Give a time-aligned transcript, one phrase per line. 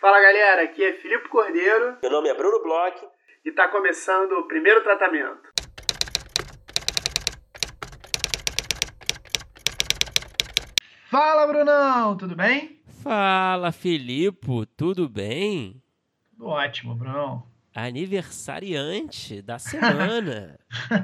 [0.00, 1.98] Fala galera, aqui é Filipe Cordeiro.
[2.00, 2.96] Meu nome é Bruno Bloch.
[3.44, 5.50] E está começando o primeiro tratamento.
[11.10, 12.80] Fala Brunão, tudo bem?
[13.02, 15.82] Fala Filipe, tudo bem?
[16.40, 17.46] Ótimo, Brunão.
[17.74, 20.58] Aniversariante da semana.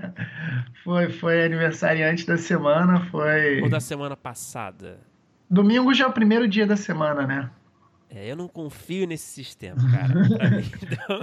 [0.82, 3.60] foi, foi aniversariante da semana, foi.
[3.60, 5.00] Ou da semana passada?
[5.50, 7.50] Domingo já é o primeiro dia da semana, né?
[8.08, 10.14] É, eu não confio nesse sistema, cara.
[10.28, 11.20] Pra, mim, então...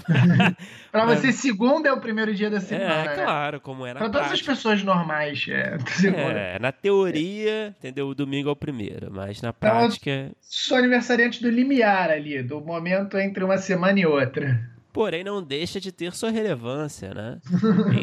[0.91, 3.11] pra você, segunda é o primeiro dia da semana.
[3.11, 5.77] É, claro, como é na Pra todas as pessoas normais, é.
[6.33, 8.09] É, na teoria, entendeu?
[8.09, 10.11] O domingo é o primeiro, mas na prática.
[10.11, 14.69] Então, sou aniversariante do limiar ali, do momento entre uma semana e outra.
[14.91, 17.39] Porém, não deixa de ter sua relevância, né?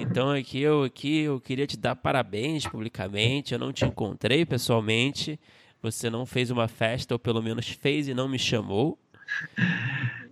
[0.02, 3.52] então aqui eu, aqui eu queria te dar parabéns publicamente.
[3.52, 5.38] Eu não te encontrei pessoalmente
[5.82, 8.98] você não fez uma festa, ou pelo menos fez e não me chamou?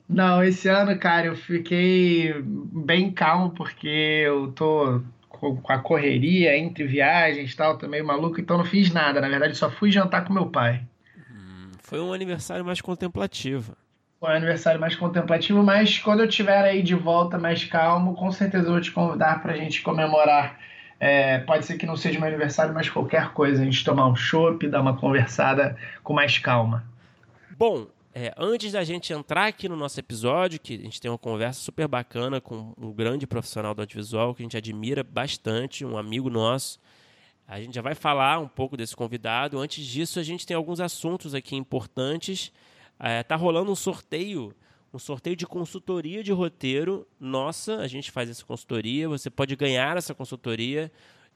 [0.09, 6.85] Não, esse ano, cara, eu fiquei bem calmo porque eu tô com a correria entre
[6.85, 9.21] viagens e tal, tô meio maluco, então não fiz nada.
[9.21, 10.83] Na verdade, só fui jantar com meu pai.
[11.31, 13.77] Hum, foi um aniversário mais contemplativo.
[14.19, 18.33] Foi um aniversário mais contemplativo, mas quando eu estiver aí de volta mais calmo, com
[18.33, 20.59] certeza eu vou te convidar pra gente comemorar
[21.01, 24.17] é, pode ser que não seja meu aniversário, mas qualquer coisa, a gente tomar um
[24.17, 26.85] chopp, dar uma conversada com mais calma.
[27.57, 31.19] Bom, é, antes da gente entrar aqui no nosso episódio, que a gente tem uma
[31.19, 35.97] conversa super bacana com um grande profissional do audiovisual que a gente admira bastante, um
[35.97, 36.81] amigo nosso.
[37.47, 39.59] A gente já vai falar um pouco desse convidado.
[39.59, 42.53] Antes disso, a gente tem alguns assuntos aqui importantes.
[42.99, 44.53] É, tá rolando um sorteio
[44.93, 47.07] um sorteio de consultoria de roteiro.
[47.21, 49.09] Nossa, a gente faz essa consultoria.
[49.09, 50.91] Você pode ganhar essa consultoria.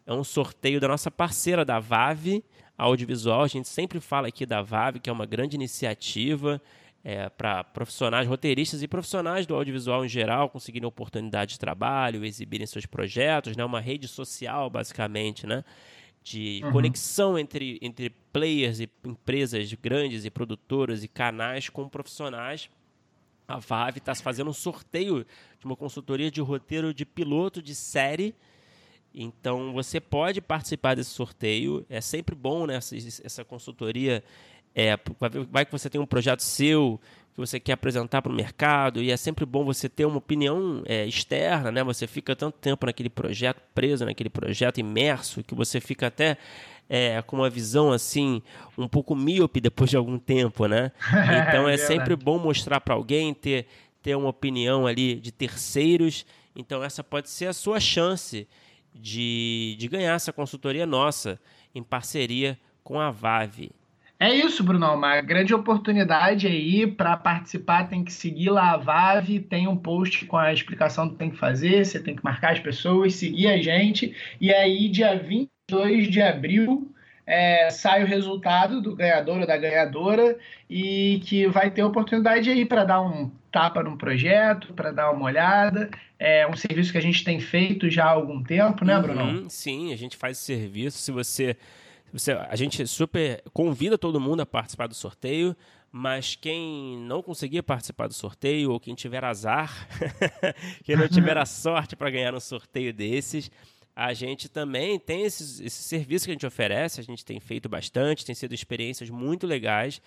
[0.06, 2.42] É um sorteio da nossa parceira da VAV
[2.77, 3.42] Audiovisual.
[3.42, 6.61] A gente sempre fala aqui da VAV, que é uma grande iniciativa
[7.05, 12.67] é, para profissionais, roteiristas e profissionais do audiovisual em geral conseguirem oportunidade de trabalho, exibirem
[12.67, 13.64] seus projetos, né?
[13.64, 15.64] uma rede social, basicamente, né?
[16.23, 16.73] de uhum.
[16.73, 22.70] conexão entre, entre players e empresas grandes e produtoras e canais com profissionais
[23.52, 25.27] a VAV está fazendo um sorteio
[25.58, 28.35] de uma consultoria de roteiro de piloto de série.
[29.14, 31.85] Então você pode participar desse sorteio.
[31.89, 32.77] É sempre bom, né?
[32.77, 34.24] Essa, essa consultoria.
[34.74, 34.96] É,
[35.51, 36.98] vai que você tem um projeto seu
[37.35, 40.83] que você quer apresentar para o mercado e é sempre bom você ter uma opinião
[40.85, 41.83] é, externa, né?
[41.83, 46.37] Você fica tanto tempo naquele projeto, preso naquele projeto, imerso, que você fica até
[46.89, 48.42] é, com uma visão assim
[48.77, 50.92] um pouco míope depois de algum tempo, né?
[51.48, 53.67] Então é, é sempre bom mostrar para alguém ter
[54.03, 56.27] ter uma opinião ali de terceiros.
[56.55, 58.47] Então essa pode ser a sua chance
[58.95, 61.41] de, de ganhar essa consultoria nossa
[61.75, 63.71] em parceria com a Vave.
[64.23, 64.95] É isso, Bruno.
[64.95, 67.89] Uma grande oportunidade aí para participar.
[67.89, 69.41] Tem que seguir lá a Vave.
[69.41, 71.85] Tem um post com a explicação do que tem que fazer.
[71.85, 74.15] Você tem que marcar as pessoas, seguir a gente.
[74.41, 76.93] E aí, dia 20 2 de abril
[77.27, 80.37] é, sai o resultado do ganhador ou da ganhadora
[80.69, 85.25] e que vai ter oportunidade aí para dar um tapa no projeto, para dar uma
[85.25, 85.91] olhada.
[86.19, 89.25] É um serviço que a gente tem feito já há algum tempo, né, Bruno?
[89.25, 90.99] Uhum, sim, a gente faz esse serviço.
[90.99, 91.57] Se você,
[92.12, 95.56] você, a gente super convida todo mundo a participar do sorteio.
[95.95, 99.86] Mas quem não conseguir participar do sorteio ou quem tiver azar,
[100.84, 103.50] quem não tiver a sorte para ganhar um sorteio desses,
[103.95, 107.68] a gente também tem esse, esse serviço que a gente oferece, a gente tem feito
[107.68, 110.00] bastante, tem sido experiências muito legais.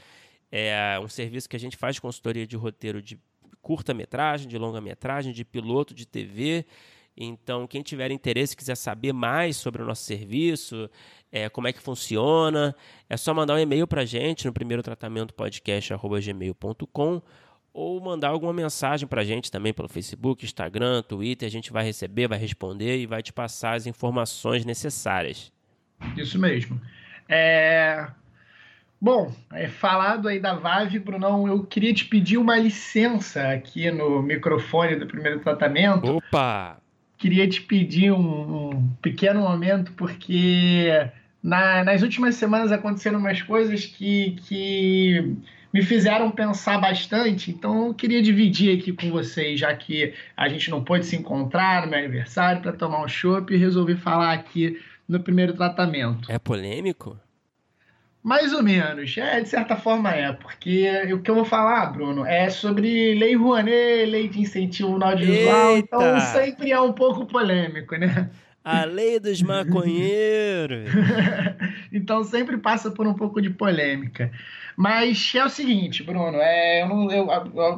[0.51, 3.19] É um serviço que a gente faz consultoria de roteiro de
[3.61, 6.66] curta-metragem, de longa-metragem, de piloto de TV.
[7.18, 10.90] Então, quem tiver interesse, quiser saber mais sobre o nosso serviço,
[11.31, 12.76] é, como é que funciona,
[13.09, 17.22] é só mandar um e-mail para a gente no primeiro tratamento podcast.gmail.com
[17.74, 21.46] ou mandar alguma mensagem para a gente também pelo Facebook, Instagram, Twitter.
[21.46, 25.52] A gente vai receber, vai responder e vai te passar as informações necessárias.
[26.16, 26.80] Isso mesmo.
[27.28, 28.08] É...
[29.00, 34.22] Bom, é, falado aí da VAV, Brunão, eu queria te pedir uma licença aqui no
[34.22, 36.18] microfone do primeiro tratamento.
[36.18, 36.82] Opa!
[37.17, 40.90] Queria te pedir um, um pequeno momento, porque
[41.41, 45.38] na, nas últimas semanas aconteceram umas coisas que, que
[45.76, 50.70] me fizeram pensar bastante, então eu queria dividir aqui com vocês, já que a gente
[50.70, 54.79] não pôde se encontrar no meu aniversário para tomar um chopp e resolvi falar aqui
[55.08, 56.32] no primeiro tratamento.
[56.32, 57.20] É polêmico?
[58.25, 62.25] Mais ou menos, é, de certa forma é, porque o que eu vou falar, Bruno,
[62.25, 67.95] é sobre Lei Rouanet, Lei de Incentivo no Audiovisual, então sempre é um pouco polêmico,
[67.95, 68.31] né?
[68.63, 70.89] A lei dos maconheiros.
[71.93, 74.31] então sempre passa por um pouco de polêmica.
[74.75, 77.27] Mas é o seguinte, Bruno, é, eu não, eu,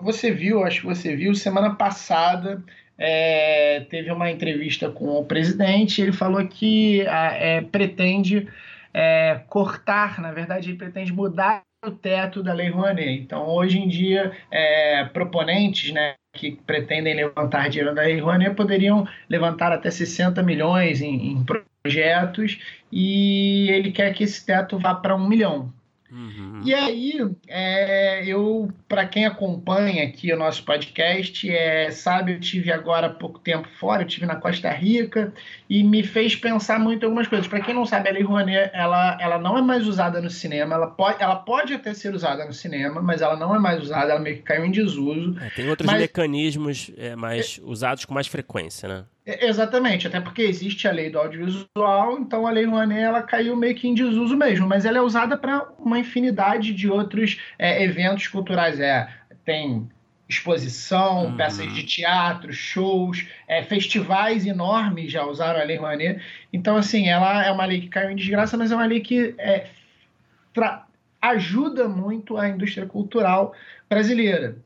[0.01, 2.63] você viu, acho que você viu, semana passada
[2.97, 8.47] é, teve uma entrevista com o presidente, ele falou que é, pretende
[8.97, 13.21] é, cortar, na verdade, ele pretende mudar o teto da Lei Rouanet.
[13.21, 19.07] Então, hoje em dia, é, proponentes né, que pretendem levantar dinheiro da Lei Rouanet poderiam
[19.29, 21.45] levantar até 60 milhões em, em
[21.83, 22.59] projetos
[22.91, 25.71] e ele quer que esse teto vá para um milhão.
[26.11, 26.61] Uhum.
[26.63, 27.13] E aí,
[27.47, 33.09] é, eu, para quem acompanha aqui o nosso podcast, é, sabe, eu tive agora há
[33.09, 35.33] pouco tempo fora, eu tive na Costa Rica
[35.69, 37.47] e me fez pensar muito em algumas coisas.
[37.47, 40.75] Para quem não sabe, a Lei Rouanet, ela, ela não é mais usada no cinema,
[40.75, 44.11] ela pode, ela pode até ser usada no cinema, mas ela não é mais usada,
[44.11, 45.37] ela meio que caiu em desuso.
[45.41, 45.99] É, tem outros mas...
[45.99, 47.65] mecanismos é, mais é...
[47.65, 49.03] usados com mais frequência, né?
[49.27, 53.75] Exatamente, até porque existe a lei do audiovisual, então a lei Rouanet ela caiu meio
[53.75, 58.27] que em desuso mesmo, mas ela é usada para uma infinidade de outros é, eventos
[58.27, 58.79] culturais.
[58.79, 59.09] É,
[59.43, 59.89] tem
[60.29, 61.35] exposição, uhum.
[61.35, 66.21] peças de teatro, shows, é, festivais enormes já usaram a lei Rouanet.
[66.53, 69.35] Então, assim, ela é uma lei que caiu em desgraça, mas é uma lei que
[69.37, 69.67] é,
[71.21, 73.53] ajuda muito a indústria cultural
[73.89, 74.57] brasileira.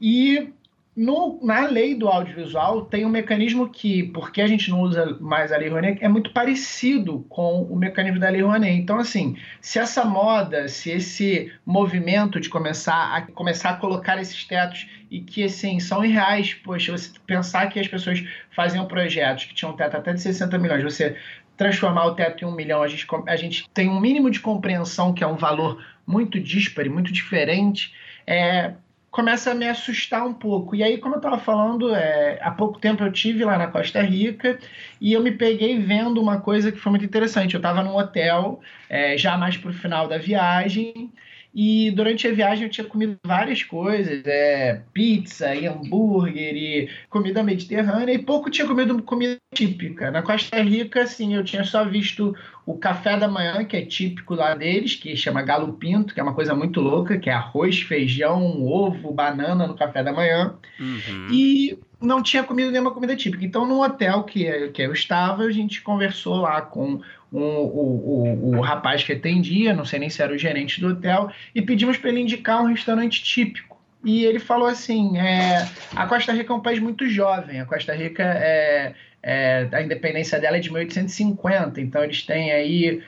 [0.00, 0.52] E
[0.96, 5.52] no, na lei do audiovisual tem um mecanismo que, porque a gente não usa mais
[5.52, 8.76] a Lei Rouanet, é muito parecido com o mecanismo da Lei Rouanet.
[8.76, 14.44] Então, assim, se essa moda, se esse movimento de começar a, começar a colocar esses
[14.44, 19.54] tetos e que, assim, são irreais, poxa, você pensar que as pessoas faziam projetos que
[19.54, 21.16] tinham teto até de 60 milhões, você
[21.56, 25.12] transformar o teto em um milhão, a gente, a gente tem um mínimo de compreensão
[25.12, 27.94] que é um valor muito disparo, muito diferente,
[28.26, 28.72] é,
[29.10, 30.74] começa a me assustar um pouco.
[30.74, 34.00] E aí, como eu estava falando, é, há pouco tempo eu tive lá na Costa
[34.02, 34.58] Rica
[35.00, 37.54] e eu me peguei vendo uma coisa que foi muito interessante.
[37.54, 41.10] Eu estava num hotel, é, já mais para o final da viagem,
[41.52, 47.42] e durante a viagem eu tinha comido várias coisas, é, pizza e hambúrguer e comida
[47.42, 50.10] mediterrânea, e pouco tinha comido comida típica.
[50.12, 52.36] Na Costa Rica, assim, eu tinha só visto
[52.66, 56.22] o café da manhã, que é típico lá deles, que chama galo pinto, que é
[56.22, 60.54] uma coisa muito louca, que é arroz, feijão, ovo, banana no café da manhã.
[60.78, 61.28] Uhum.
[61.30, 63.44] E não tinha comido nenhuma comida típica.
[63.44, 67.00] Então, no hotel que, que eu estava, a gente conversou lá com
[67.32, 71.30] o, o, o rapaz que atendia, não sei nem se era o gerente do hotel,
[71.54, 73.78] e pedimos para ele indicar um restaurante típico.
[74.04, 77.94] E ele falou assim: é, a Costa Rica é um país muito jovem, a Costa
[77.94, 83.02] Rica é, é a independência dela é de 1850, então eles têm aí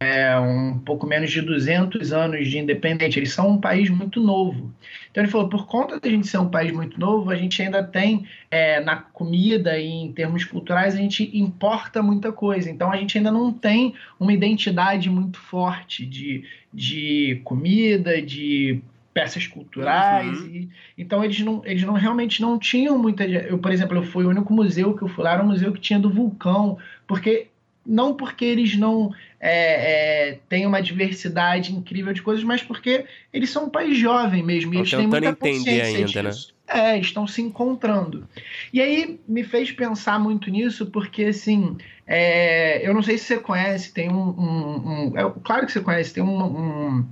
[0.00, 3.18] é, um pouco menos de 200 anos de independente.
[3.18, 4.72] Eles são um país muito novo.
[5.10, 7.60] Então ele falou, por conta de a gente ser um país muito novo, a gente
[7.60, 12.70] ainda tem é, na comida e em termos culturais a gente importa muita coisa.
[12.70, 18.80] Então a gente ainda não tem uma identidade muito forte de, de comida, de
[19.18, 20.40] peças culturais.
[20.40, 20.46] Uhum.
[20.46, 23.24] E, então eles não, eles não realmente não tinham muita.
[23.24, 25.72] Eu, por exemplo, eu fui o único museu que eu fui lá, era um museu
[25.72, 27.48] que tinha do vulcão, porque
[27.84, 33.50] não porque eles não é, é, têm uma diversidade incrível de coisas, mas porque eles
[33.50, 34.72] são um país jovem mesmo.
[34.72, 36.30] E eles têm muita consciência ainda, né?
[36.30, 36.54] disso.
[36.68, 36.92] né?
[36.92, 38.28] É, estão se encontrando.
[38.72, 41.76] E aí me fez pensar muito nisso, porque assim,
[42.06, 44.28] é, eu não sei se você conhece, tem um.
[44.28, 47.06] um, um é, claro que você conhece, tem um, um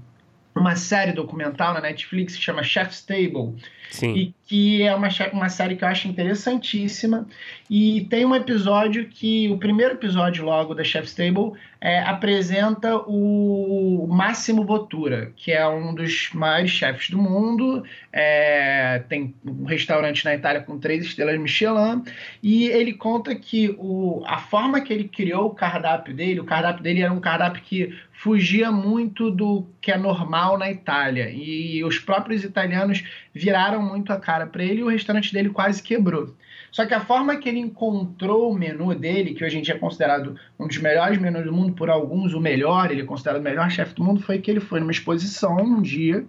[0.60, 3.54] uma série documental na Netflix que chama Chef's Table.
[3.90, 4.14] Sim.
[4.14, 7.26] E que é uma, uma série que eu acho interessantíssima.
[7.68, 14.06] E tem um episódio que, o primeiro episódio logo da Chef's Table, é, apresenta o
[14.08, 17.84] Máximo Bottura, que é um dos maiores chefes do mundo.
[18.12, 22.02] É, tem um restaurante na Itália com três estrelas Michelin.
[22.42, 26.82] E ele conta que o, a forma que ele criou o cardápio dele, o cardápio
[26.82, 31.30] dele era um cardápio que fugia muito do que é normal na Itália.
[31.30, 33.04] E os próprios italianos
[33.36, 36.34] viraram muito a cara para ele e o restaurante dele quase quebrou.
[36.70, 39.78] Só que a forma que ele encontrou o menu dele, que hoje em dia é
[39.78, 43.44] considerado um dos melhores menus do mundo, por alguns o melhor, ele é considerado o
[43.44, 46.24] melhor chefe do mundo, foi que ele foi numa exposição um dia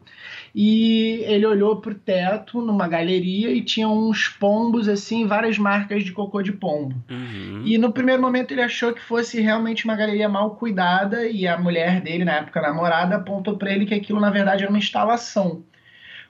[0.55, 6.03] e ele olhou para o teto numa galeria e tinha uns pombos assim, várias marcas
[6.03, 6.95] de cocô de pombo.
[7.09, 7.61] Uhum.
[7.65, 11.57] E no primeiro momento ele achou que fosse realmente uma galeria mal cuidada e a
[11.57, 15.63] mulher dele, na época namorada, apontou para ele que aquilo na verdade era uma instalação.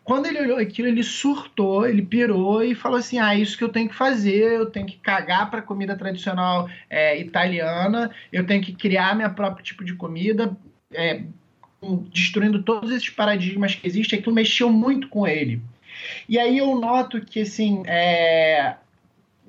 [0.08, 3.68] Quando ele olhou aquilo, ele surtou, ele pirou e falou assim: Ah, isso que eu
[3.68, 8.72] tenho que fazer, eu tenho que cagar para comida tradicional é, italiana, eu tenho que
[8.72, 10.56] criar meu próprio tipo de comida,
[10.94, 11.24] é,
[12.10, 14.18] destruindo todos esses paradigmas que existem.
[14.18, 15.62] Aquilo mexeu muito com ele.
[16.30, 18.76] E aí eu noto que, assim, é,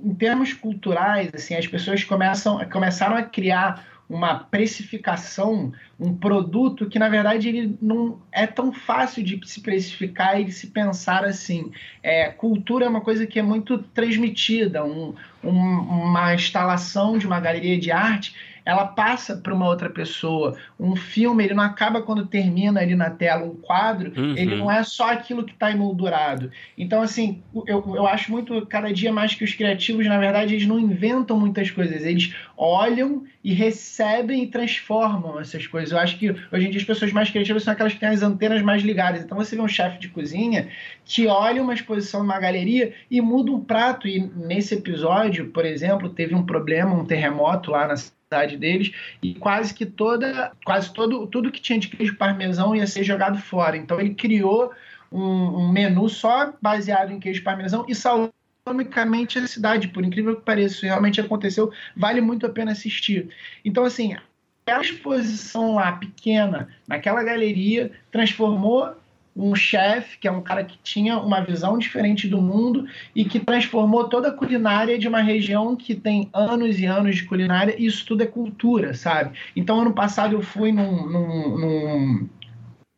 [0.03, 6.99] em termos culturais, assim, as pessoas começam, começaram a criar uma precificação, um produto que
[6.99, 11.71] na verdade ele não é tão fácil de se precificar e de se pensar assim.
[12.03, 17.39] É, cultura é uma coisa que é muito transmitida, um, um, uma instalação de uma
[17.39, 18.35] galeria de arte
[18.69, 20.55] ela passa para uma outra pessoa.
[20.79, 24.37] Um filme, ele não acaba quando termina ali na tela um quadro, uhum.
[24.37, 26.51] ele não é só aquilo que está emoldurado.
[26.77, 30.67] Então, assim, eu, eu acho muito, cada dia mais que os criativos, na verdade, eles
[30.67, 35.93] não inventam muitas coisas, eles olham e recebem e transformam essas coisas.
[35.93, 38.23] Eu acho que hoje em dia as pessoas mais criativas são aquelas que têm as
[38.23, 39.25] antenas mais ligadas.
[39.25, 40.69] Então você vê um chefe de cozinha
[41.07, 44.07] que olha uma exposição numa galeria e muda um prato.
[44.07, 47.97] E nesse episódio, por exemplo, teve um problema, um terremoto lá na
[48.29, 48.93] cidade deles
[49.23, 53.39] e quase que toda, quase todo, tudo que tinha de queijo parmesão ia ser jogado
[53.39, 53.77] fora.
[53.77, 54.71] Então ele criou
[55.11, 58.33] um, um menu só baseado em queijo parmesão e salvou
[58.63, 63.31] economicamente a cidade, por incrível que pareça, isso realmente aconteceu, vale muito a pena assistir.
[63.65, 64.15] Então, assim,
[64.67, 68.95] a exposição lá pequena, naquela galeria, transformou
[69.39, 73.39] um chefe, que é um cara que tinha uma visão diferente do mundo e que
[73.39, 77.87] transformou toda a culinária de uma região que tem anos e anos de culinária, e
[77.87, 79.39] isso tudo é cultura, sabe?
[79.55, 82.29] Então, ano passado eu fui num, num, num,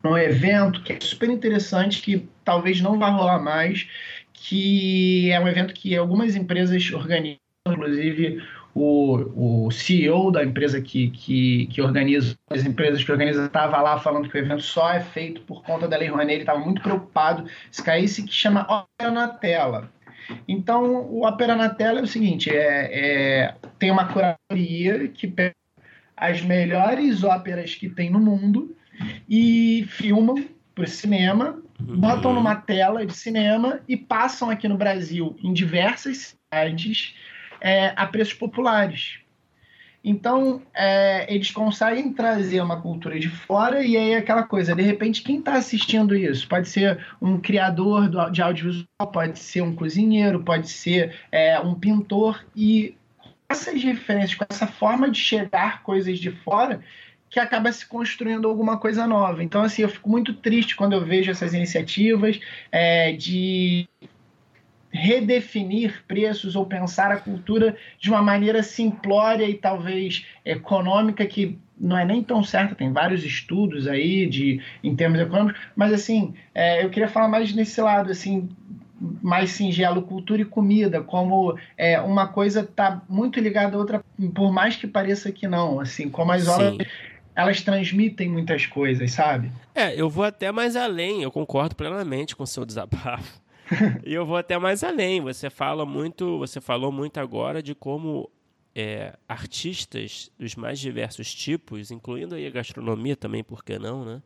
[0.03, 3.87] num evento que é super interessante, que talvez não vá rolar mais,
[4.33, 8.41] que é um evento que algumas empresas organizam, inclusive
[8.73, 13.99] o, o CEO da empresa que, que, que organiza, as empresas que organizam, estava lá
[13.99, 16.81] falando que o evento só é feito por conta da Lei Rouanet, ele estava muito
[16.81, 19.91] preocupado se caísse, que chama Ópera na Tela.
[20.47, 25.55] Então, o Ópera na Tela é o seguinte, é, é tem uma curadoria que pega
[26.15, 28.75] as melhores óperas que tem no mundo
[29.27, 30.35] e filmam
[30.75, 36.37] para o cinema botam numa tela de cinema e passam aqui no Brasil em diversas
[36.51, 37.15] cidades
[37.61, 39.21] é, a preços populares.
[40.03, 44.81] Então, é, eles conseguem trazer uma cultura de fora e aí é aquela coisa, de
[44.81, 46.47] repente, quem está assistindo isso?
[46.47, 51.75] Pode ser um criador do, de audiovisual, pode ser um cozinheiro, pode ser é, um
[51.75, 52.95] pintor e
[53.47, 56.81] essas referências, com essa forma de chegar coisas de fora,
[57.29, 59.43] que acaba se construindo alguma coisa nova.
[59.43, 62.39] Então, assim, eu fico muito triste quando eu vejo essas iniciativas
[62.71, 63.87] é, de
[64.91, 71.97] redefinir preços ou pensar a cultura de uma maneira simplória e talvez econômica que não
[71.97, 76.83] é nem tão certa, tem vários estudos aí de em termos econômicos, mas assim, é,
[76.83, 78.49] eu queria falar mais nesse lado assim,
[79.21, 84.03] mais singelo, cultura e comida, como é, uma coisa está muito ligada à outra,
[84.35, 86.87] por mais que pareça que não, assim, como as obras
[87.35, 89.51] elas transmitem muitas coisas, sabe?
[89.73, 93.41] É, eu vou até mais além, eu concordo plenamente com o seu desabafo.
[94.05, 95.21] e eu vou até mais além.
[95.21, 98.29] Você fala muito, você falou muito agora de como
[98.75, 104.21] é, artistas dos mais diversos tipos, incluindo aí a gastronomia também, por que não, né?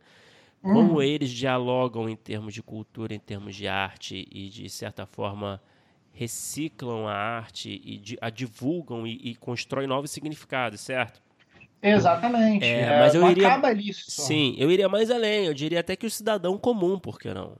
[0.62, 1.02] Como hum.
[1.02, 5.62] eles dialogam em termos de cultura, em termos de arte e de certa forma
[6.12, 11.22] reciclam a arte e a divulgam e, e constroem novos significados, certo?
[11.82, 12.64] Exatamente.
[12.64, 14.10] É, é, mas eu iria, acaba nisso.
[14.10, 15.46] Sim, eu iria mais além.
[15.46, 17.56] Eu diria até que o cidadão comum, por que não?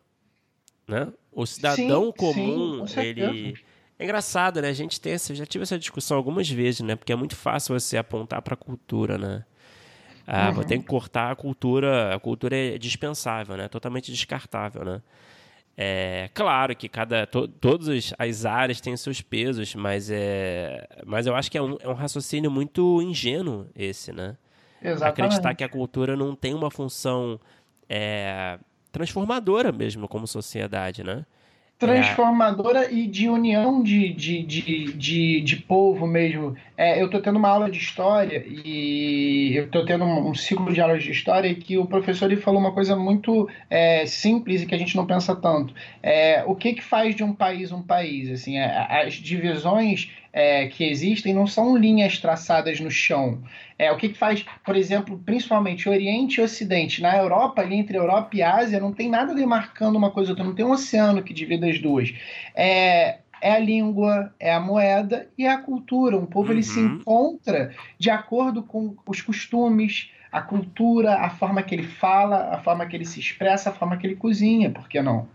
[0.88, 1.12] Né?
[1.36, 3.54] O cidadão sim, comum, sim, ele.
[3.98, 4.70] É engraçado, né?
[4.70, 6.96] A gente tem essa, já tive essa discussão algumas vezes, né?
[6.96, 9.44] Porque é muito fácil você apontar para a cultura, né?
[10.26, 10.62] Ah, uhum.
[10.62, 12.14] tem que cortar a cultura.
[12.14, 13.68] A cultura é dispensável, né?
[13.68, 15.02] Totalmente descartável, né?
[15.76, 21.34] É claro que cada to, todas as áreas têm seus pesos, mas é, mas eu
[21.34, 24.38] acho que é um, é um raciocínio muito ingênuo esse, né?
[24.80, 25.20] Exatamente.
[25.20, 27.38] Acreditar que a cultura não tem uma função
[27.88, 28.58] é,
[28.96, 31.24] transformadora mesmo como sociedade, né?
[31.78, 32.92] transformadora é.
[32.92, 36.56] e de união de, de, de, de, de povo mesmo.
[36.76, 40.72] É, eu estou tendo uma aula de história e eu estou tendo um, um, ciclo
[40.72, 44.66] de aulas de história que o professor ele falou uma coisa muito é, simples e
[44.66, 45.74] que a gente não pensa tanto.
[46.02, 48.30] É, o que, que faz de um país um país?
[48.30, 53.42] Assim, é, as divisões é, que existem não são linhas traçadas no chão.
[53.78, 57.00] É, o que, que faz, por exemplo, principalmente Oriente e Ocidente?
[57.00, 60.54] Na Europa, ali entre Europa e Ásia, não tem nada demarcando uma coisa outra, não
[60.54, 62.12] tem um oceano que divida as duas.
[62.54, 66.18] É, é a língua, é a moeda e é a cultura.
[66.18, 66.56] Um povo uhum.
[66.56, 66.96] ele se uhum.
[66.96, 72.84] encontra de acordo com os costumes, a cultura, a forma que ele fala, a forma
[72.84, 75.26] que ele se expressa, a forma que ele cozinha, por que não?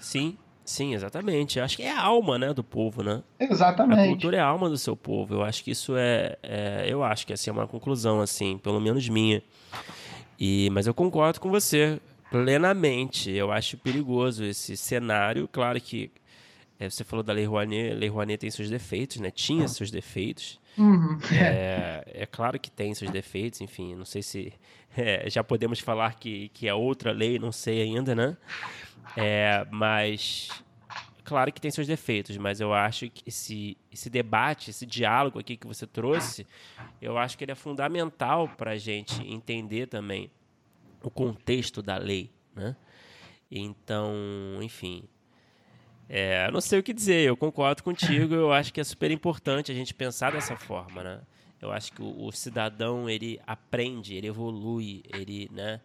[0.00, 0.38] Sim,
[0.68, 1.58] Sim, exatamente.
[1.58, 3.22] Acho que é a alma, né, do povo, né?
[3.40, 4.00] Exatamente.
[4.02, 5.36] A cultura é a alma do seu povo.
[5.36, 8.78] Eu acho que isso é, é eu acho que essa é uma conclusão, assim, pelo
[8.78, 9.42] menos minha.
[10.38, 11.98] E, mas eu concordo com você
[12.30, 13.30] plenamente.
[13.30, 15.48] Eu acho perigoso esse cenário.
[15.50, 16.10] Claro que
[16.80, 19.30] É, você falou da Lei Rouanet, Lei Rouanet tem seus defeitos, né?
[19.32, 20.60] Tinha seus defeitos.
[20.76, 21.18] Uhum.
[21.32, 24.52] É, é, claro que tem seus defeitos, enfim, não sei se
[24.96, 28.36] é, já podemos falar que, que é outra lei, não sei ainda, né?
[29.16, 30.48] É, mas
[31.24, 35.56] claro que tem seus defeitos, mas eu acho que esse, esse debate, esse diálogo aqui
[35.56, 36.46] que você trouxe,
[37.02, 40.30] eu acho que ele é fundamental para a gente entender também
[41.02, 42.74] o contexto da lei, né?
[43.50, 44.14] Então,
[44.62, 45.04] enfim,
[46.08, 49.70] é, não sei o que dizer, eu concordo contigo, eu acho que é super importante
[49.70, 51.20] a gente pensar dessa forma, né?
[51.60, 55.80] Eu acho que o, o cidadão, ele aprende, ele evolui, ele, né,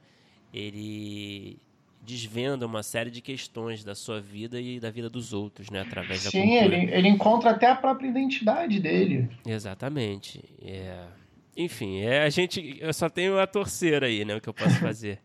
[0.53, 1.57] ele
[2.03, 6.21] desvenda uma série de questões da sua vida e da vida dos outros, né, através
[6.21, 6.77] Sim, da cultura.
[6.77, 9.29] Sim, ele, ele encontra até a própria identidade dele.
[9.45, 10.43] Exatamente.
[10.61, 11.05] É...
[11.55, 14.75] Enfim, é, a gente, eu só tenho a torcer aí, né, o que eu posso
[14.81, 15.19] fazer.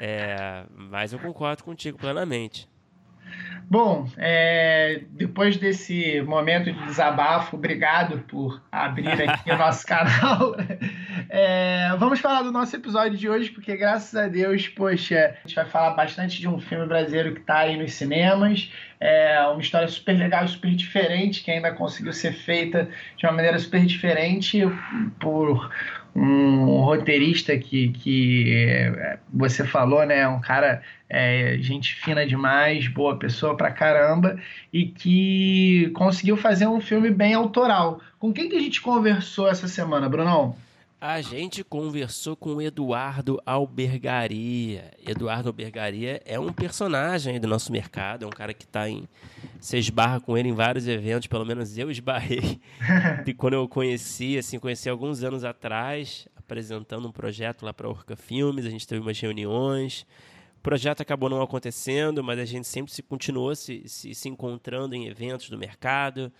[0.00, 2.68] é, mas eu concordo contigo plenamente.
[3.70, 10.56] Bom, é, depois desse momento de desabafo, obrigado por abrir aqui o nosso canal.
[11.28, 15.54] É, vamos falar do nosso episódio de hoje, porque graças a Deus, poxa, a gente
[15.54, 18.72] vai falar bastante de um filme brasileiro que está aí nos cinemas.
[18.98, 23.58] É uma história super legal, super diferente, que ainda conseguiu ser feita de uma maneira
[23.60, 24.62] super diferente
[25.20, 25.70] por
[26.14, 30.26] um roteirista que, que é, você falou, né?
[30.26, 34.38] Um cara, é, gente fina demais, boa pessoa pra caramba,
[34.72, 38.00] e que conseguiu fazer um filme bem autoral.
[38.18, 40.56] Com quem que a gente conversou essa semana, Brunão?
[41.00, 44.90] A gente conversou com Eduardo Albergaria.
[45.06, 49.08] Eduardo Albergaria é um personagem do nosso mercado, é um cara que está em.
[49.58, 52.60] Você esbarra com ele em vários eventos, pelo menos eu esbarrei.
[53.26, 57.90] e quando eu conheci, assim, conheci alguns anos atrás, apresentando um projeto lá para a
[57.90, 60.02] Orca Filmes, a gente teve umas reuniões.
[60.58, 64.94] O projeto acabou não acontecendo, mas a gente sempre se continuou se, se, se encontrando
[64.94, 66.30] em eventos do mercado.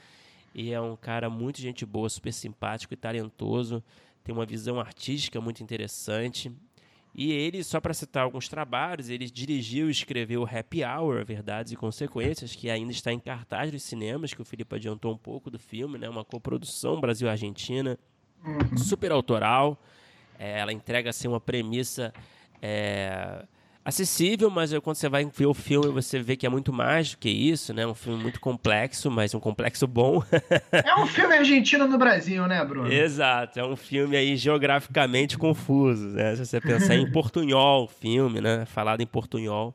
[0.54, 3.82] E é um cara muito gente boa, super simpático e talentoso
[4.30, 6.52] tem uma visão artística muito interessante.
[7.12, 11.76] E ele, só para citar alguns trabalhos, ele dirigiu e escreveu Happy Hour, Verdades e
[11.76, 15.58] Consequências, que ainda está em cartaz dos cinemas, que o Felipe adiantou um pouco do
[15.58, 16.08] filme, né?
[16.08, 17.98] uma coprodução Brasil-Argentina,
[18.44, 18.78] uhum.
[18.78, 19.82] super autoral.
[20.38, 22.14] É, ela entrega assim, uma premissa
[22.62, 23.44] é,
[23.84, 27.18] acessível, mas quando você vai ver o filme, você vê que é muito mais do
[27.18, 27.86] que isso, né?
[27.86, 30.22] Um filme muito complexo, mas um complexo bom.
[30.72, 32.92] é um filme argentino no Brasil, né, Bruno?
[32.92, 36.36] Exato, é um filme aí geograficamente confuso, né?
[36.36, 38.64] Se você pensar em portunhol, filme, né?
[38.66, 39.74] Falado em portunhol.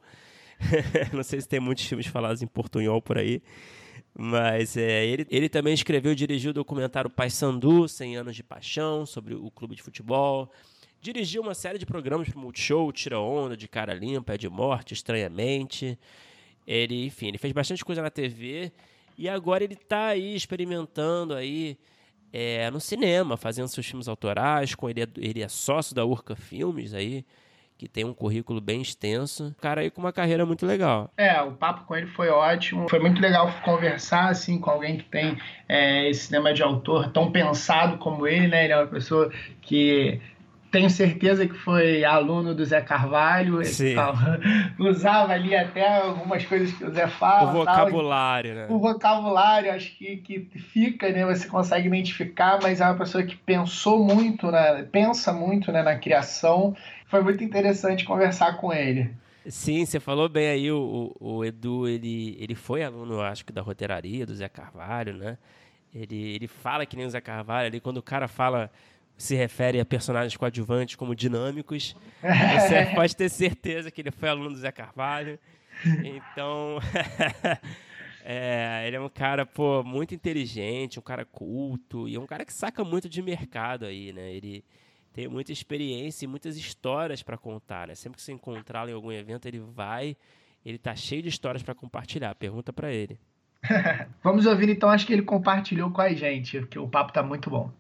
[1.12, 3.42] Não sei se tem muitos filmes falados em portunhol por aí.
[4.18, 8.44] Mas é, ele, ele também escreveu e dirigiu o documentário Pai Sandu, 100 anos de
[8.44, 10.50] paixão, sobre o clube de futebol.
[11.06, 14.50] Dirigiu uma série de programas para o Multishow, Tira Onda, De Cara Limpa, É de
[14.50, 16.00] Morte, Estranhamente.
[16.66, 18.72] Ele, enfim, ele fez bastante coisa na TV
[19.16, 21.78] e agora ele está aí experimentando aí
[22.34, 24.74] é, no cinema, fazendo seus filmes autorais.
[24.74, 27.24] Com ele, é, ele é sócio da Urca Filmes aí,
[27.78, 29.54] que tem um currículo bem extenso.
[29.62, 31.14] Cara aí com uma carreira muito legal.
[31.16, 32.90] É, o papo com ele foi ótimo.
[32.90, 35.38] Foi muito legal conversar assim com alguém que tem
[35.70, 38.64] é, esse cinema de autor tão pensado como ele, né?
[38.64, 40.20] Ele é uma pessoa que
[40.76, 43.60] tenho certeza que foi aluno do Zé Carvalho.
[44.78, 47.50] usava ali até algumas coisas que o Zé fala.
[47.50, 48.68] O vocabulário, tal, né?
[48.70, 51.26] O vocabulário, acho que, que fica, né?
[51.28, 54.84] Você consegue identificar, mas é uma pessoa que pensou muito, né?
[54.92, 55.82] pensa muito né?
[55.82, 56.76] na criação.
[57.08, 59.16] Foi muito interessante conversar com ele.
[59.48, 63.62] Sim, você falou bem aí, o, o, Edu, ele, ele foi aluno, acho que, da
[63.62, 65.38] roteiraria, do Zé Carvalho, né?
[65.94, 68.70] Ele, ele fala que nem o Zé Carvalho ali, quando o cara fala
[69.18, 71.96] se refere a personagens coadjuvantes como dinâmicos.
[72.22, 75.40] Você pode ter certeza que ele foi aluno do Zé Carvalho.
[76.04, 76.80] Então,
[78.24, 82.46] é, ele é um cara pô, muito inteligente, um cara culto e é um cara
[82.46, 84.34] que saca muito de mercado aí, né?
[84.34, 84.64] Ele
[85.14, 87.96] tem muita experiência e muitas histórias para contar, né?
[87.96, 90.18] Sempre que você encontrá-lo em algum evento, ele vai,
[90.66, 92.36] ele tá cheio de histórias para compartilhar.
[92.36, 93.18] Pergunta para ele.
[94.24, 97.50] Vamos ouvir então, acho que ele compartilhou com a gente, porque o papo tá muito
[97.50, 97.72] bom.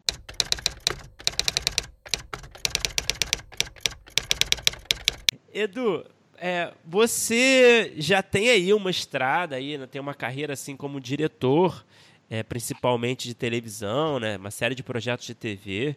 [5.57, 6.05] Edu,
[6.37, 9.87] é, você já tem aí uma estrada aí, né?
[9.87, 11.85] tem uma carreira assim como diretor,
[12.29, 14.35] é, principalmente de televisão, né?
[14.35, 15.95] Uma série de projetos de TV.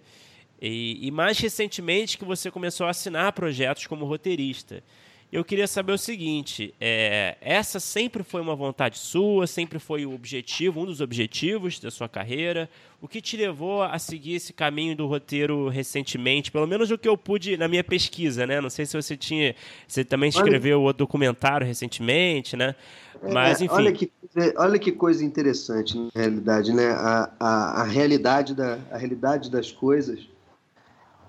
[0.63, 4.81] E, e, mais recentemente que você começou a assinar projetos como roteirista.
[5.31, 10.15] Eu queria saber o seguinte: é, essa sempre foi uma vontade sua, sempre foi o
[10.15, 12.69] objetivo, um dos objetivos da sua carreira?
[13.01, 16.51] O que te levou a seguir esse caminho do roteiro recentemente?
[16.51, 18.61] Pelo menos o que eu pude na minha pesquisa, né?
[18.61, 19.55] Não sei se você tinha.
[19.87, 22.75] Você também escreveu o documentário recentemente, né?
[23.23, 23.75] É, Mas, enfim.
[23.75, 24.11] Olha que,
[24.57, 26.91] olha que coisa interessante, na realidade, né?
[26.93, 30.27] A, a, a realidade, da, a realidade das coisas.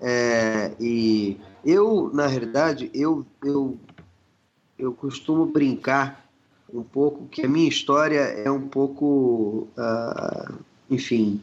[0.00, 3.78] É, e eu, na realidade, eu, eu
[4.80, 6.24] eu costumo brincar
[6.72, 10.54] um pouco que a minha história é um pouco, uh,
[10.88, 11.40] enfim,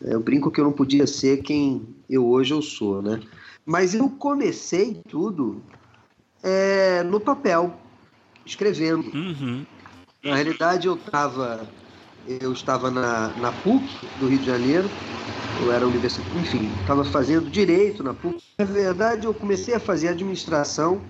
[0.00, 3.20] eu brinco que eu não podia ser quem eu hoje eu sou, né?
[3.64, 5.60] Mas eu comecei tudo
[6.42, 7.80] é, no papel,
[8.44, 9.10] escrevendo.
[9.14, 9.64] Uhum.
[10.22, 11.68] Na realidade, eu estava
[12.26, 14.90] eu estava na, na PUC do Rio de Janeiro,
[15.56, 18.42] eu era universitário, enfim, estava fazendo direito na PUC.
[18.58, 21.00] Na verdade, eu comecei a fazer administração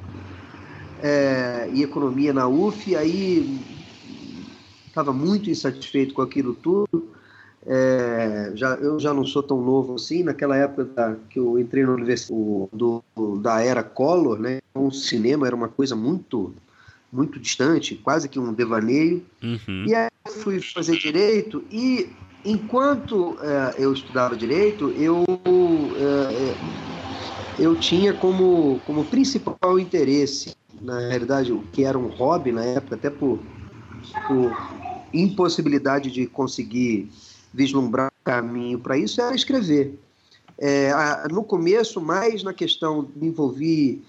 [1.03, 3.61] é, e economia na UF, aí
[4.87, 7.11] estava muito insatisfeito com aquilo tudo.
[7.69, 11.85] É, já, eu já não sou tão novo assim, naquela época da, que eu entrei
[11.85, 12.41] na universidade
[12.73, 13.03] do,
[13.43, 16.55] da era Collor, né, o cinema era uma coisa muito
[17.13, 19.25] muito distante, quase que um devaneio.
[19.43, 19.85] Uhum.
[19.87, 22.11] E aí eu fui fazer direito e
[22.45, 25.25] enquanto é, eu estudava direito, eu
[25.97, 26.57] é, é
[27.59, 32.97] eu tinha como, como principal interesse na realidade, o que era um hobby na época,
[32.97, 33.39] até por,
[34.27, 34.57] por
[35.13, 37.11] impossibilidade de conseguir
[37.53, 39.99] vislumbrar caminho para isso, era escrever.
[40.59, 40.93] É,
[41.31, 44.03] no começo, mais na questão de envolver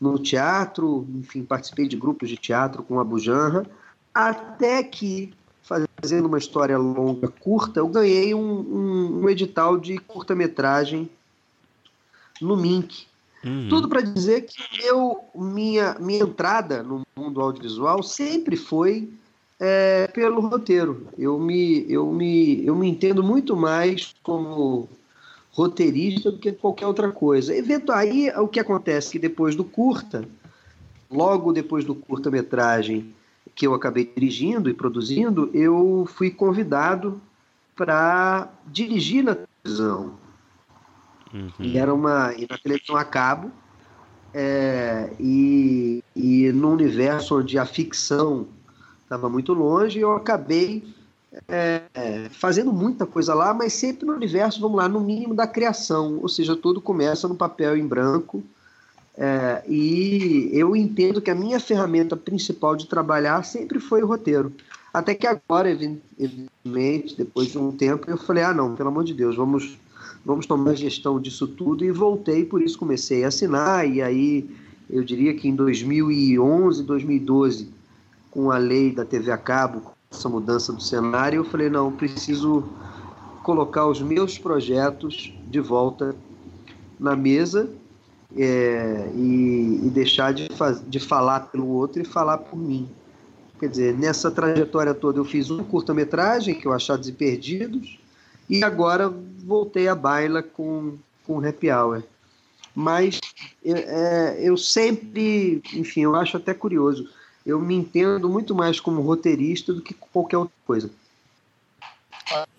[0.00, 3.66] no teatro, enfim, participei de grupos de teatro com a Bujanra,
[4.14, 11.08] até que, fazendo uma história longa, curta, eu ganhei um, um, um edital de curta-metragem
[12.40, 13.06] no MINC,
[13.46, 13.68] Uhum.
[13.68, 19.08] Tudo para dizer que eu, minha, minha entrada no mundo audiovisual sempre foi
[19.60, 21.06] é, pelo roteiro.
[21.16, 24.88] Eu me, eu, me, eu me entendo muito mais como
[25.52, 27.56] roteirista do que qualquer outra coisa.
[27.56, 30.28] Evento aí o que acontece que depois do curta,
[31.08, 33.14] logo depois do curta-metragem
[33.54, 37.20] que eu acabei dirigindo e produzindo, eu fui convidado
[37.76, 40.25] para dirigir na televisão.
[41.32, 41.50] Uhum.
[41.58, 42.32] E era uma.
[42.34, 43.50] E na televisão a cabo.
[44.38, 48.46] É, e, e no universo onde a ficção
[49.02, 50.84] estava muito longe, eu acabei
[51.48, 56.18] é, fazendo muita coisa lá, mas sempre no universo, vamos lá, no mínimo da criação,
[56.20, 58.42] ou seja, tudo começa no papel em branco.
[59.16, 64.52] É, e eu entendo que a minha ferramenta principal de trabalhar sempre foi o roteiro.
[64.92, 69.14] Até que agora, evidentemente, depois de um tempo, eu falei: ah, não, pelo amor de
[69.14, 69.78] Deus, vamos
[70.26, 74.50] vamos tomar gestão disso tudo e voltei, por isso comecei a assinar e aí
[74.90, 77.68] eu diria que em 2011, 2012,
[78.32, 81.92] com a lei da TV a cabo, com essa mudança do cenário, eu falei não,
[81.92, 82.64] preciso
[83.44, 86.16] colocar os meus projetos de volta
[86.98, 87.70] na mesa
[88.36, 92.88] é, e, e, deixar de, faz, de falar pelo outro e falar por mim.
[93.60, 97.98] Quer dizer, nessa trajetória toda eu fiz um curta-metragem que eu Achados e Perdidos,
[98.48, 102.02] e agora voltei a baila com, com Happy Hour.
[102.74, 103.18] Mas
[103.64, 107.08] é, eu sempre, enfim, eu acho até curioso.
[107.44, 110.90] Eu me entendo muito mais como roteirista do que qualquer outra coisa.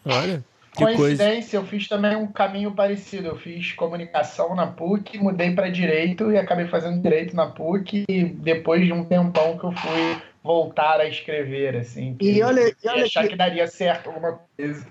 [0.05, 0.43] Olha.
[0.73, 3.27] Coincidência, eu fiz também um caminho parecido.
[3.27, 8.05] Eu fiz comunicação na PUC, mudei para direito e acabei fazendo direito na PUC.
[8.07, 12.15] E depois de um tempão que eu fui voltar a escrever, assim.
[12.21, 13.29] E olha, e olha achar que...
[13.29, 14.85] que daria certo alguma coisa.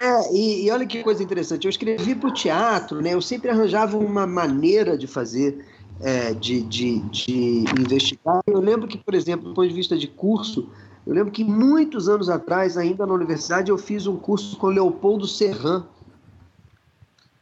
[0.00, 1.64] É, e, e, olha que coisa interessante.
[1.64, 3.14] Eu escrevi para o teatro, né?
[3.14, 5.64] Eu sempre arranjava uma maneira de fazer,
[6.00, 8.40] é, de, de, de investigar.
[8.46, 10.68] Eu lembro que, por exemplo, do ponto de vista de curso,
[11.06, 15.26] eu lembro que muitos anos atrás, ainda na universidade, eu fiz um curso com Leopoldo
[15.26, 15.84] Serran,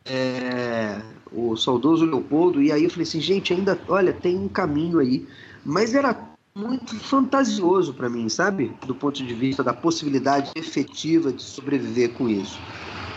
[0.04, 1.00] é,
[1.32, 5.26] o saudoso Leopoldo, e aí eu falei assim, gente, ainda, olha, tem um caminho aí.
[5.64, 8.70] Mas era muito fantasioso para mim, sabe?
[8.86, 12.58] Do ponto de vista da possibilidade efetiva de sobreviver com isso.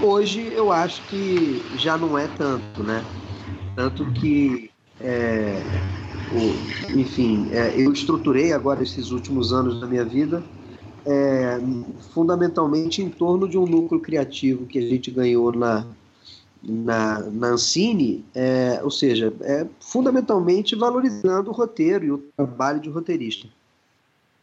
[0.01, 3.03] Hoje eu acho que já não é tanto, né?
[3.75, 5.61] Tanto que, é,
[6.33, 10.43] o, enfim, é, eu estruturei agora esses últimos anos da minha vida
[11.07, 11.59] é,
[12.13, 15.85] fundamentalmente em torno de um núcleo criativo que a gente ganhou na,
[16.63, 22.89] na, na Ancine, é, ou seja, é fundamentalmente valorizando o roteiro e o trabalho de
[22.89, 23.47] roteirista.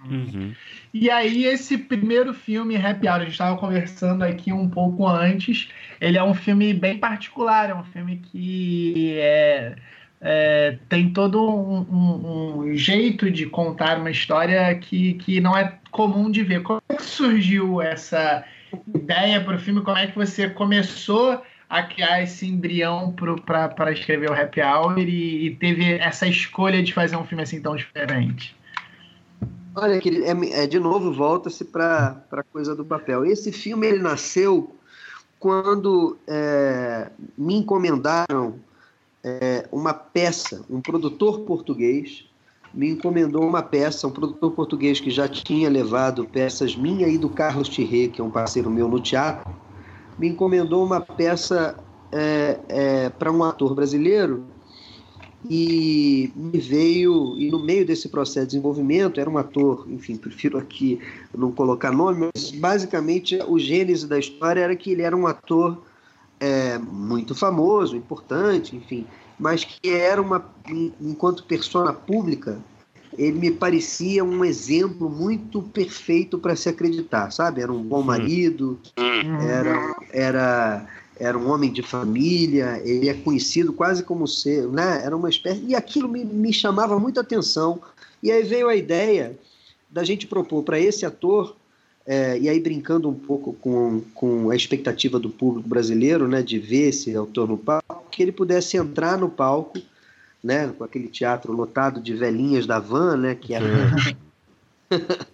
[0.08, 0.52] Uhum.
[0.92, 5.68] E aí, esse primeiro filme, Happy Hour, a gente estava conversando aqui um pouco antes,
[6.00, 9.76] ele é um filme bem particular, é um filme que é,
[10.20, 15.78] é, tem todo um, um, um, jeito de contar uma história que, que não é
[15.90, 16.62] comum de ver.
[16.62, 18.44] Como é que surgiu essa
[18.94, 19.80] ideia para o filme?
[19.80, 21.42] Como é que você começou
[21.74, 23.12] a criar esse embrião
[23.44, 27.60] para escrever o Happy Hour e, e, teve essa escolha de fazer um filme assim
[27.60, 28.56] tão diferente?
[29.74, 33.26] Olha, é, é de novo, volta-se para a coisa do papel.
[33.26, 34.76] Esse filme ele nasceu
[35.40, 38.54] quando é, me encomendaram
[39.24, 42.24] é, uma peça, um produtor português
[42.72, 47.28] me encomendou uma peça, um produtor português que já tinha levado peças minha e do
[47.28, 49.48] Carlos Thierry, que é um parceiro meu no teatro,
[50.18, 51.76] me encomendou uma peça
[52.12, 54.44] é, é, para um ator brasileiro
[55.48, 60.56] e me veio, e no meio desse processo de desenvolvimento, era um ator, enfim, prefiro
[60.56, 60.98] aqui
[61.36, 65.82] não colocar nome, mas basicamente o gênese da história era que ele era um ator
[66.40, 69.06] é, muito famoso, importante, enfim,
[69.38, 70.50] mas que era uma,
[71.00, 72.58] enquanto persona pública,
[73.18, 77.60] ele me parecia um exemplo muito perfeito para se acreditar, sabe?
[77.60, 78.04] Era um bom uhum.
[78.04, 79.40] marido, uhum.
[79.40, 80.86] era, era,
[81.18, 85.02] era um homem de família, ele é conhecido quase como ser, né?
[85.04, 85.62] Era uma espécie.
[85.66, 87.80] E aquilo me, me chamava muita atenção.
[88.22, 89.38] E aí veio a ideia
[89.90, 91.56] da gente propor para esse ator
[92.06, 96.58] é, e aí, brincando um pouco com, com a expectativa do público brasileiro, né, de
[96.58, 99.78] ver esse autor no palco, que ele pudesse entrar no palco,
[100.44, 103.66] né, com aquele teatro lotado de velhinhas da van, né, que, era,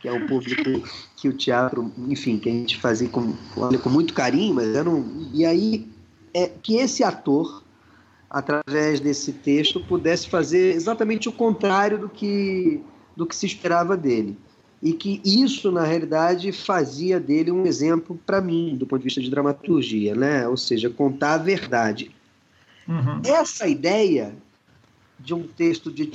[0.00, 0.82] que é um público
[1.14, 5.30] que o teatro, enfim, que a gente fazia com, com muito carinho, mas era um,
[5.34, 5.86] e aí
[6.32, 7.62] é, que esse ator,
[8.30, 12.80] através desse texto, pudesse fazer exatamente o contrário do que,
[13.14, 14.36] do que se esperava dele
[14.82, 19.20] e que isso, na realidade, fazia dele um exemplo para mim, do ponto de vista
[19.20, 20.48] de dramaturgia, né?
[20.48, 22.10] ou seja, contar a verdade.
[22.86, 23.22] Uhum.
[23.24, 24.34] Essa ideia
[25.24, 26.06] de um texto de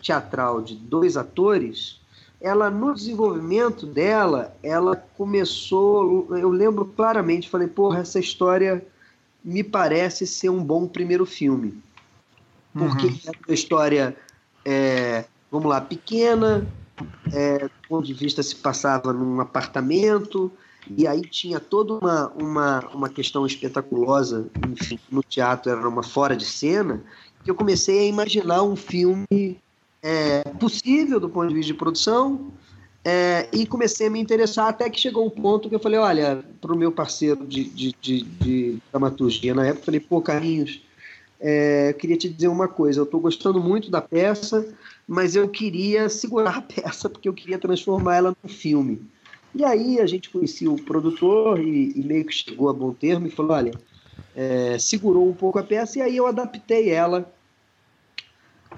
[0.00, 2.00] teatral de dois atores,
[2.40, 8.84] ela no desenvolvimento dela, ela começou, eu lembro claramente, falei, porra, essa história
[9.42, 11.80] me parece ser um bom primeiro filme.
[12.72, 13.18] Porque uhum.
[13.26, 14.16] é uma história,
[14.64, 16.66] é, vamos lá, pequena,
[17.32, 20.52] é, do ponto de vista se passava num apartamento,
[20.96, 26.36] e aí tinha toda uma, uma, uma questão espetaculosa, enfim, no teatro era uma fora
[26.36, 27.02] de cena,
[27.44, 29.58] que eu comecei a imaginar um filme
[30.02, 32.52] é, possível do ponto de vista de produção,
[33.04, 36.44] é, e comecei a me interessar até que chegou um ponto que eu falei, olha,
[36.60, 40.80] para o meu parceiro de, de, de, de dramaturgia na época, falei, pô, Carlinhos,
[41.40, 44.72] é, queria te dizer uma coisa, eu estou gostando muito da peça,
[45.06, 49.02] mas eu queria segurar a peça porque eu queria transformar ela num filme.
[49.52, 53.26] E aí a gente conhecia o produtor e, e meio que chegou a bom termo
[53.26, 53.72] e falou, olha,
[54.34, 57.30] é, segurou um pouco a peça e aí eu adaptei ela.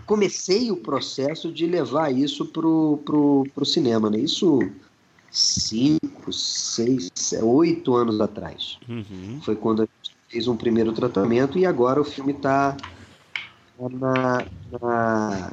[0.06, 4.18] Comecei o processo de levar isso pro, pro, pro cinema, né?
[4.18, 4.58] Isso
[5.30, 7.10] cinco, seis,
[7.42, 8.78] oito anos atrás.
[8.88, 9.40] Uhum.
[9.42, 12.76] Foi quando a gente fez um primeiro tratamento e agora o filme está
[13.78, 14.46] na,
[14.80, 15.52] na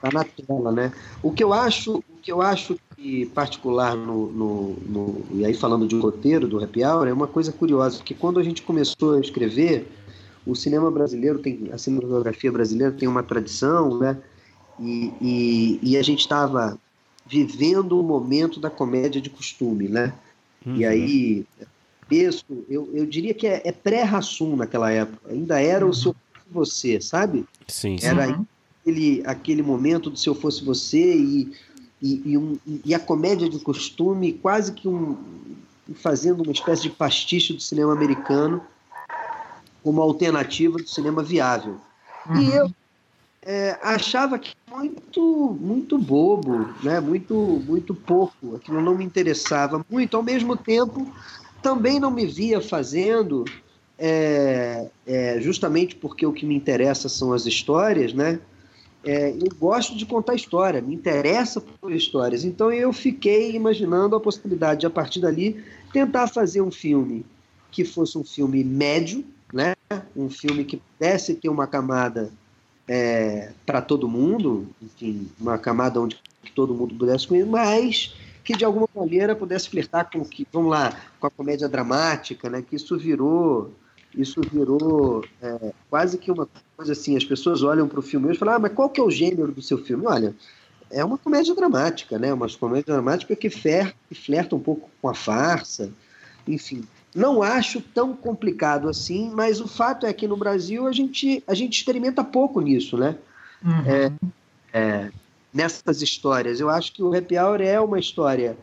[0.00, 0.92] tá na tela, né?
[1.22, 5.54] O que eu acho, o que eu acho que particular no, no, no, e aí
[5.54, 9.14] falando de roteiro do Happy Hour é uma coisa curiosa, que quando a gente começou
[9.14, 9.86] a escrever,
[10.46, 14.18] o cinema brasileiro tem, a cinematografia brasileira tem uma tradição, né?
[14.78, 16.78] E, e, e a gente estava
[17.26, 20.12] vivendo o momento da comédia de costume, né?
[20.64, 20.76] Uhum.
[20.76, 21.46] E aí,
[22.08, 25.90] texto, eu, eu diria que é, é pré-Rassum naquela época, ainda era uhum.
[25.90, 26.14] o seu
[26.50, 27.44] você, sabe?
[27.66, 28.06] Sim, sim.
[28.06, 28.46] Era
[28.82, 31.52] aquele, aquele momento do Se Eu Fosse Você e,
[32.04, 35.16] e, e, um, e a comédia de costume, quase que um,
[35.94, 38.62] fazendo uma espécie de pastiche do cinema americano
[39.82, 41.78] como alternativa do cinema viável.
[42.28, 42.42] Uhum.
[42.42, 42.70] E eu
[43.42, 47.00] é, achava que muito muito bobo, né?
[47.00, 47.34] muito,
[47.66, 50.14] muito pouco, aquilo não me interessava muito.
[50.14, 51.10] Ao mesmo tempo,
[51.62, 53.46] também não me via fazendo,
[53.98, 58.40] é, é, justamente porque o que me interessa são as histórias, né?
[59.04, 62.44] É, eu gosto de contar história, me interessa por histórias.
[62.44, 65.62] Então eu fiquei imaginando a possibilidade de, a partir dali,
[65.92, 67.24] tentar fazer um filme
[67.70, 69.74] que fosse um filme médio, né?
[70.16, 72.30] um filme que pudesse ter uma camada
[72.88, 76.18] é, para todo mundo, enfim, uma camada onde
[76.54, 80.94] todo mundo pudesse conhecer, mas que de alguma maneira pudesse flertar com que, vamos lá,
[81.18, 82.62] com a comédia dramática, né?
[82.62, 83.72] Que isso virou
[84.16, 88.36] isso virou é, quase que uma coisa assim, as pessoas olham para o filme e
[88.36, 90.06] falam, ah, mas qual que é o gênero do seu filme?
[90.06, 90.34] Olha,
[90.90, 92.32] é uma comédia dramática, né?
[92.32, 95.90] Uma comédia dramática que, fer, que flerta um pouco com a farsa,
[96.46, 96.84] enfim.
[97.14, 101.54] Não acho tão complicado assim, mas o fato é que no Brasil a gente, a
[101.54, 103.16] gente experimenta pouco nisso, né?
[103.64, 103.82] Uhum.
[103.86, 104.12] É,
[104.72, 105.10] é,
[105.52, 106.58] nessas histórias.
[106.60, 108.56] Eu acho que o Happy Hour é uma história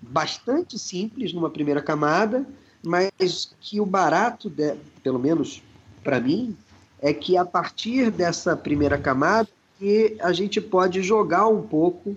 [0.00, 2.46] bastante simples numa primeira camada,
[2.82, 5.62] mas que o barato, de, pelo menos
[6.02, 6.56] para mim,
[7.00, 12.16] é que a partir dessa primeira camada que a gente pode jogar um pouco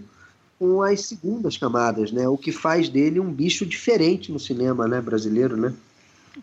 [0.59, 2.27] com as segundas camadas, né?
[2.27, 5.73] O que faz dele um bicho diferente no cinema, né, brasileiro, né?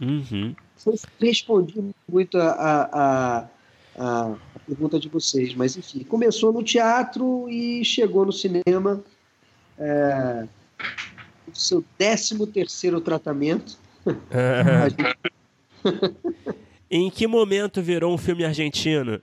[0.00, 0.54] Uhum.
[0.84, 3.48] Eu respondi muito a, a,
[3.96, 9.02] a, a, pergunta de vocês, mas enfim, começou no teatro e chegou no cinema.
[9.78, 10.46] É,
[11.46, 13.78] o seu 13 terceiro tratamento.
[16.90, 19.20] em que momento virou um filme argentino?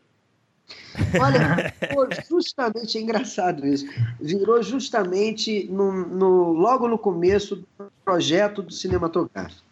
[1.19, 1.73] Olha,
[2.29, 3.85] justamente, é engraçado isso,
[4.19, 9.63] virou justamente no, no, logo no começo do projeto do cinematográfico.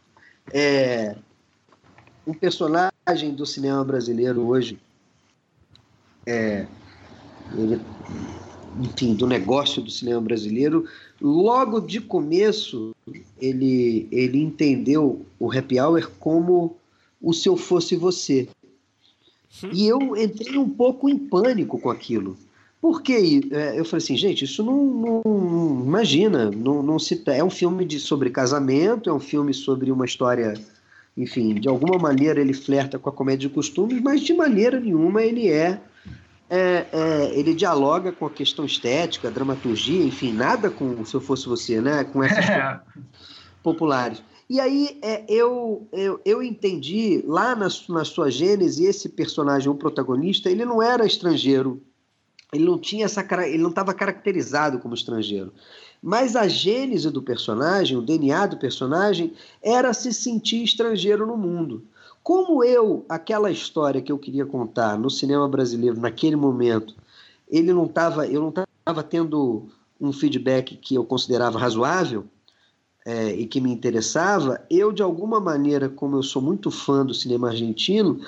[0.51, 1.15] É,
[2.25, 4.79] um personagem do cinema brasileiro hoje,
[6.25, 6.65] é,
[7.55, 7.81] ele,
[8.79, 10.87] enfim, do negócio do cinema brasileiro,
[11.21, 12.95] logo de começo
[13.39, 16.75] ele, ele entendeu o happy hour como
[17.21, 18.47] o se eu fosse você.
[19.73, 22.37] E eu entrei um pouco em pânico com aquilo.
[22.79, 27.49] Porque é, eu falei assim, gente, isso não, não imagina, não, não se é um
[27.49, 30.53] filme de, sobre casamento, é um filme sobre uma história,
[31.17, 35.23] enfim, de alguma maneira ele flerta com a comédia de costumes, mas de maneira nenhuma
[35.23, 35.81] ele é,
[36.49, 41.21] é, é ele dialoga com a questão estética, a dramaturgia, enfim, nada com se eu
[41.21, 42.81] fosse você, né, com essas
[43.63, 44.21] populares.
[44.49, 49.75] E aí é, eu, eu, eu entendi lá na, na sua gênese, esse personagem, o
[49.75, 51.81] protagonista, ele não era estrangeiro.
[52.53, 55.51] Ele não tinha essa ele não estava caracterizado como estrangeiro.
[56.01, 61.83] Mas a gênese do personagem, o DNA do personagem, era se sentir estrangeiro no mundo.
[62.27, 66.93] Como eu, aquela história que eu queria contar no cinema brasileiro naquele momento,
[67.47, 72.25] ele não estava, eu não estava tendo um feedback que eu considerava razoável,
[73.05, 77.13] é, e que me interessava, eu, de alguma maneira, como eu sou muito fã do
[77.13, 78.19] cinema argentino,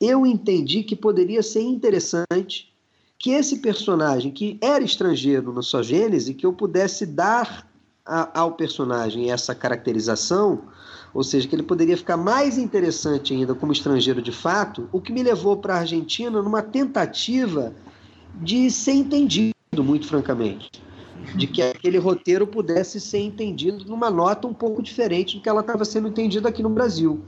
[0.00, 2.72] eu entendi que poderia ser interessante
[3.18, 7.70] que esse personagem, que era estrangeiro na sua gênese, que eu pudesse dar
[8.04, 10.62] a, ao personagem essa caracterização,
[11.12, 15.12] ou seja, que ele poderia ficar mais interessante ainda como estrangeiro de fato, o que
[15.12, 17.74] me levou para a Argentina numa tentativa
[18.34, 20.70] de ser entendido, muito francamente
[21.36, 25.60] de que aquele roteiro pudesse ser entendido numa nota um pouco diferente do que ela
[25.60, 27.22] estava sendo entendida aqui no Brasil.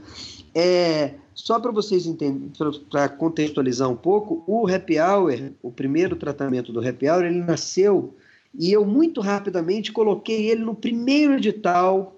[0.53, 2.51] É, só para vocês entenderem,
[2.89, 8.15] para contextualizar um pouco, o Happy Hour, o primeiro tratamento do Happy Hour, ele nasceu
[8.53, 12.15] e eu muito rapidamente coloquei ele no primeiro edital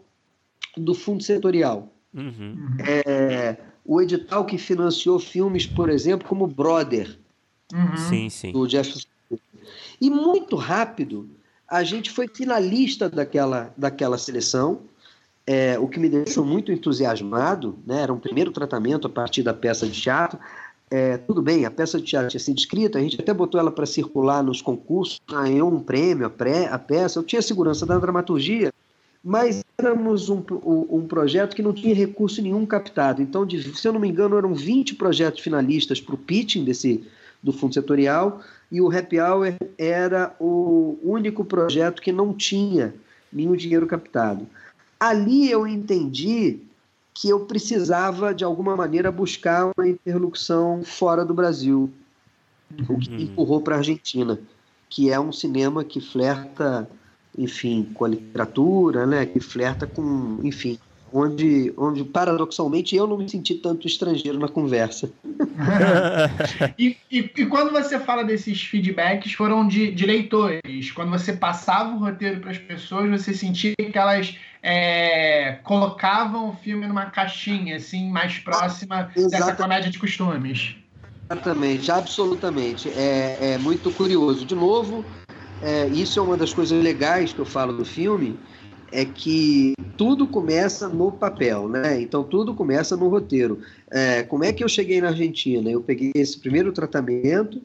[0.78, 1.92] do Fundo Setorial.
[2.14, 2.56] Uhum.
[2.80, 7.18] É, o edital que financiou filmes, por exemplo, como Brother,
[7.74, 7.98] uhum.
[7.98, 8.52] sim, sim.
[8.52, 9.06] do Jeff
[10.00, 11.30] E muito rápido,
[11.68, 14.82] a gente foi finalista daquela, daquela seleção,
[15.46, 18.04] é, o que me deixou muito entusiasmado, né?
[18.04, 20.38] era um primeiro tratamento a partir da peça de teatro.
[20.92, 23.72] É, tudo bem, a peça de teatro tinha sido escrita, a gente até botou ela
[23.72, 28.00] para circular nos concursos, ganhou um prêmio, a, pré, a peça, eu tinha segurança da
[28.00, 28.74] dramaturgia,
[29.24, 30.44] mas éramos um,
[30.90, 33.22] um, projeto que não tinha recurso nenhum captado.
[33.22, 37.04] Então, de, se eu não me engano, eram 20 projetos finalistas para o pitching desse,
[37.44, 42.96] do fundo setorial, e o Happy Hour era o único projeto que não tinha
[43.32, 44.48] nenhum dinheiro captado.
[45.00, 46.60] Ali eu entendi
[47.20, 51.92] que eu precisava, de alguma maneira, buscar uma interlocução fora do Brasil,
[52.88, 53.24] o que me uhum.
[53.24, 54.40] empurrou para a Argentina,
[54.88, 56.90] que é um cinema que flerta,
[57.38, 60.80] enfim, com a literatura, né, que flerta com, enfim,
[61.12, 65.12] onde, onde paradoxalmente eu não me senti tanto estrangeiro na conversa.
[66.78, 70.92] e, e, e, quando você fala desses feedbacks, foram de, de leitores.
[70.92, 76.54] Quando você passava o roteiro para as pessoas, você sentia que elas é, colocavam o
[76.54, 80.76] filme numa caixinha, assim, mais próxima ah, dessa comédia de costumes.
[81.32, 82.90] Exatamente, absolutamente.
[82.90, 84.46] É, é muito curioso.
[84.46, 85.06] De novo,
[85.62, 88.38] é, isso é uma das coisas legais que eu falo do filme
[88.92, 92.02] é que tudo começa no papel, né?
[92.02, 93.62] Então tudo começa no roteiro.
[93.92, 95.70] É, como é que eu cheguei na Argentina?
[95.70, 97.62] Eu peguei esse primeiro tratamento,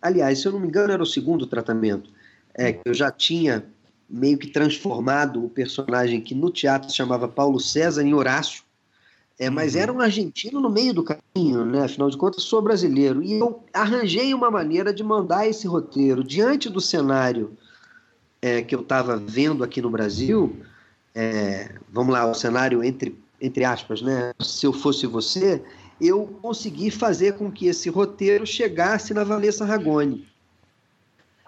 [0.00, 2.10] aliás, se eu não me engano, era o segundo tratamento,
[2.54, 3.64] é, que eu já tinha
[4.08, 8.62] meio que transformado o personagem que no teatro se chamava Paulo César em Horácio,
[9.38, 9.80] é, mas uhum.
[9.80, 11.84] era um argentino no meio do caminho, né?
[11.84, 13.22] Afinal de contas, sou brasileiro.
[13.22, 17.56] E eu arranjei uma maneira de mandar esse roteiro diante do cenário
[18.40, 20.56] é, que eu estava vendo aqui no Brasil,
[21.14, 24.32] é, vamos lá, o cenário entre entre aspas, né?
[24.40, 25.62] Se eu fosse você,
[26.00, 30.26] eu consegui fazer com que esse roteiro chegasse na Vanessa Ragone.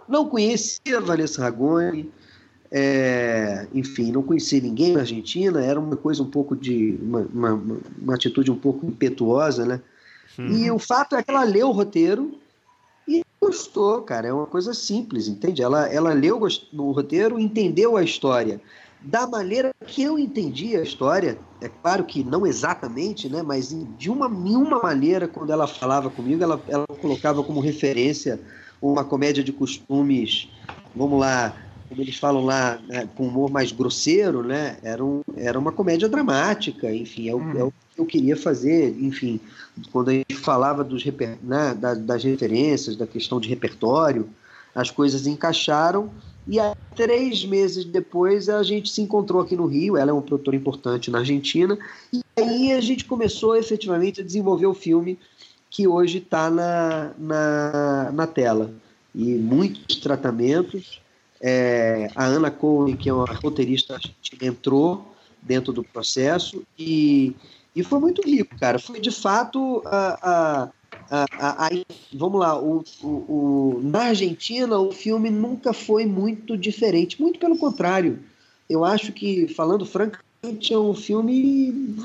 [0.09, 2.11] Não conhecia a Vanessa Ragone,
[2.71, 6.99] é, enfim, não conhecia ninguém na Argentina, era uma coisa um pouco de.
[7.03, 7.63] uma, uma,
[8.01, 9.81] uma atitude um pouco impetuosa, né?
[10.39, 10.49] Uhum.
[10.49, 12.39] E o fato é que ela leu o roteiro
[13.41, 14.29] gostou, cara.
[14.29, 15.63] É uma coisa simples, entende?
[15.63, 16.41] Ela, ela leu
[16.73, 18.61] o roteiro, entendeu a história
[19.03, 24.11] da maneira que eu entendi a história, é claro que não exatamente, né, mas de
[24.11, 28.41] uma, uma maneira, quando ela falava comigo, ela, ela colocava como referência
[28.81, 30.49] uma comédia de costumes,
[30.95, 31.55] vamos lá,
[31.89, 36.09] como eles falam lá, né, com humor mais grosseiro, né, era, um, era uma comédia
[36.09, 37.53] dramática, enfim, é o, hum.
[37.57, 39.41] é o que eu queria fazer, enfim,
[39.93, 41.05] quando a gente falava dos,
[41.43, 44.29] né, das referências, da questão de repertório,
[44.75, 46.11] as coisas encaixaram,
[46.47, 49.97] e aí, três meses depois, a gente se encontrou aqui no Rio.
[49.97, 51.79] Ela é uma produtora importante na Argentina.
[52.13, 55.19] E aí a gente começou efetivamente a desenvolver o filme
[55.69, 58.73] que hoje está na, na, na tela.
[59.15, 61.01] E muitos tratamentos.
[61.41, 63.99] É, a Ana Cohen, que é uma roteirista
[64.43, 67.35] entrou dentro do processo e,
[67.75, 68.79] e foi muito rico, cara.
[68.79, 70.69] Foi de fato a, a
[71.11, 71.71] a, a, a,
[72.15, 77.59] vamos lá, o, o, o, na Argentina o filme nunca foi muito diferente, muito pelo
[77.59, 78.21] contrário.
[78.69, 81.97] Eu acho que, falando francamente, é um filme,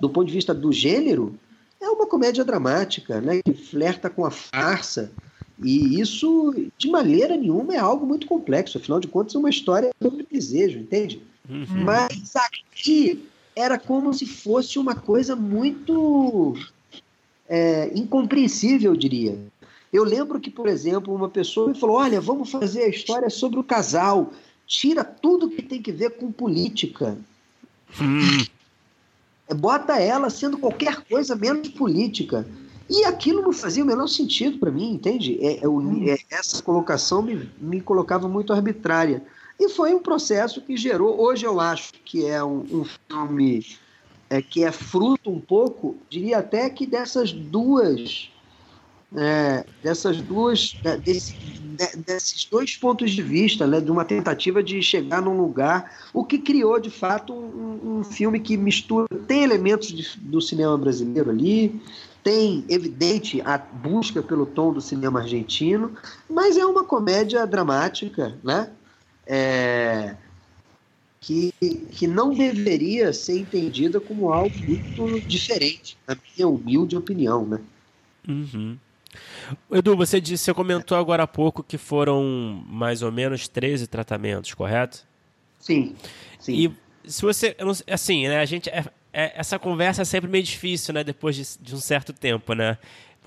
[0.00, 1.38] do ponto de vista do gênero,
[1.80, 5.12] é uma comédia dramática, né, que flerta com a farsa.
[5.62, 8.78] E isso, de maneira nenhuma, é algo muito complexo.
[8.78, 11.22] Afinal de contas, é uma história sobre desejo, entende?
[11.48, 11.84] Uhum.
[11.84, 13.27] Mas aqui
[13.58, 16.54] era como se fosse uma coisa muito
[17.48, 19.36] é, incompreensível, eu diria.
[19.92, 23.58] Eu lembro que, por exemplo, uma pessoa me falou: olha, vamos fazer a história sobre
[23.58, 24.32] o casal,
[24.66, 27.18] tira tudo que tem que ver com política.
[28.00, 28.44] Hum.
[29.56, 32.46] Bota ela sendo qualquer coisa menos política.
[32.88, 35.38] E aquilo não fazia o menor sentido para mim, entende?
[35.40, 36.04] É, é, hum.
[36.06, 39.22] é, essa colocação me, me colocava muito arbitrária.
[39.58, 41.20] E foi um processo que gerou.
[41.20, 43.66] Hoje eu acho que é um, um filme
[44.30, 48.30] é, que é fruto um pouco, diria até que dessas duas,
[49.16, 51.34] é, dessas duas, desse,
[52.06, 56.38] desses dois pontos de vista, né, de uma tentativa de chegar num lugar, o que
[56.38, 61.82] criou de fato um, um filme que mistura, tem elementos de, do cinema brasileiro ali,
[62.22, 65.94] tem evidente a busca pelo tom do cinema argentino,
[66.28, 68.70] mas é uma comédia dramática, né?
[69.30, 70.16] É,
[71.20, 71.52] que,
[71.92, 77.60] que não deveria ser entendida como algo muito diferente, na minha humilde opinião, né?
[78.26, 78.78] Uhum.
[79.70, 84.54] Edu, você disse, você comentou agora há pouco que foram mais ou menos 13 tratamentos,
[84.54, 85.06] correto?
[85.58, 85.94] Sim.
[86.38, 86.54] sim.
[86.54, 87.56] E se você,
[87.90, 91.44] assim, né, a gente é, é, essa conversa é sempre meio difícil, né, depois de,
[91.60, 92.78] de um certo tempo, né?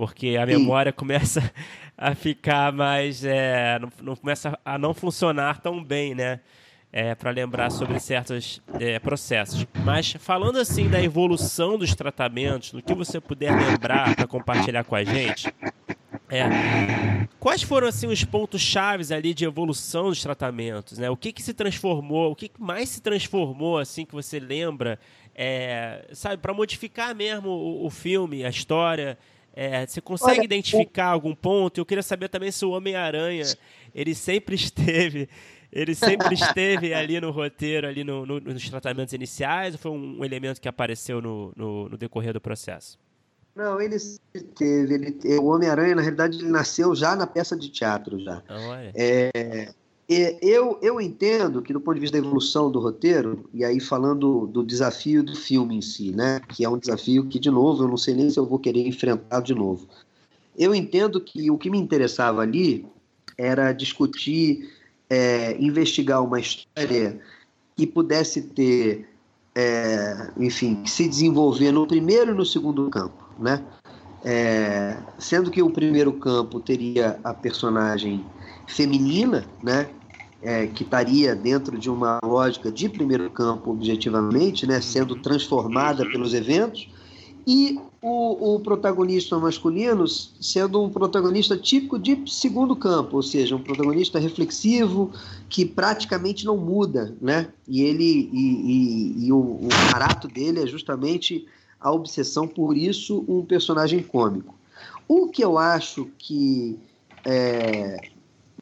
[0.02, 0.54] Porque a sim.
[0.54, 1.54] memória começa
[1.96, 6.40] a ficar mais, é, não, não começa a não funcionar tão bem, né?
[6.92, 9.64] é, para lembrar sobre certos é, processos.
[9.86, 14.96] Mas falando assim da evolução dos tratamentos, no que você puder lembrar para compartilhar com
[14.96, 15.54] a gente,
[16.30, 21.10] é, quais foram assim os pontos chaves ali de evolução dos tratamentos, né?
[21.10, 25.00] O que que se transformou, o que mais se transformou assim que você lembra,
[25.34, 29.18] é, sabe, para modificar mesmo o, o, filme, a história?
[29.54, 31.80] É, você consegue Olha, identificar algum ponto?
[31.80, 33.46] Eu queria saber também se o Homem-Aranha
[33.94, 35.28] ele sempre esteve
[35.72, 40.24] ele sempre esteve ali no roteiro, ali no, no, nos tratamentos iniciais, ou foi um,
[40.24, 43.00] elemento que apareceu no, no, decorrer do processo?
[43.56, 43.98] Não, ele
[44.56, 44.94] teve.
[44.94, 48.20] Ele, o Homem-Aranha, na realidade, ele nasceu já na peça de teatro.
[48.20, 48.42] já.
[48.48, 49.74] Ah, é,
[50.42, 54.48] eu, eu entendo que, do ponto de vista da evolução do roteiro, e aí falando
[54.48, 57.88] do desafio do filme em si, né, que é um desafio que, de novo, eu
[57.88, 59.88] não sei nem se eu vou querer enfrentar de novo.
[60.58, 62.86] Eu entendo que o que me interessava ali
[63.38, 64.70] era discutir
[65.10, 67.20] é, investigar uma história
[67.76, 69.08] que pudesse ter,
[69.56, 73.64] é, enfim, se desenvolver no primeiro e no segundo campo, né?
[74.24, 78.24] É, sendo que o primeiro campo teria a personagem
[78.68, 79.90] feminina, né?
[80.44, 84.82] É, que estaria dentro de uma lógica de primeiro campo objetivamente, né?
[84.82, 86.90] Sendo transformada pelos eventos
[87.46, 93.62] e o, o, protagonista masculino sendo um protagonista típico de segundo campo, ou seja, um
[93.62, 95.12] protagonista reflexivo
[95.50, 97.50] que praticamente não muda, né?
[97.68, 101.46] E ele e, e, e o, o barato dele é justamente
[101.80, 104.56] a obsessão por isso um personagem cômico.
[105.08, 106.78] O que eu acho que
[107.26, 107.98] é,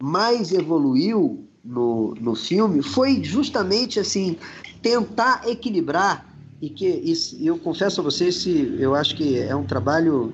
[0.02, 4.36] mais evoluiu no, no filme foi justamente assim
[4.82, 6.26] tentar equilibrar
[6.60, 10.34] e que e eu confesso a vocês, eu acho que é um trabalho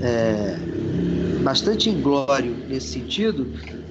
[0.00, 0.56] é,
[1.42, 3.46] bastante inglório nesse sentido,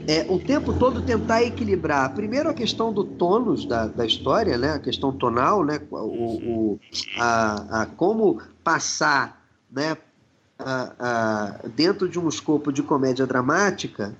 [0.07, 2.13] é o tempo todo tentar equilibrar.
[2.13, 6.79] Primeiro a questão do tônus da, da história, né, a questão tonal, né, o, o
[7.17, 9.97] a, a como passar, né,
[10.57, 14.15] a, a, dentro de um escopo de comédia dramática,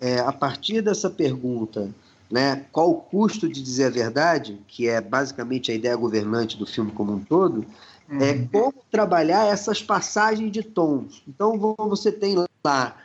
[0.00, 1.90] é, a partir dessa pergunta
[2.30, 2.64] né?
[2.70, 6.92] Qual o custo de dizer a verdade, que é basicamente a ideia governante do filme
[6.92, 7.66] como um todo,
[8.08, 8.22] é uhum.
[8.22, 11.22] é como trabalhar essas passagens de tons.
[11.26, 12.96] Então você tem lá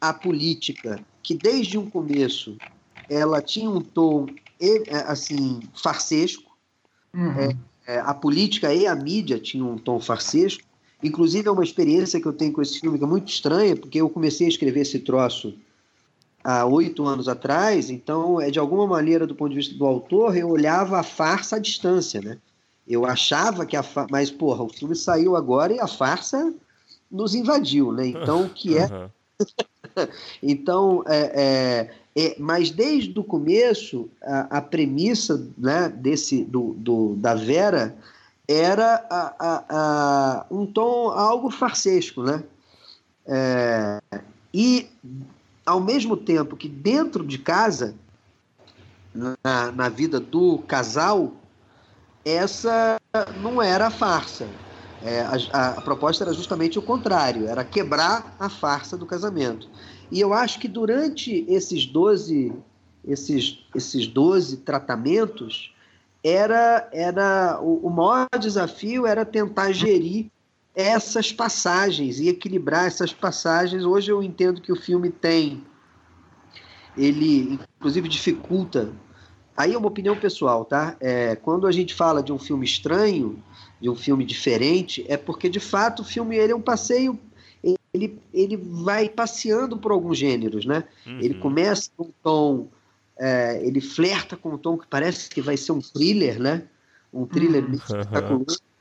[0.00, 2.56] a política, que desde um começo
[3.08, 4.26] ela tinha um tom
[4.60, 6.50] é, assim farsesco.
[7.14, 7.38] Uhum.
[7.38, 10.64] É, é, a política e a mídia tinham um tom farsesco.
[11.02, 14.00] Inclusive é uma experiência que eu tenho com esse filme que é muito estranha, porque
[14.00, 15.54] eu comecei a escrever esse troço
[16.42, 20.36] há oito anos atrás, então, é de alguma maneira, do ponto de vista do autor,
[20.36, 22.38] eu olhava a farsa à distância, né?
[22.86, 24.08] Eu achava que a farsa...
[24.10, 26.52] Mas, porra, o filme saiu agora e a farsa
[27.10, 28.06] nos invadiu, né?
[28.06, 28.86] Então, o que é...
[28.86, 29.08] Uhum.
[30.42, 37.14] então, é, é, é, mas desde o começo, a, a premissa né, desse, do, do,
[37.16, 37.96] da Vera
[38.48, 42.42] era a, a, a, um tom algo farsesco, né?
[43.26, 44.00] É,
[44.52, 44.88] e
[45.64, 47.94] ao mesmo tempo que dentro de casa,
[49.14, 51.32] na, na vida do casal,
[52.24, 53.00] essa
[53.40, 54.48] não era a farsa.
[55.04, 55.20] É,
[55.52, 59.68] a, a, proposta era justamente o contrário, era quebrar a farsa do casamento.
[60.10, 62.52] E eu acho que durante esses 12,
[63.04, 65.74] esses, esses 12 tratamentos,
[66.22, 70.30] era, era o, o maior desafio era tentar gerir
[70.74, 73.84] essas passagens e equilibrar essas passagens.
[73.84, 75.62] Hoje eu entendo que o filme tem,
[76.96, 78.90] ele inclusive dificulta.
[79.56, 80.96] Aí é uma opinião pessoal, tá?
[80.98, 83.42] É, quando a gente fala de um filme estranho,
[83.80, 87.18] de um filme diferente, é porque de fato o filme ele é um passeio,
[87.92, 90.84] ele, ele vai passeando por alguns gêneros, né?
[91.06, 91.18] Uhum.
[91.20, 92.68] Ele começa com um tom,
[93.18, 96.62] é, ele flerta com um tom que parece que vai ser um thriller, né?
[97.12, 97.74] Um thriller uhum.
[97.74, 98.46] espetacular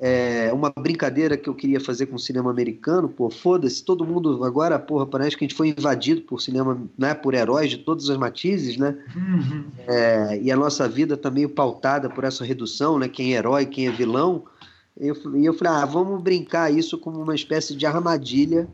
[0.00, 4.42] é, uma brincadeira que eu queria fazer com o cinema americano, pô, foda-se, todo mundo
[4.44, 8.08] agora, porra, parece que a gente foi invadido por cinema, né, por heróis de todas
[8.08, 8.96] as matizes, né?
[9.14, 9.64] Uhum.
[9.86, 13.08] É, e a nossa vida tá meio pautada por essa redução, né?
[13.08, 14.44] Quem é herói, quem é vilão.
[14.98, 18.66] E eu, e eu falei, ah, vamos brincar isso como uma espécie de armadilha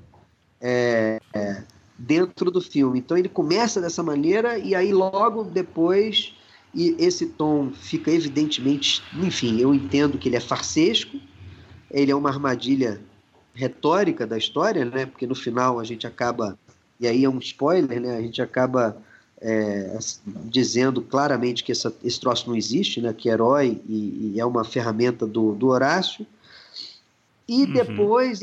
[0.61, 1.63] é, é,
[1.99, 3.01] dentro do filme.
[3.01, 6.36] Então ele começa dessa maneira e aí logo depois
[6.77, 11.19] e esse tom fica evidentemente, enfim, eu entendo que ele é farsesco,
[11.91, 13.01] ele é uma armadilha
[13.55, 15.07] retórica da história, né?
[15.07, 16.59] Porque no final a gente acaba,
[17.01, 18.19] e aí é um spoiler, né?
[18.19, 18.95] A gente acaba
[19.41, 19.99] é,
[20.45, 23.15] dizendo claramente que essa, esse troço não existe, né?
[23.15, 26.27] Que é herói e, e é uma ferramenta do, do Horácio.
[27.49, 27.73] E uhum.
[27.73, 28.43] depois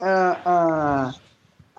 [0.00, 1.14] a, a,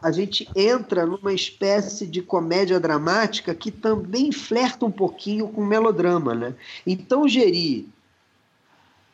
[0.01, 6.35] a gente entra numa espécie de comédia dramática que também flerta um pouquinho com melodrama,
[6.35, 6.53] né?
[6.85, 7.85] Então gerir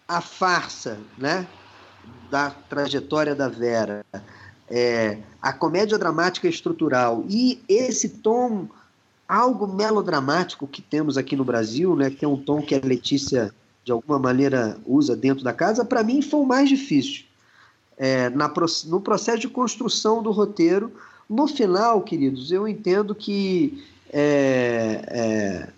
[0.07, 1.47] a farsa, né,
[2.29, 4.05] da trajetória da Vera,
[4.69, 8.67] é, a comédia dramática estrutural e esse tom
[9.27, 13.53] algo melodramático que temos aqui no Brasil, né, que é um tom que a Letícia
[13.85, 17.30] de alguma maneira usa dentro da casa, para mim foi o mais difícil
[18.01, 18.51] é, na,
[18.87, 20.91] no processo de construção do roteiro.
[21.29, 25.69] No final, queridos, eu entendo que é,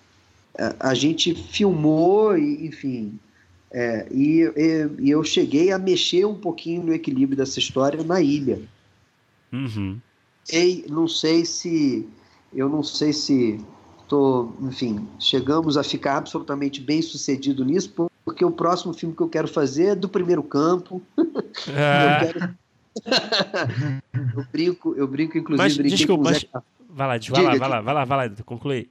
[0.58, 3.20] é, a gente filmou, e, enfim,
[3.70, 4.42] é, e,
[5.02, 8.62] e, eu cheguei a mexer um pouquinho no equilíbrio dessa história na ilha.
[9.52, 10.00] Uhum.
[10.52, 12.08] E não sei se.
[12.54, 13.60] Eu não sei se.
[14.08, 17.92] Tô, enfim, chegamos a ficar absolutamente bem sucedido nisso,
[18.26, 21.02] porque o próximo filme que eu quero fazer é do primeiro campo.
[21.68, 22.26] É.
[22.26, 22.56] eu, quero...
[24.38, 26.64] eu, brinco, eu brinco, inclusive, mas, brinquei desculpa, com o Zé mas...
[26.90, 28.90] Vai lá, vai, lá, vai lá, vai lá, vai lá, conclui.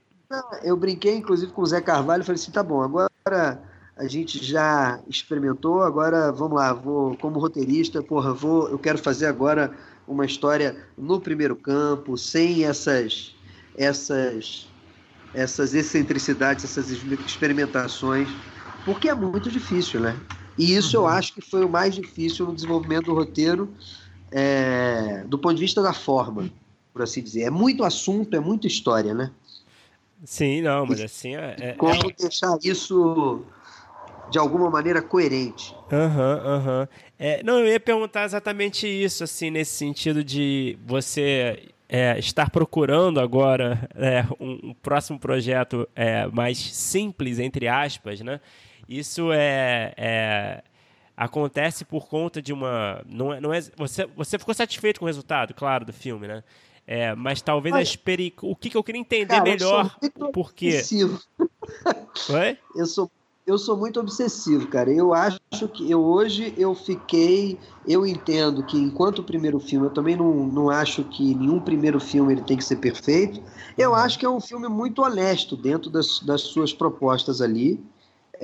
[0.62, 3.62] Eu brinquei, inclusive, com o Zé Carvalho e falei assim: tá bom, agora
[3.96, 9.26] a gente já experimentou, agora vamos lá, vou como roteirista, porra, vou, eu quero fazer
[9.26, 9.72] agora
[10.08, 13.34] uma história no primeiro campo, sem essas
[13.76, 14.68] essas
[15.34, 18.28] essas excentricidades, essas experimentações
[18.84, 20.16] porque é muito difícil, né?
[20.58, 21.04] E isso uhum.
[21.04, 23.72] eu acho que foi o mais difícil no desenvolvimento do roteiro,
[24.30, 26.50] é, do ponto de vista da forma,
[26.92, 27.42] por assim dizer.
[27.42, 29.30] É muito assunto, é muita história, né?
[30.24, 31.56] Sim, não, mas assim é.
[31.58, 32.14] é como é...
[32.18, 33.42] deixar isso
[34.30, 35.74] de alguma maneira coerente.
[35.92, 36.80] Aham, uhum, aham.
[36.80, 36.88] Uhum.
[37.18, 43.20] É, não, eu ia perguntar exatamente isso, assim, nesse sentido de você é, estar procurando
[43.20, 48.40] agora é, um, um, próximo projeto é, mais simples, entre aspas, né?
[48.98, 50.62] Isso é, é,
[51.16, 53.02] acontece por conta de uma.
[53.06, 56.44] Não é, não é, você, você ficou satisfeito com o resultado, claro, do filme, né?
[56.86, 58.34] É, mas talvez Olha, experi...
[58.42, 59.96] o que, que eu queria entender cara, melhor.
[60.32, 60.82] Por quê?
[62.28, 62.58] Oi?
[62.74, 63.10] Eu sou
[63.44, 64.90] eu sou muito obsessivo, cara.
[64.92, 69.90] Eu acho que eu hoje eu fiquei, eu entendo que enquanto o primeiro filme, eu
[69.90, 73.42] também não, não acho que nenhum primeiro filme ele tem que ser perfeito.
[73.76, 73.96] Eu uhum.
[73.96, 77.82] acho que é um filme muito honesto dentro das, das suas propostas ali.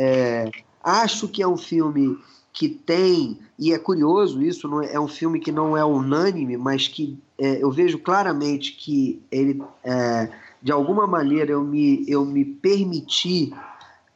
[0.01, 0.49] É,
[0.80, 2.16] acho que é um filme
[2.53, 6.57] que tem e é curioso isso, não é, é um filme que não é unânime,
[6.57, 10.30] mas que é, eu vejo claramente que ele, é,
[10.62, 13.53] de alguma maneira, eu me eu me permiti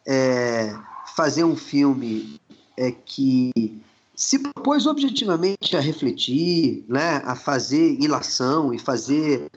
[0.07, 0.73] é,
[1.17, 2.41] fazer um filme
[2.77, 3.53] é, que
[4.15, 9.51] se propôs objetivamente a refletir, né, a fazer ilação e fazer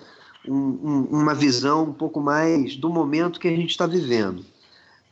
[0.48, 4.44] um, um, uma visão um pouco mais do momento que a gente está vivendo.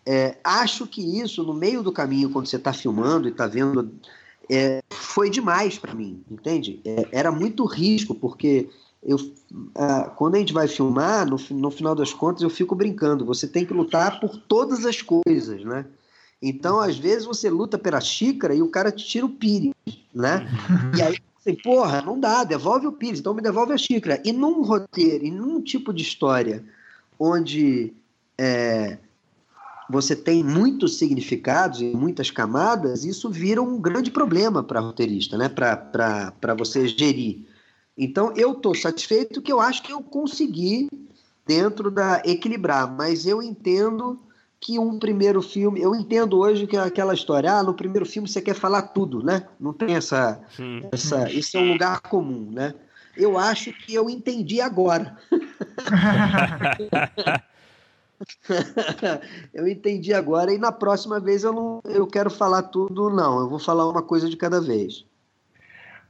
[0.05, 3.91] É, acho que isso, no meio do caminho, quando você está filmando e está vendo,
[4.49, 6.81] é, foi demais para mim, entende?
[6.83, 8.69] É, era muito risco, porque
[9.01, 9.17] eu,
[10.15, 13.25] quando a gente vai filmar, no, no final das contas, eu fico brincando.
[13.25, 15.85] Você tem que lutar por todas as coisas, né?
[16.41, 19.73] Então, às vezes, você luta pela xícara e o cara te tira o pires,
[20.13, 20.45] né?
[20.97, 24.21] E aí você, porra, não dá, devolve o pires, então me devolve a xícara.
[24.25, 26.63] E num roteiro, e num tipo de história
[27.17, 27.93] onde
[28.37, 28.97] é,
[29.89, 35.49] você tem muitos significados e muitas camadas, isso vira um grande problema para roteirista, né?
[35.49, 37.41] Para você gerir.
[37.97, 40.89] Então eu estou satisfeito que eu acho que eu consegui
[41.45, 44.19] dentro da equilibrar, mas eu entendo
[44.59, 48.29] que um primeiro filme, eu entendo hoje que é aquela história, ah, no primeiro filme
[48.29, 49.45] você quer falar tudo, né?
[49.59, 50.41] Não tem essa,
[50.91, 52.73] essa isso é um lugar comum, né?
[53.15, 55.17] Eu acho que eu entendi agora.
[59.53, 63.49] eu entendi agora e na próxima vez eu não eu quero falar tudo não, eu
[63.49, 65.05] vou falar uma coisa de cada vez.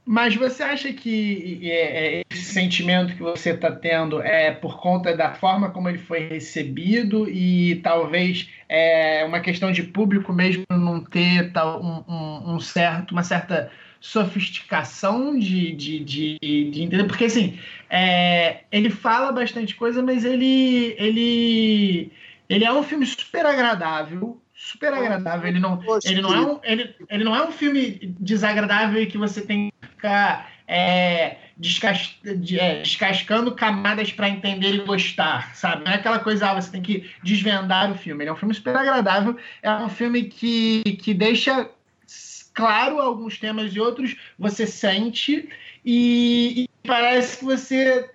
[0.06, 5.16] Mas você acha que é, é, esse sentimento que você está tendo é por conta
[5.16, 11.02] da forma como ele foi recebido e talvez é uma questão de público mesmo não
[11.02, 13.72] ter tal, um, um, um certo, uma certa
[14.04, 17.06] sofisticação de, de, de, de, entender?
[17.06, 17.58] Porque assim,
[17.90, 22.12] é, ele fala bastante coisa, mas ele, ele,
[22.50, 25.48] ele é um filme super agradável, super agradável.
[25.48, 29.40] Ele não, ele não, é, um, ele, ele não é um filme desagradável que você
[29.40, 35.86] tem ficar é, descas, é, descascando camadas para entender e gostar, sabe?
[35.86, 38.22] Não é aquela coisa, ah, você tem que desvendar o filme.
[38.22, 41.70] Ele é um filme super agradável, é um filme que, que deixa
[42.54, 45.50] claro alguns temas e outros você sente
[45.86, 48.10] e, e parece que você,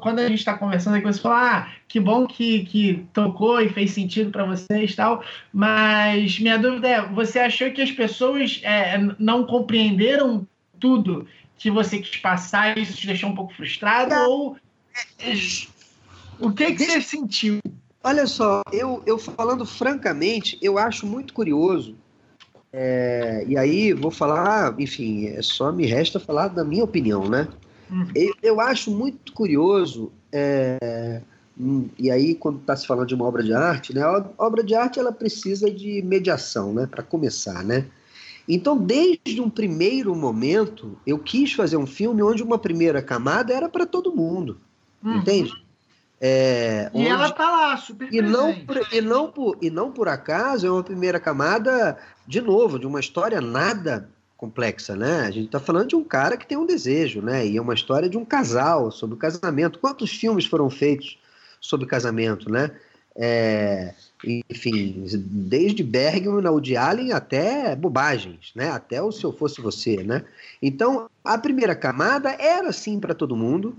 [0.00, 3.68] quando a gente está conversando aqui, você fala, ah, que bom que, que tocou e
[3.68, 5.22] fez sentido para vocês tal,
[5.52, 10.46] mas minha dúvida é, você achou que as pessoas é, não compreenderam
[10.80, 11.26] tudo
[11.56, 14.14] que você quis passar e isso te deixou um pouco frustrado?
[14.28, 14.56] Ou
[16.40, 17.60] o que, que você sentiu?
[18.02, 21.96] Olha só, eu, eu falando francamente, eu acho muito curioso.
[22.72, 27.46] É, e aí vou falar, enfim, é só me resta falar da minha opinião, né?
[27.90, 28.08] Uhum.
[28.14, 31.20] Eu, eu, acho muito curioso, é,
[31.58, 34.02] hum, e aí quando está se falando de uma obra de arte, né?
[34.02, 36.86] A obra de arte ela precisa de mediação, né?
[36.86, 37.84] Para começar, né?
[38.48, 43.68] Então, desde um primeiro momento, eu quis fazer um filme onde uma primeira camada era
[43.68, 44.58] para todo mundo.
[45.04, 45.18] Uhum.
[45.18, 45.52] Entende?
[46.24, 47.08] É, e onde...
[47.08, 50.70] ela tá lá, super e não, por, e, não por, e não por acaso é
[50.70, 51.98] uma primeira camada,
[52.28, 55.22] de novo, de uma história nada complexa, né?
[55.22, 57.44] A gente está falando de um cara que tem um desejo, né?
[57.44, 59.80] E é uma história de um casal, sobre o casamento.
[59.80, 61.18] Quantos filmes foram feitos
[61.60, 62.70] sobre casamento, né?
[63.16, 63.92] É,
[64.48, 68.70] enfim, desde Bergman, Woody Allen até bobagens, né?
[68.70, 70.24] Até o Se Eu Fosse Você, né?
[70.62, 73.76] Então, a primeira camada era assim para todo mundo,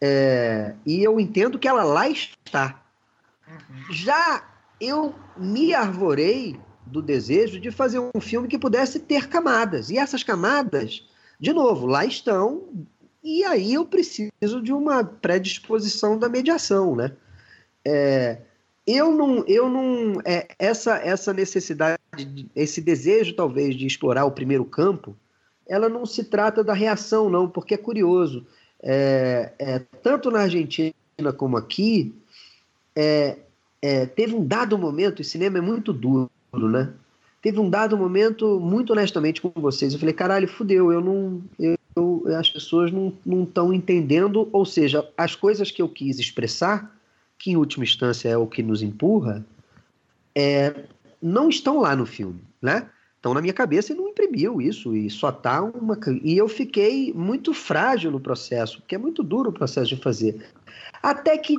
[0.00, 2.82] é, e eu entendo que ela lá está.
[3.46, 3.92] Uhum.
[3.92, 4.44] Já
[4.80, 10.22] eu me arvorei do desejo de fazer um filme que pudesse ter camadas, e essas
[10.22, 11.06] camadas,
[11.38, 12.68] de novo, lá estão,
[13.22, 17.12] e aí eu preciso de uma predisposição da mediação, né?
[17.84, 18.38] É,
[18.86, 21.98] eu não, eu não, é, essa, essa necessidade,
[22.56, 25.16] esse desejo talvez de explorar o primeiro campo,
[25.68, 28.46] ela não se trata da reação não, porque é curioso,
[28.82, 30.94] é, é, tanto na Argentina
[31.36, 32.14] como aqui,
[32.94, 33.36] é,
[33.82, 36.92] é, teve um dado momento, o cinema é muito duro, né?
[37.40, 41.78] Teve um dado momento, muito honestamente com vocês, eu falei, caralho, fudeu, eu não, eu,
[41.94, 46.92] eu as pessoas não estão entendendo, ou seja, as coisas que eu quis expressar
[47.38, 49.46] que em última instância é o que nos empurra,
[50.34, 50.74] é,
[51.22, 52.90] não estão lá no filme, né?
[53.18, 55.98] Estão na minha cabeça e não imprimiu isso, e só tá uma.
[56.22, 60.46] E eu fiquei muito frágil no processo, porque é muito duro o processo de fazer.
[61.02, 61.58] Até que,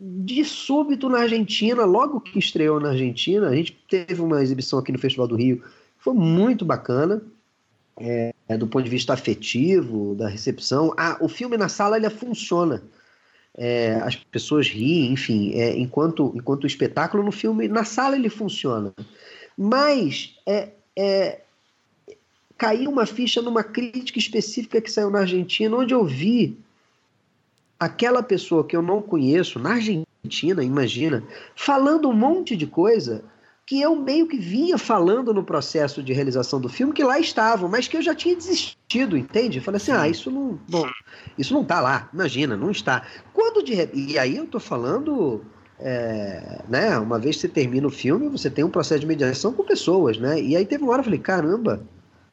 [0.00, 4.92] de súbito, na Argentina, logo que estreou na Argentina, a gente teve uma exibição aqui
[4.92, 5.64] no Festival do Rio,
[5.98, 7.20] foi muito bacana,
[7.98, 10.94] é, do ponto de vista afetivo, da recepção.
[10.96, 12.80] Ah, o filme na sala ele funciona.
[13.58, 18.28] É, as pessoas riem, enfim, é, enquanto, enquanto o espetáculo no filme, na sala ele
[18.28, 18.94] funciona.
[19.58, 21.40] Mas é, é,
[22.56, 26.58] caiu uma ficha numa crítica específica que saiu na Argentina, onde eu vi
[27.78, 31.24] aquela pessoa que eu não conheço, na Argentina, imagina,
[31.56, 33.24] falando um monte de coisa
[33.66, 37.68] que eu meio que vinha falando no processo de realização do filme, que lá estavam,
[37.68, 39.60] mas que eu já tinha desistido, entende?
[39.60, 40.88] falei assim, ah, isso não, bom,
[41.38, 43.06] isso não tá lá, imagina, não está.
[43.32, 45.44] Quando de e aí eu tô falando
[45.80, 49.52] é, né, uma vez que você termina o filme, você tem um processo de mediação
[49.52, 50.40] com pessoas, né?
[50.40, 51.82] E aí teve uma hora eu falei, caramba,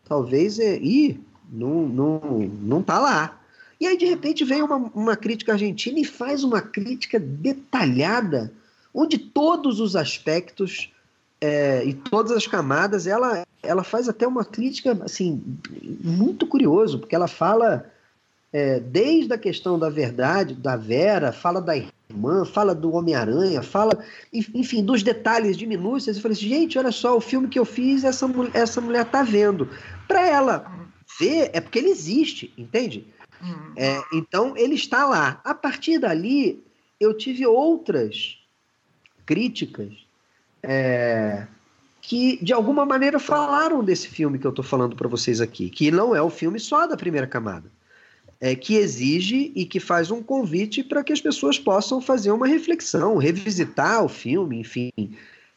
[0.08, 0.78] talvez é.
[0.78, 1.20] Ih,
[1.52, 2.20] não, não,
[2.62, 3.40] não tá lá.
[3.80, 8.52] E aí, de repente, vem uma, uma crítica argentina e faz uma crítica detalhada,
[8.94, 10.92] onde todos os aspectos
[11.40, 15.42] é, e todas as camadas, ela, ela faz até uma crítica assim
[16.04, 17.90] muito curioso, porque ela fala
[18.52, 21.74] é, desde a questão da verdade, da Vera, fala da
[22.10, 24.03] irmã, fala do Homem-Aranha, fala,
[24.34, 26.16] enfim, dos detalhes de minúcias.
[26.16, 29.22] Eu falei assim, gente, olha só, o filme que eu fiz, essa, essa mulher tá
[29.22, 29.70] vendo.
[30.07, 30.72] Para ela
[31.20, 33.05] ver, é porque ele existe, entende?
[33.41, 33.74] Uhum.
[33.78, 35.39] É, então, ele está lá.
[35.43, 36.64] A partir dali,
[36.99, 38.38] eu tive outras
[39.26, 39.93] críticas
[40.64, 41.45] é,
[42.01, 45.91] que, de alguma maneira, falaram desse filme que eu estou falando para vocês aqui, que
[45.91, 47.70] não é o filme só da primeira camada
[48.42, 52.48] é, que exige e que faz um convite para que as pessoas possam fazer uma
[52.48, 54.92] reflexão, revisitar o filme, enfim.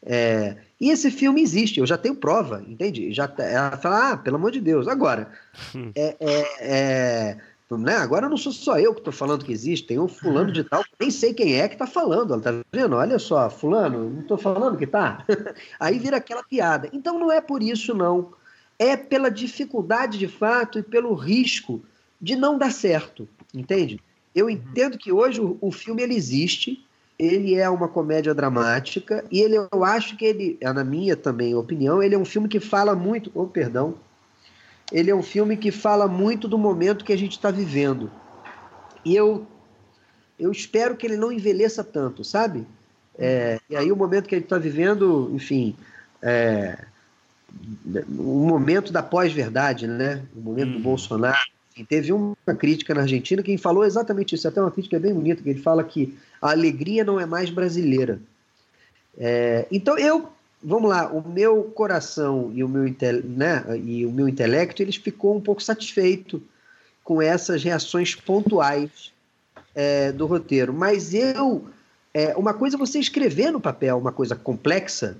[0.05, 3.13] É, e esse filme existe, eu já tenho prova, entende?
[3.13, 4.87] Já, tá, ela fala, ah, pelo amor de Deus.
[4.87, 5.31] Agora,
[5.73, 5.91] hum.
[5.95, 7.37] é, é, é,
[7.71, 7.95] né?
[7.95, 10.83] agora não sou só eu que estou falando que existe, tem um fulano de tal,
[10.99, 12.33] nem sei quem é que está falando.
[12.33, 12.97] Ela tá vendo?
[12.97, 15.25] Olha só, fulano, não estou falando que tá.
[15.79, 16.89] Aí vira aquela piada.
[16.91, 18.33] Então não é por isso, não.
[18.77, 21.81] É pela dificuldade de fato e pelo risco
[22.23, 23.99] de não dar certo, entende?
[24.33, 26.81] Eu entendo que hoje o, o filme ele existe,
[27.19, 31.53] ele é uma comédia dramática e ele, eu acho que ele, é na minha também
[31.53, 33.95] opinião, ele é um filme que fala muito, oh, perdão,
[34.89, 38.09] ele é um filme que fala muito do momento que a gente está vivendo.
[39.03, 39.45] E eu,
[40.39, 42.65] eu espero que ele não envelheça tanto, sabe?
[43.19, 45.75] É, e aí o momento que a gente está vivendo, enfim,
[46.21, 46.85] é,
[48.09, 50.23] um momento da pós-verdade, né?
[50.33, 54.61] O momento do Bolsonaro, enfim, teve uma crítica na Argentina que falou exatamente isso, até
[54.61, 58.21] uma crítica bem bonita, que ele fala que a alegria não é mais brasileira.
[59.17, 60.29] É, então eu,
[60.61, 62.83] vamos lá, o meu coração e o meu,
[63.23, 66.41] né, e o meu intelecto, eles ficou um pouco satisfeito
[67.03, 69.11] com essas reações pontuais
[69.73, 70.71] é, do roteiro.
[70.71, 71.67] Mas eu,
[72.13, 75.17] é, uma coisa é você escrever no papel uma coisa complexa,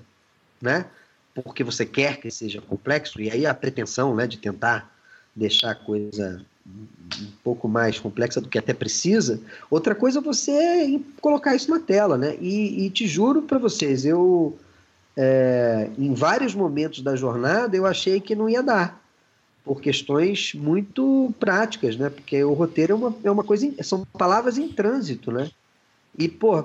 [0.62, 0.86] né?
[1.34, 4.93] Porque você quer que seja complexo, e aí a pretensão né, de tentar
[5.34, 9.40] deixar a coisa um pouco mais complexa do que até precisa.
[9.70, 12.36] Outra coisa é você colocar isso na tela, né?
[12.40, 14.56] E, e te juro para vocês, eu
[15.16, 19.00] é, em vários momentos da jornada eu achei que não ia dar
[19.64, 22.10] por questões muito práticas, né?
[22.10, 25.50] Porque o roteiro é uma, é uma coisa, são palavras em trânsito, né?
[26.18, 26.64] E, pô,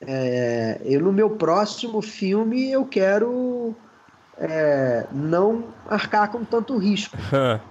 [0.00, 3.76] é, eu no meu próximo filme eu quero
[4.38, 7.16] é, não arcar com tanto risco.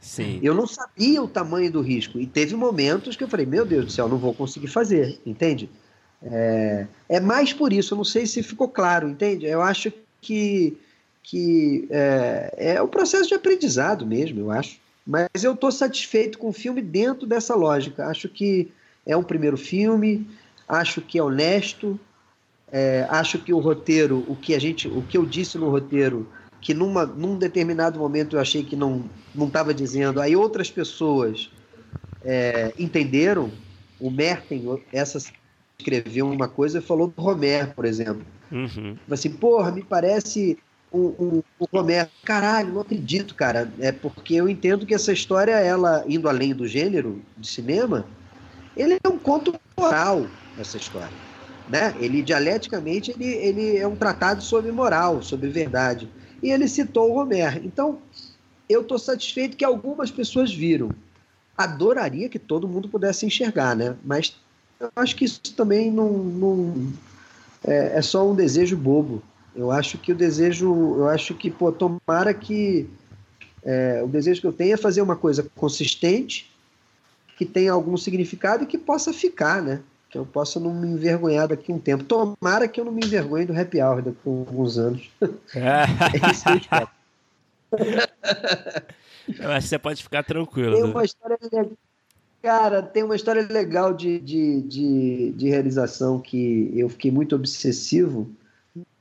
[0.00, 0.38] Sim.
[0.42, 2.18] Eu não sabia o tamanho do risco.
[2.18, 5.68] E teve momentos que eu falei, meu Deus do céu, não vou conseguir fazer, entende?
[6.22, 9.46] É, é mais por isso, eu não sei se ficou claro, entende?
[9.46, 10.76] Eu acho que,
[11.22, 14.78] que é, é um processo de aprendizado mesmo, eu acho.
[15.06, 18.06] Mas eu estou satisfeito com o filme dentro dessa lógica.
[18.06, 18.70] Acho que
[19.06, 20.28] é um primeiro filme,
[20.68, 21.98] acho que é honesto,
[22.70, 26.28] é, acho que o roteiro, o que a gente, o que eu disse no roteiro,
[26.60, 29.04] que numa, num determinado momento eu achei que não
[29.34, 31.50] não estava dizendo, aí outras pessoas
[32.24, 33.50] é, entenderam.
[34.00, 35.18] O Merten, essa
[35.76, 38.24] escreveu uma coisa e falou do Romer, por exemplo.
[38.50, 38.96] Uhum.
[39.10, 40.56] Assim, porra, me parece
[40.92, 42.08] um, um, um Romer.
[42.24, 43.72] Caralho, não acredito, cara.
[43.80, 48.06] É porque eu entendo que essa história, ela indo além do gênero de cinema,
[48.76, 51.27] ele é um conto moral, essa história
[51.68, 51.94] né?
[52.00, 56.08] Ele dialeticamente ele, ele é um tratado sobre moral, sobre verdade.
[56.42, 57.60] E ele citou o Homer.
[57.64, 57.98] Então,
[58.68, 60.90] eu estou satisfeito que algumas pessoas viram.
[61.56, 63.96] Adoraria que todo mundo pudesse enxergar, né?
[64.04, 64.36] Mas
[64.78, 66.92] eu acho que isso também não, não
[67.64, 69.22] é, é só um desejo bobo.
[69.54, 72.88] Eu acho que o desejo, eu acho que, pô, tomara que
[73.64, 76.50] é, o desejo que eu tenho é fazer uma coisa consistente,
[77.36, 79.80] que tenha algum significado e que possa ficar, né?
[80.08, 82.04] Que eu possa não me envergonhar daqui um tempo.
[82.04, 85.10] Tomara que eu não me envergonhe do happy hour daqui a alguns anos.
[85.54, 85.84] é
[86.32, 86.88] isso que eu espero.
[89.38, 90.74] Eu acho que você pode ficar tranquilo.
[90.74, 91.70] Tem uma história legal.
[92.42, 98.30] Cara, tem uma história legal de, de, de, de realização que eu fiquei muito obsessivo.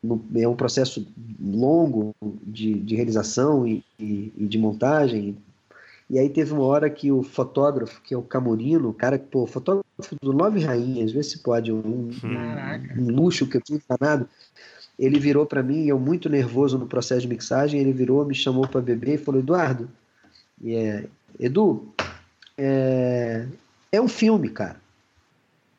[0.02, 1.08] No, é um processo
[1.40, 5.38] longo de, de realização e, e, e, de montagem.
[6.10, 9.46] E aí teve uma hora que o fotógrafo, que é o Camurino, o cara, pô,
[9.46, 12.12] fotógrafo do Nove Rainhas, vê se pode, um, um,
[12.98, 14.28] um luxo que eu tinha enganado.
[14.98, 18.68] Ele virou para mim, eu muito nervoso no processo de mixagem, ele virou, me chamou
[18.68, 19.90] para beber e falou: Eduardo,
[20.66, 21.06] é,
[21.40, 21.94] Edu,
[22.58, 23.46] é,
[23.92, 24.80] é um filme, cara.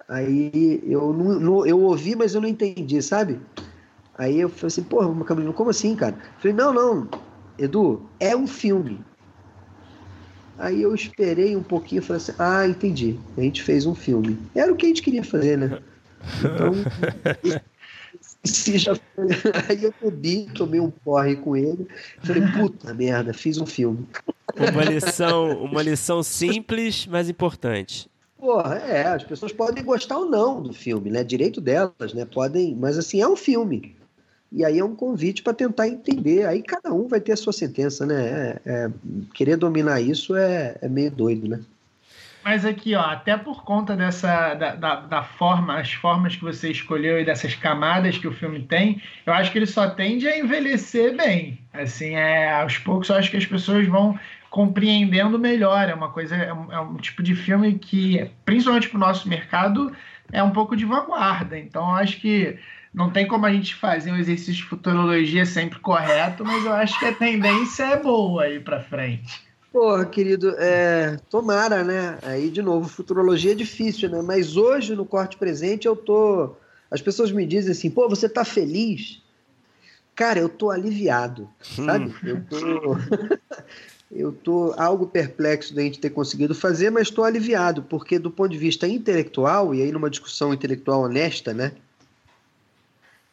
[0.09, 3.41] Aí eu, não, não, eu ouvi, mas eu não entendi, sabe?
[4.17, 6.15] Aí eu falei assim, porra, Camilo, como assim, cara?
[6.17, 7.09] Eu falei, não, não,
[7.59, 9.01] Edu, é um filme.
[10.59, 13.17] Aí eu esperei um pouquinho e falei assim, ah, entendi.
[13.37, 14.37] A gente fez um filme.
[14.55, 15.79] Era o que a gente queria fazer, né?
[16.39, 16.73] Então,
[18.77, 18.93] já...
[19.69, 21.87] aí eu bebi, tomei um porre com ele.
[22.25, 24.05] Falei, puta merda, fiz um filme.
[24.73, 28.11] Uma lição, uma lição simples, mas importante.
[28.37, 31.23] Porra, é, as pessoas podem gostar ou não do filme, né?
[31.23, 32.25] Direito delas, né?
[32.25, 33.97] Podem, mas assim, é um filme.
[34.51, 36.47] E aí é um convite para tentar entender.
[36.47, 38.27] Aí cada um vai ter a sua sentença, né?
[38.27, 38.91] É, é,
[39.35, 41.61] querer dominar isso é, é meio doido, né?
[42.43, 46.71] Mas aqui, ó, até por conta dessa da, da, da, forma, as formas que você
[46.71, 50.39] escolheu e dessas camadas que o filme tem, eu acho que ele só tende a
[50.39, 51.59] envelhecer bem.
[51.75, 54.19] Assim, é, aos poucos eu acho que as pessoas vão
[54.49, 55.91] compreendendo melhor.
[55.91, 59.29] É uma coisa, é um, é um tipo de filme que, principalmente para o nosso
[59.29, 59.93] mercado,
[60.33, 61.59] é um pouco de vanguarda.
[61.59, 62.59] Então, eu acho que
[62.93, 66.99] não tem como a gente fazer um exercício de futurologia sempre correto, mas eu acho
[66.99, 69.49] que a tendência é boa aí para frente.
[69.73, 72.19] Porra, querido, é, tomara, né?
[72.23, 74.23] Aí, de novo, futurologia é difícil, né?
[74.23, 76.57] Mas hoje, no corte presente, eu tô.
[76.91, 79.23] As pessoas me dizem assim, pô, você tá feliz?
[80.15, 82.07] Cara, eu tô aliviado, sabe?
[82.07, 82.15] Hum.
[82.25, 82.97] Eu tô.
[84.11, 88.51] eu tô algo perplexo da gente ter conseguido fazer, mas estou aliviado, porque do ponto
[88.51, 91.73] de vista intelectual, e aí numa discussão intelectual honesta, né?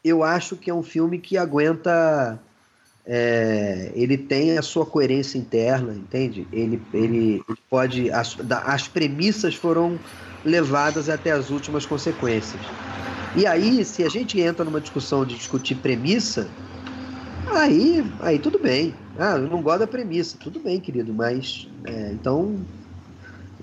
[0.06, 2.40] Eu acho que é um filme que aguenta.
[3.08, 6.48] É, ele tem a sua coerência interna, entende?
[6.54, 8.12] Ele, ele, pode.
[8.12, 9.98] As, as premissas foram
[10.44, 12.62] levadas até as últimas consequências.
[13.36, 16.48] E aí, se a gente entra numa discussão de discutir premissa,
[17.52, 18.94] aí, aí tudo bem.
[19.18, 20.38] Ah, eu não gosto da premissa.
[20.40, 22.60] Tudo bem, querido, mas é, então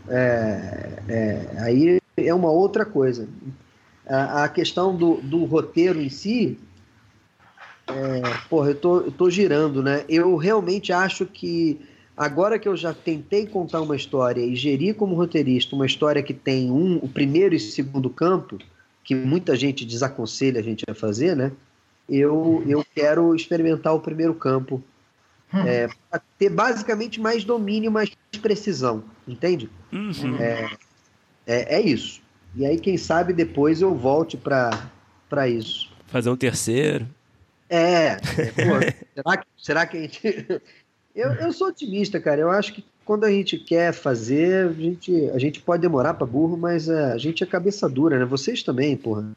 [0.09, 3.29] é, é, aí é uma outra coisa.
[4.13, 6.59] A, a questão do, do, roteiro em si,
[7.87, 10.05] é, porra, eu tô, eu tô girando, né?
[10.09, 11.81] Eu realmente acho que
[12.17, 16.35] agora que eu já tentei contar uma história e gerir como roteirista uma história que
[16.35, 18.59] tem um, o primeiro e segundo campo,
[19.03, 21.53] que muita gente desaconselha a gente a fazer, né?
[22.09, 24.83] Eu, eu quero experimentar o primeiro campo
[25.55, 25.67] Hum.
[25.67, 28.11] É, para ter basicamente mais domínio, mais
[28.41, 29.69] precisão, entende?
[29.93, 30.37] Uhum.
[30.41, 30.71] É,
[31.47, 32.22] é, é, isso.
[32.55, 35.91] E aí, quem sabe depois eu volte para isso.
[36.07, 37.07] Fazer um terceiro.
[37.69, 38.07] É.
[38.07, 38.19] é
[38.53, 40.23] pô, será, que, será que a gente.
[41.15, 42.41] Eu, eu sou otimista, cara.
[42.41, 46.27] Eu acho que quando a gente quer fazer, a gente, a gente pode demorar para
[46.27, 48.25] burro, mas a gente é cabeça dura, né?
[48.25, 49.31] Vocês também, porra.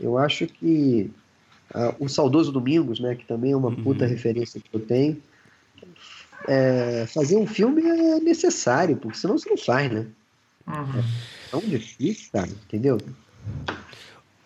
[0.00, 1.10] Eu acho que
[1.74, 3.82] Uh, o saudoso Domingos, né, que também é uma uhum.
[3.82, 5.20] puta referência que eu tenho.
[6.46, 10.06] É, fazer um filme é necessário, porque senão você não faz, né?
[10.66, 11.00] Uhum.
[11.00, 12.98] É tão difícil, cara, entendeu?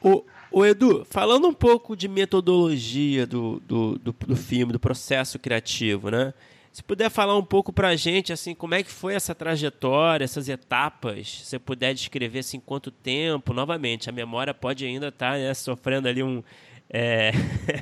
[0.03, 5.39] O, o Edu, falando um pouco de metodologia do, do, do, do filme, do processo
[5.39, 6.35] criativo, né?
[6.73, 10.49] Se puder falar um pouco pra gente, assim, como é que foi essa trajetória, essas
[10.49, 15.39] etapas, se você puder descrever, assim, quanto tempo, novamente, a memória pode ainda estar tá,
[15.39, 16.43] né, sofrendo ali um,
[16.89, 17.33] é,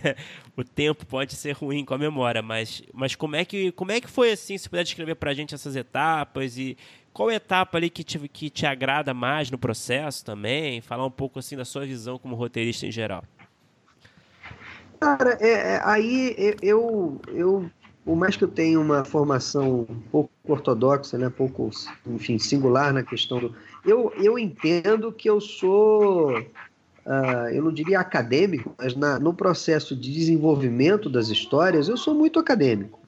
[0.57, 4.01] o tempo pode ser ruim com a memória, mas, mas como, é que, como é
[4.01, 4.57] que foi assim?
[4.57, 6.77] Se puder descrever para a gente essas etapas e
[7.13, 10.81] qual etapa ali que te, que te agrada mais no processo também?
[10.81, 13.25] Falar um pouco assim da sua visão como roteirista em geral.
[15.01, 17.71] Cara, é, é aí eu, eu,
[18.05, 21.71] por mais que eu tenha uma formação um pouco ortodoxa, né, pouco,
[22.07, 23.55] enfim, singular na questão do,
[23.85, 26.39] eu, eu entendo que eu sou
[27.07, 32.15] uh, eu não diria acadêmico, mas na, no processo de desenvolvimento das histórias, eu sou
[32.15, 32.99] muito acadêmico.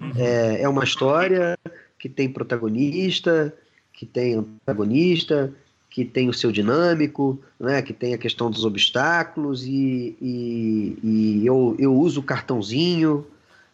[0.00, 0.12] Uhum.
[0.16, 1.56] É, é uma história
[1.98, 3.52] que tem protagonista,
[3.92, 5.52] que tem antagonista,
[5.88, 11.46] que tem o seu dinâmico, né, que tem a questão dos obstáculos, e, e, e
[11.46, 13.26] eu, eu uso o cartãozinho,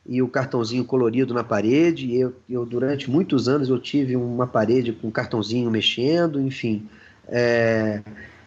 [0.07, 2.15] e o cartãozinho colorido na parede.
[2.15, 6.89] Eu, eu, durante muitos anos eu tive uma parede com cartãozinho mexendo, enfim.
[7.29, 8.03] É,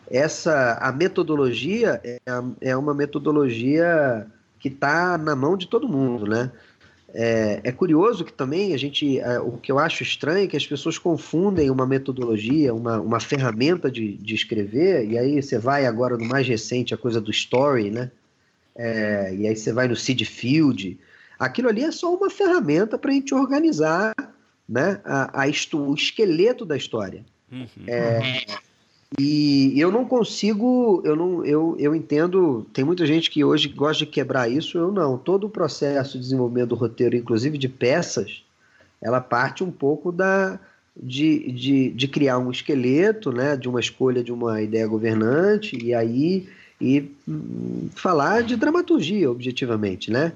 [0.10, 2.20] essa a metodologia é,
[2.62, 4.28] é uma metodologia
[4.60, 6.52] que está na mão de todo mundo, né?
[7.18, 10.58] É, é, curioso que também a gente, é, o que eu acho estranho é que
[10.58, 15.86] as pessoas confundem uma metodologia, uma, uma ferramenta de, de escrever, e aí você vai
[15.86, 18.12] agora no mais recente, a coisa do story, né?
[18.76, 21.00] É, e aí você vai no seed field.
[21.40, 24.14] Aquilo ali é só uma ferramenta para a gente organizar
[24.68, 25.48] né, a, a,
[25.78, 27.24] o esqueleto da história.
[27.50, 27.68] Uhum.
[29.20, 34.04] E eu não consigo, eu não, eu, eu entendo, tem muita gente que hoje gosta
[34.06, 35.18] de quebrar isso, eu não.
[35.18, 38.44] Todo o processo de desenvolvimento do roteiro, inclusive de peças,
[39.02, 40.60] ela parte um pouco da
[41.02, 45.94] de, de, de criar um esqueleto, né, de uma escolha de uma ideia governante e
[45.94, 46.48] aí
[46.80, 50.34] e hum, falar de dramaturgia, objetivamente, né?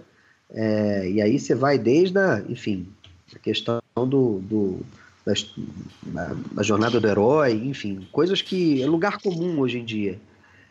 [0.51, 2.87] É, e aí você vai desde a, enfim,
[3.35, 4.79] a questão do, do
[5.25, 10.19] da, da, jornada do herói, enfim, coisas que é lugar comum hoje em dia.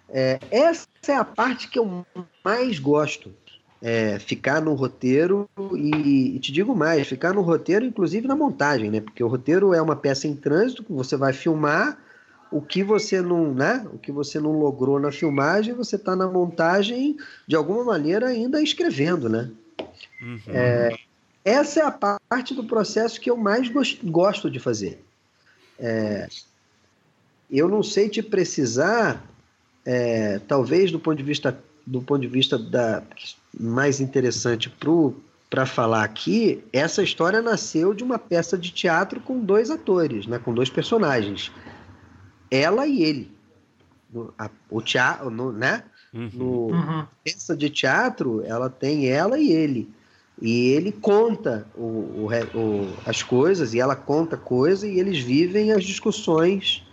[0.08, 2.06] É, essa é a parte que eu
[2.44, 3.32] mais gosto.
[3.80, 8.90] É, ficar no roteiro e, e, te digo mais, ficar no roteiro, inclusive na montagem,
[8.90, 9.00] né?
[9.00, 11.96] Porque o roteiro é uma peça em trânsito que você vai filmar
[12.50, 13.86] o que você não, né?
[13.92, 18.60] O que você não logrou na filmagem, você está na montagem de alguma maneira ainda
[18.60, 19.48] escrevendo, né?
[20.20, 20.40] Uhum.
[20.48, 20.98] É,
[21.48, 23.70] essa é a parte do processo que eu mais
[24.04, 25.04] gosto de fazer.
[25.78, 26.28] É,
[27.50, 29.24] eu não sei te precisar,
[29.84, 33.02] é, talvez do ponto de vista do ponto de vista da
[33.58, 34.70] mais interessante
[35.48, 40.38] para falar aqui, essa história nasceu de uma peça de teatro com dois atores, né,
[40.38, 41.50] com dois personagens,
[42.50, 43.32] ela e ele.
[44.12, 45.82] No, a, o teatro, no, né?
[46.12, 46.30] Uhum.
[46.32, 47.06] No uhum.
[47.24, 49.90] peça de teatro, ela tem ela e ele.
[50.40, 55.72] E ele conta o, o, o, as coisas, e ela conta coisas, e eles vivem
[55.72, 56.86] as discussões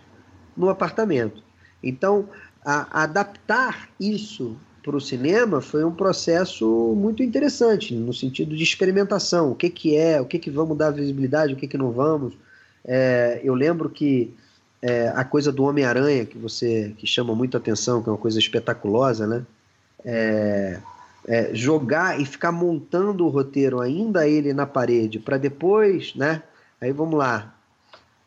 [0.56, 1.42] no apartamento.
[1.82, 2.28] Então,
[2.64, 9.52] a, adaptar isso para o cinema foi um processo muito interessante, no sentido de experimentação.
[9.52, 12.34] O que, que é, o que, que vamos dar visibilidade, o que, que não vamos.
[12.84, 14.32] É, eu lembro que
[14.82, 18.38] é, a coisa do Homem-Aranha, que você que chama muito atenção, que é uma coisa
[18.38, 19.44] espetaculosa, né?
[20.04, 20.78] É,
[21.26, 26.42] é, jogar e ficar montando o roteiro ainda ele na parede para depois, né?
[26.80, 27.54] Aí vamos lá,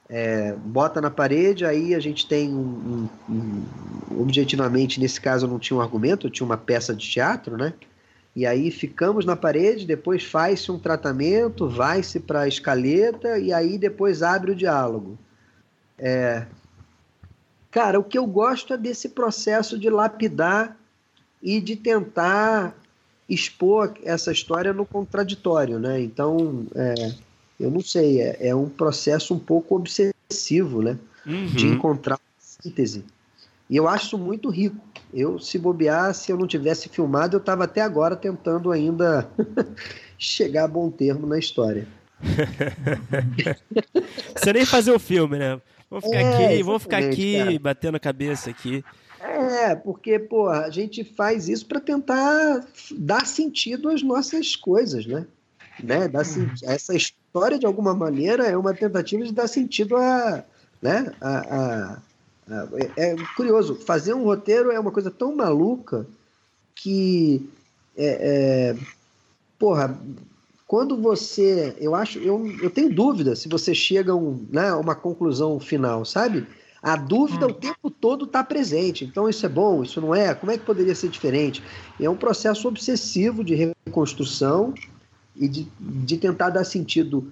[0.10, 5.50] é, bota na parede, aí a gente tem um, um, um, objetivamente nesse caso eu
[5.50, 7.74] não tinha um argumento, eu tinha uma peça de teatro, né?
[8.36, 13.78] E aí ficamos na parede, depois faz-se um tratamento, vai-se para a escaleta e aí
[13.78, 15.18] depois abre o diálogo.
[15.98, 16.46] É,
[17.70, 20.78] cara, o que eu gosto é desse processo de lapidar
[21.42, 22.76] e de tentar
[23.30, 26.02] expor essa história no contraditório, né?
[26.02, 27.14] Então, é,
[27.60, 30.98] eu não sei, é, é, um processo um pouco obsessivo, né?
[31.26, 31.46] Uhum.
[31.48, 33.04] De encontrar síntese.
[33.70, 34.78] E eu acho muito rico.
[35.14, 39.30] Eu, se bobear, se eu não tivesse filmado, eu estava até agora tentando ainda
[40.18, 41.88] chegar a bom termo na história.
[44.36, 45.62] Você nem fazer o filme, né?
[45.90, 47.60] Vamos ficar é, aqui, vamos ficar aqui, cara.
[47.60, 48.84] batendo a cabeça aqui.
[49.22, 55.28] É, porque, pô, a gente faz isso para tentar dar sentido às nossas coisas, né?
[55.84, 56.08] né?
[56.08, 56.50] Dar uhum.
[56.64, 60.44] Essa história, de alguma maneira, é uma tentativa de dar sentido a.
[60.82, 61.12] Né?
[61.20, 61.94] a, a,
[62.50, 66.08] a é, é, curioso, fazer um roteiro é uma coisa tão maluca
[66.74, 67.50] que.
[67.98, 68.78] É, é,
[69.58, 70.00] porra,
[70.66, 71.76] quando você.
[71.80, 72.20] Eu acho.
[72.20, 76.48] Eu, eu tenho dúvida se você chega a um, né, uma conclusão final, sabe?
[76.82, 77.52] A dúvida hum.
[77.52, 79.04] o tempo todo está presente.
[79.04, 80.34] Então, isso é bom, isso não é?
[80.34, 81.62] Como é que poderia ser diferente?
[82.00, 83.56] é um processo obsessivo de
[83.86, 84.74] reconstrução
[85.36, 87.32] e de, de tentar dar sentido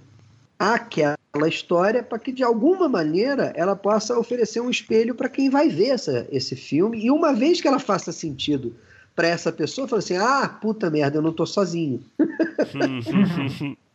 [0.60, 1.18] àquela
[1.48, 5.90] história para que, de alguma maneira, ela possa oferecer um espelho para quem vai ver
[5.90, 7.06] essa, esse filme.
[7.06, 8.76] E uma vez que ela faça sentido
[9.16, 12.04] para essa pessoa, fala assim: ah, puta merda, eu não estou sozinho.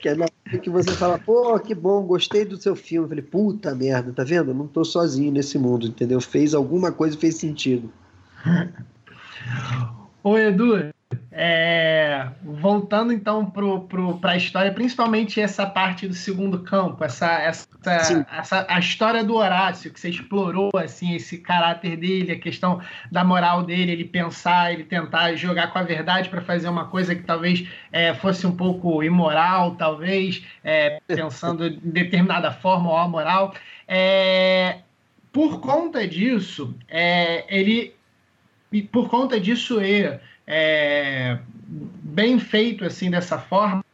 [0.00, 3.04] que é na hora que você fala, pô, que bom, gostei do seu filme.
[3.06, 4.50] Eu falei, puta merda, tá vendo?
[4.50, 6.20] Eu não tô sozinho nesse mundo, entendeu?
[6.20, 7.90] Fez alguma coisa fez sentido.
[10.22, 10.90] Ô, Edu,
[11.32, 18.66] é, voltando então para a história, principalmente essa parte do segundo campo, essa, essa, essa,
[18.68, 22.80] a história do Horácio, que você explorou assim esse caráter dele, a questão
[23.10, 27.14] da moral dele, ele pensar, ele tentar jogar com a verdade para fazer uma coisa
[27.14, 33.54] que talvez é, fosse um pouco imoral, talvez, é, pensando de determinada forma ou amoral.
[33.86, 34.80] É,
[35.32, 37.94] por conta disso, é, ele
[38.92, 40.20] por conta disso é,
[40.50, 43.84] é, bem feito assim dessa forma,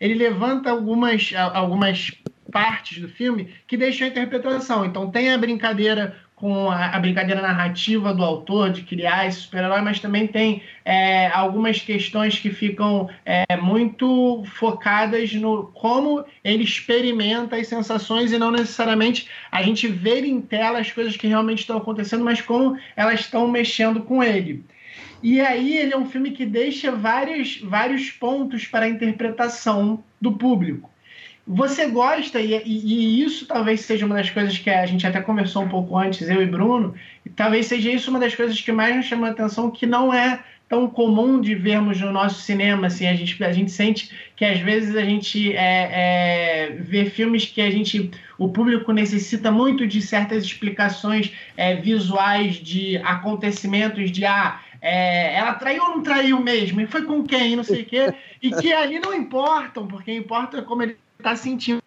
[0.00, 2.12] ele levanta algumas, algumas
[2.52, 4.84] partes do filme que deixam a interpretação.
[4.84, 9.80] Então tem a brincadeira com a, a, brincadeira narrativa do autor de criar esse super-herói,
[9.80, 17.56] mas também tem é, algumas questões que ficam é, muito focadas no como ele experimenta
[17.56, 21.76] as sensações e não necessariamente a gente ver em tela as coisas que realmente estão
[21.76, 24.64] acontecendo, mas como elas estão mexendo com ele.
[25.22, 30.32] E aí ele é um filme que deixa vários, vários pontos para a interpretação do
[30.32, 30.90] público.
[31.50, 35.62] Você gosta, e, e, isso talvez seja uma das coisas que a gente até conversou
[35.62, 36.94] um pouco antes, eu e Bruno,
[37.24, 40.12] e talvez seja isso uma das coisas que mais nos chama a atenção, que não
[40.12, 44.44] é tão comum de vermos no nosso cinema, assim, a gente, a gente sente que
[44.44, 49.86] às vezes a gente é, é, vê filmes que a gente, o público necessita muito
[49.86, 56.40] de certas explicações é, visuais de acontecimentos, de ah, é, ela traiu ou não traiu
[56.40, 60.12] mesmo, e foi com quem, não sei o quê, e que ali não importam, porque
[60.12, 61.82] importa como ele está sentindo.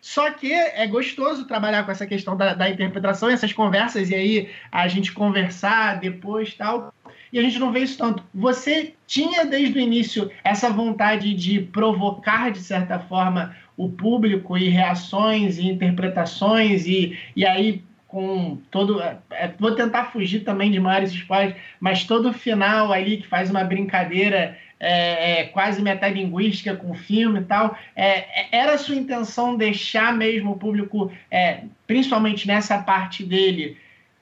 [0.00, 4.50] Só que é gostoso trabalhar com essa questão da, da, interpretação, essas conversas, e aí
[4.70, 6.94] a gente conversar depois tal.
[7.32, 8.22] E a gente não vê isso tanto.
[8.32, 14.68] Você tinha desde o início essa vontade de provocar, de certa forma, o público e
[14.68, 19.00] reações e interpretações, e, e aí com todo.
[19.00, 23.50] É, vou tentar fugir também de maiores spoilers, mas todo o final ali que faz
[23.50, 27.76] uma brincadeira é, é, quase metalinguística com o filme e tal.
[27.94, 33.76] É, é, era a sua intenção deixar mesmo o público, é, principalmente nessa parte dele,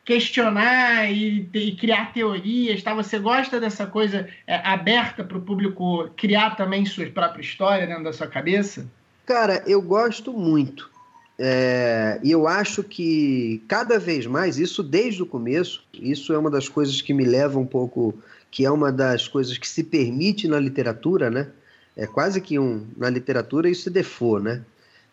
[0.05, 2.95] questionar e, e, criar teorias, tá?
[2.95, 8.05] Você gosta dessa coisa é, aberta para o público criar também sua própria história dentro
[8.05, 8.91] da sua cabeça?
[9.25, 10.96] Cara, eu gosto muito.
[11.39, 16.51] É, e eu acho que cada vez mais, isso desde o começo, isso é uma
[16.51, 18.15] das coisas que me leva um pouco
[18.51, 21.49] que é uma das coisas que se permite na literatura, né?
[21.95, 24.63] É quase que um na literatura isso é default, né?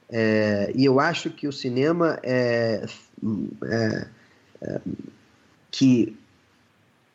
[0.10, 2.86] É, e eu acho que o cinema é,
[3.66, 4.08] é,
[4.62, 4.82] é,
[5.72, 6.16] que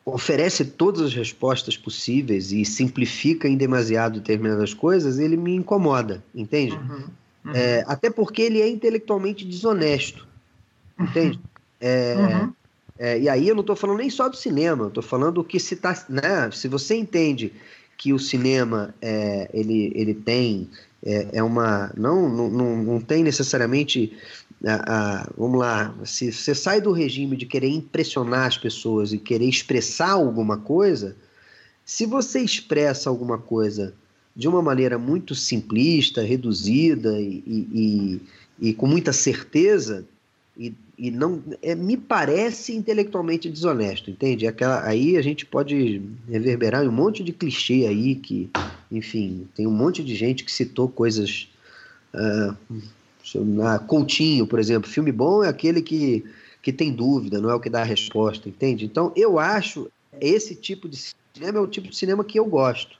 [0.05, 6.75] oferece todas as respostas possíveis e simplifica em demasiado determinadas coisas, ele me incomoda, entende?
[6.75, 7.05] Uhum,
[7.49, 7.55] uhum.
[7.55, 10.27] É, até porque ele é intelectualmente desonesto,
[10.99, 11.39] entende?
[11.81, 12.53] É, uhum.
[12.97, 15.57] É, e aí eu não estou falando nem só do cinema, eu estou falando que
[15.57, 17.53] se tá, né, se você entende
[17.97, 20.69] que o cinema é, ele, ele tem
[21.03, 22.49] é, é uma não, não,
[22.83, 24.17] não tem necessariamente
[24.65, 29.17] a, a, vamos lá se você sai do regime de querer impressionar as pessoas e
[29.17, 31.15] querer expressar alguma coisa
[31.85, 33.93] se você expressa alguma coisa
[34.39, 38.21] de uma maneira muito simplista reduzida e, e,
[38.61, 40.05] e, e com muita certeza
[40.57, 44.45] e e não é, me parece intelectualmente desonesto, entende?
[44.45, 48.49] Aquela, aí a gente pode reverberar um monte de clichê aí que,
[48.91, 51.47] enfim, tem um monte de gente que citou coisas.
[52.13, 52.53] Uh,
[53.45, 56.25] na Coutinho, por exemplo, filme bom é aquele que,
[56.61, 58.83] que tem dúvida, não é o que dá a resposta, entende?
[58.83, 60.97] Então eu acho esse tipo de
[61.33, 62.98] cinema é o tipo de cinema que eu gosto.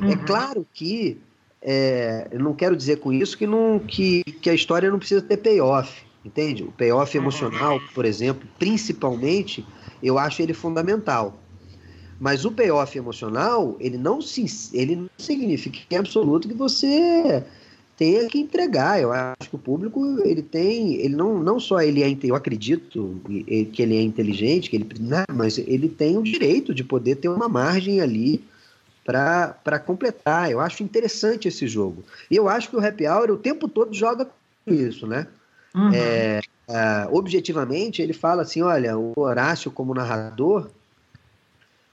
[0.00, 0.12] É uhum.
[0.12, 1.18] É claro que
[1.62, 5.20] é, eu não quero dizer com isso que, não, que, que a história não precisa
[5.20, 6.62] ter payoff entende?
[6.62, 9.64] O payoff emocional, por exemplo, principalmente,
[10.02, 11.38] eu acho ele fundamental.
[12.18, 14.44] Mas o payoff emocional, ele não, se,
[14.74, 17.42] ele não significa em absoluto que você
[17.96, 19.00] tenha que entregar.
[19.00, 23.20] Eu acho que o público, ele tem, ele não, não só ele é, eu acredito
[23.72, 27.28] que ele é inteligente, que ele, não, mas ele tem o direito de poder ter
[27.28, 28.44] uma margem ali
[29.04, 30.50] para completar.
[30.50, 32.04] Eu acho interessante esse jogo.
[32.30, 34.28] E eu acho que o Happy Hour o tempo todo joga
[34.66, 35.26] isso, né?
[35.74, 35.92] Uhum.
[35.92, 40.70] É, é, objetivamente, ele fala assim: olha, o Horácio, como narrador,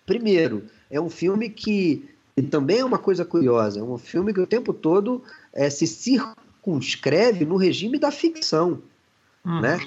[0.06, 2.10] primeiro, é um filme que
[2.52, 5.24] também é uma coisa curiosa, é um filme que o tempo todo
[5.54, 8.82] é, se circunscreve no regime da ficção,
[9.44, 9.62] uhum.
[9.62, 9.80] né?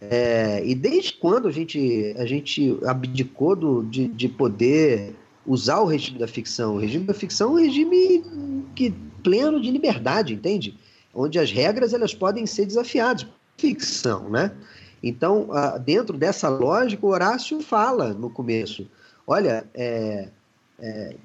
[0.00, 5.14] É, e desde quando a gente, a gente abdicou do, de, de poder
[5.48, 6.76] usar o regime da ficção?
[6.76, 8.24] O regime da ficção é um regime
[8.76, 10.78] que, pleno de liberdade, entende?
[11.12, 13.26] Onde as regras elas podem ser desafiadas
[13.56, 14.52] ficção, né?
[15.02, 15.48] Então,
[15.84, 18.88] dentro dessa lógica, o Horácio fala no começo:
[19.26, 20.28] olha, é,
[20.78, 21.16] é,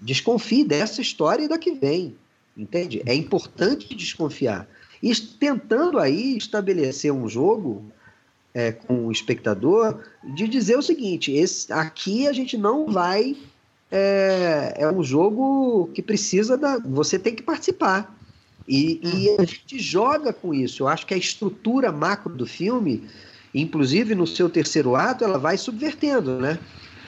[0.00, 2.16] desconfie dessa história e da que vem,
[2.56, 3.02] entende?
[3.06, 4.68] É importante desconfiar.
[5.02, 7.84] E tentando aí estabelecer um jogo
[8.52, 10.00] é, com o espectador
[10.34, 13.36] de dizer o seguinte: esse, aqui a gente não vai.
[13.90, 16.78] É, é um jogo que precisa da.
[16.78, 18.16] Você tem que participar.
[18.66, 19.36] E, e, uhum.
[19.38, 20.82] a gente joga com isso.
[20.82, 23.08] Eu acho que a estrutura macro do filme,
[23.54, 26.58] Inclusive, no seu terceiro ato, ela vai subvertendo, né?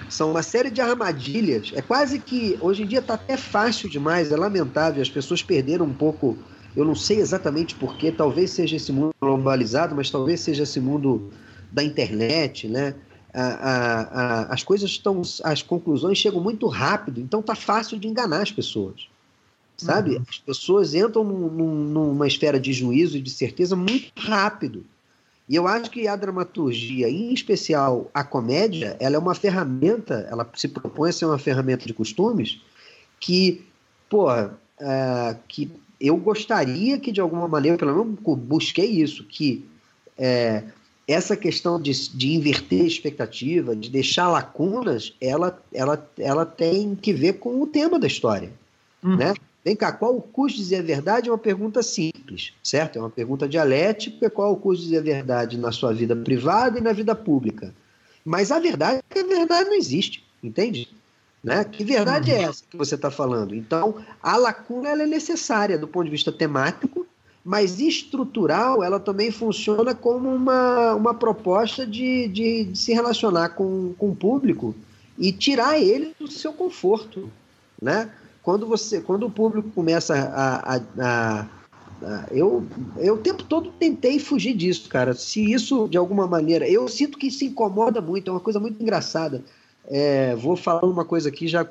[0.09, 1.73] São uma série de armadilhas.
[1.75, 2.59] É quase que.
[2.61, 5.03] Hoje em dia está até fácil demais, é lamentável.
[5.03, 6.37] As pessoas perderam um pouco.
[6.75, 11.31] Eu não sei exatamente porquê, talvez seja esse mundo globalizado, mas talvez seja esse mundo
[11.71, 12.95] da internet, né?
[13.33, 15.23] A, a, as coisas estão.
[15.45, 19.09] As conclusões chegam muito rápido, então tá fácil de enganar as pessoas.
[19.77, 20.17] Sabe?
[20.17, 20.23] Uhum.
[20.29, 24.85] As pessoas entram num, numa esfera de juízo e de certeza muito rápido.
[25.49, 30.49] E eu acho que a dramaturgia, em especial a comédia, ela é uma ferramenta, ela
[30.55, 32.61] se propõe a ser uma ferramenta de costumes
[33.19, 33.65] que,
[34.09, 35.71] porra, é, que
[36.01, 39.67] eu gostaria que de alguma maneira, pelo menos busquei isso, que
[40.17, 40.65] é,
[41.11, 47.13] essa questão de, de inverter a expectativa, de deixar lacunas, ela, ela, ela tem que
[47.13, 48.53] ver com o tema da história,
[49.03, 49.17] uhum.
[49.17, 49.35] né?
[49.63, 52.97] Vem cá, qual o custo de dizer a verdade é uma pergunta simples, certo?
[52.97, 56.79] É uma pergunta dialética, qual o custo de dizer a verdade na sua vida privada
[56.79, 57.75] e na vida pública.
[58.25, 60.89] Mas a verdade é que a verdade não existe, entende?
[61.45, 61.65] Né?
[61.65, 62.49] Que verdade é uhum.
[62.49, 63.55] essa que você está falando?
[63.55, 67.07] Então, a lacuna é necessária do ponto de vista temático,
[67.45, 73.95] mas estrutural ela também funciona como uma, uma proposta de, de, de se relacionar com,
[73.99, 74.75] com o público
[75.19, 77.31] e tirar ele do seu conforto,
[77.81, 78.11] né?
[78.43, 81.47] quando você, quando o público começa a, a, a,
[82.03, 85.15] a, eu, eu o tempo todo tentei fugir disso, cara.
[85.15, 88.83] Se isso de alguma maneira, eu sinto que isso incomoda muito, é uma coisa muito
[88.83, 89.45] engraçada.
[89.87, 91.67] É, vou falar uma coisa aqui já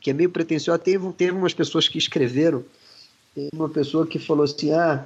[0.00, 0.78] que é meio pretensiosa.
[0.78, 2.64] Teve, teve umas pessoas que escreveram,
[3.36, 5.04] teve uma pessoa que falou assim, ah,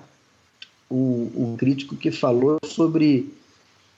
[0.89, 3.35] um, um crítico que falou sobre,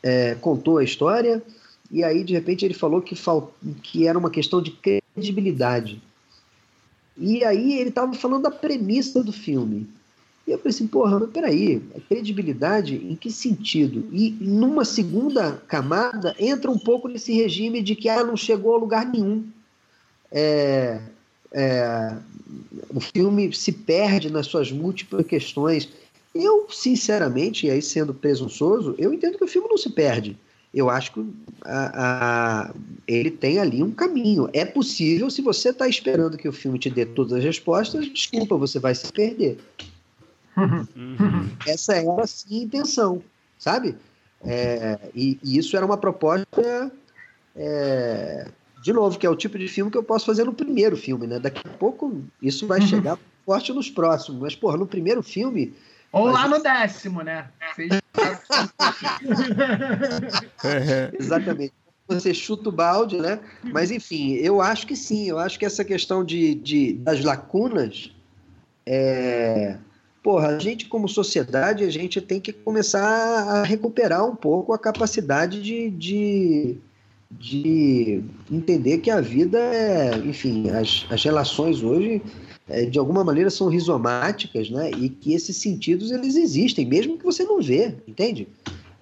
[0.03, 1.43] é, contou a história
[1.91, 6.03] e aí de repente ele falou que, fal, que era uma questão de credibilidade.
[7.15, 9.87] E aí ele estava falando da premissa do filme.
[10.47, 14.09] E eu falei assim, porra, mas peraí, credibilidade em que sentido?
[14.11, 18.79] E numa segunda camada entra um pouco nesse regime de que ah, não chegou a
[18.79, 19.45] lugar nenhum.
[20.33, 21.03] É,
[21.53, 22.17] é,
[22.91, 25.89] o filme se perde nas suas múltiplas questões.
[26.35, 30.37] Eu, sinceramente, e aí sendo presunçoso, eu entendo que o filme não se perde
[30.75, 31.91] eu acho que a,
[32.65, 32.75] a,
[33.07, 34.49] ele tem ali um caminho.
[34.53, 38.57] É possível, se você está esperando que o filme te dê todas as respostas, desculpa,
[38.57, 39.59] você vai se perder.
[40.57, 41.51] Uhum.
[41.67, 43.23] Essa era sim a intenção,
[43.59, 43.97] sabe?
[44.45, 46.91] É, e, e, isso era uma proposta,
[47.55, 48.49] é,
[48.83, 51.27] de novo, que é o tipo de filme que eu posso fazer no primeiro filme,
[51.27, 51.39] né?
[51.39, 52.87] Daqui a pouco isso vai uhum.
[52.87, 55.75] chegar forte nos próximos, mas, porra, no primeiro filme
[56.13, 57.49] ou lá no décimo, né?
[61.19, 61.73] Exatamente.
[62.07, 63.41] Você chuta o balde, né?
[63.65, 65.27] Mas, enfim, eu acho que sim.
[65.27, 68.15] Eu acho que essa questão de, de das lacunas.
[68.85, 69.79] É...
[70.23, 74.79] Porra, a gente, como sociedade, a gente tem que começar a recuperar um pouco a
[74.79, 76.77] capacidade de, de,
[77.39, 80.17] de entender que a vida é.
[80.19, 82.23] Enfim, as, as relações hoje
[82.69, 84.91] é, de alguma maneira são rizomáticas, né?
[84.93, 88.49] E que esses sentidos eles existem, mesmo que você não vê, entende?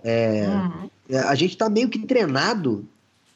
[0.03, 1.19] É, uhum.
[1.29, 2.85] A gente está meio que treinado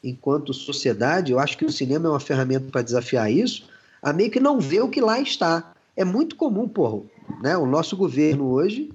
[0.03, 1.31] enquanto sociedade.
[1.31, 3.67] Eu acho que o cinema é uma ferramenta para desafiar isso,
[4.01, 5.73] a meio que não ver o que lá está.
[5.95, 7.03] É muito comum, porra,
[7.41, 7.55] né?
[7.57, 8.91] O nosso governo hoje,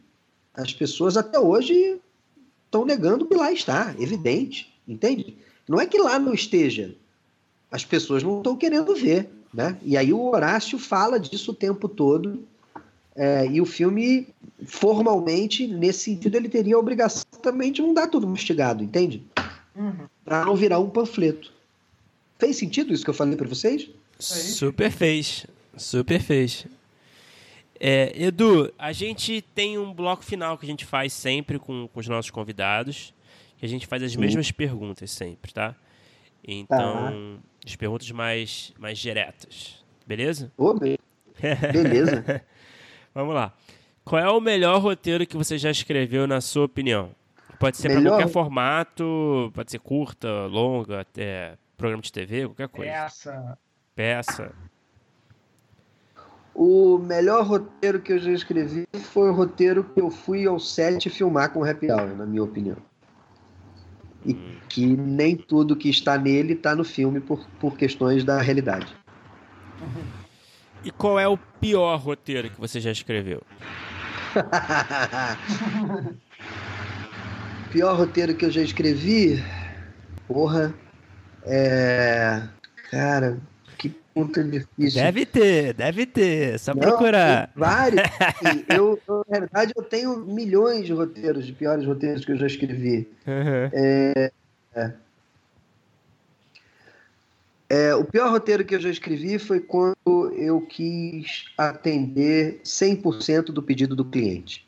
[0.54, 1.98] as pessoas até hoje
[2.66, 5.36] estão negando o que lá está, evidente, entende?
[5.68, 6.94] Não é que lá não esteja,
[7.70, 9.28] as pessoas não estão querendo ver.
[9.52, 9.76] Né?
[9.82, 12.42] E aí o Horácio fala disso o tempo todo.
[13.16, 14.28] É, e o filme,
[14.64, 19.22] formalmente, nesse sentido, ele teria a obrigação também de não dar tudo mastigado, entende?
[19.74, 20.06] Uhum.
[20.24, 21.52] Para não virar um panfleto.
[22.38, 23.90] Fez sentido isso que eu falei para vocês?
[24.18, 25.46] Super fez.
[25.76, 26.66] Super fez.
[27.78, 32.00] É, Edu, a gente tem um bloco final que a gente faz sempre com, com
[32.00, 33.12] os nossos convidados,
[33.60, 34.18] que a gente faz as Sim.
[34.20, 35.76] mesmas perguntas sempre, tá?
[36.42, 39.84] Então, tá as perguntas mais, mais diretas.
[40.06, 40.50] Beleza?
[40.56, 42.42] Oh, beleza.
[43.14, 43.52] Vamos lá.
[44.02, 47.10] Qual é o melhor roteiro que você já escreveu, na sua opinião?
[47.58, 52.90] Pode ser para qualquer formato, pode ser curta, longa, até programa de TV, qualquer coisa.
[52.90, 53.58] Peça.
[53.94, 54.52] Peça.
[56.54, 61.10] O melhor roteiro que eu já escrevi foi o roteiro que eu fui ao set
[61.10, 62.78] filmar com o Happy Hour, na minha opinião
[64.24, 64.34] e
[64.68, 68.94] que nem tudo que está nele está no filme por, por questões da realidade.
[70.84, 73.42] E qual é o pior roteiro que você já escreveu?
[77.70, 79.42] pior roteiro que eu já escrevi?
[80.26, 80.74] Porra.
[81.44, 82.42] É.
[82.90, 83.40] Cara,
[84.14, 85.02] pergunta difícil.
[85.02, 86.58] Deve ter, deve ter.
[86.58, 87.50] Só Não, procurar.
[87.54, 88.02] Vários.
[88.68, 93.08] eu, na verdade, eu tenho milhões de roteiros, de piores roteiros que eu já escrevi.
[93.26, 93.70] Uhum.
[93.72, 94.32] É,
[94.74, 94.92] é.
[97.72, 103.62] É, o pior roteiro que eu já escrevi foi quando eu quis atender 100% do
[103.62, 104.66] pedido do cliente.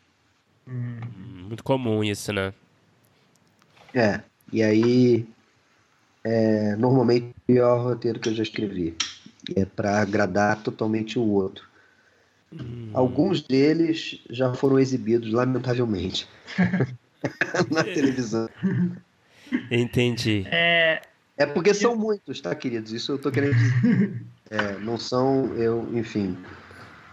[0.65, 1.01] Hum,
[1.49, 2.53] muito comum isso, né?
[3.93, 4.21] É,
[4.53, 5.27] e aí,
[6.23, 8.95] é, normalmente, o pior roteiro que eu já escrevi.
[9.55, 11.67] É para agradar totalmente o outro.
[12.51, 12.89] Hum.
[12.93, 16.27] Alguns deles já foram exibidos, lamentavelmente,
[17.71, 18.47] na televisão.
[19.71, 20.45] Entendi.
[20.47, 21.01] É,
[21.37, 22.91] é porque são muitos, tá, queridos?
[22.91, 24.21] Isso eu tô querendo dizer.
[24.49, 26.37] É, não são, eu, enfim.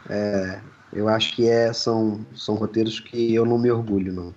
[0.09, 0.61] É,
[0.93, 4.35] eu acho que é, são, são roteiros que eu não me orgulho, não.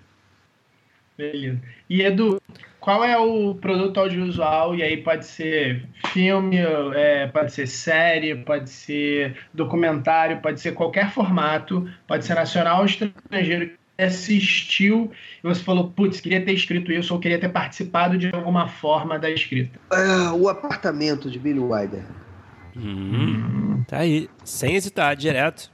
[1.17, 1.61] Beleza.
[1.89, 2.41] E Edu,
[2.83, 4.75] qual é o produto audiovisual?
[4.75, 6.57] E aí pode ser filme,
[6.93, 12.85] é, pode ser série, pode ser documentário, pode ser qualquer formato, pode ser nacional ou
[12.85, 15.11] estrangeiro assistiu
[15.41, 19.17] e você falou, putz, queria ter escrito isso ou queria ter participado de alguma forma
[19.17, 19.79] da escrita?
[19.93, 22.03] É, o apartamento de Billy Wilder.
[22.75, 25.71] Hum, tá aí, sem hesitar, direto.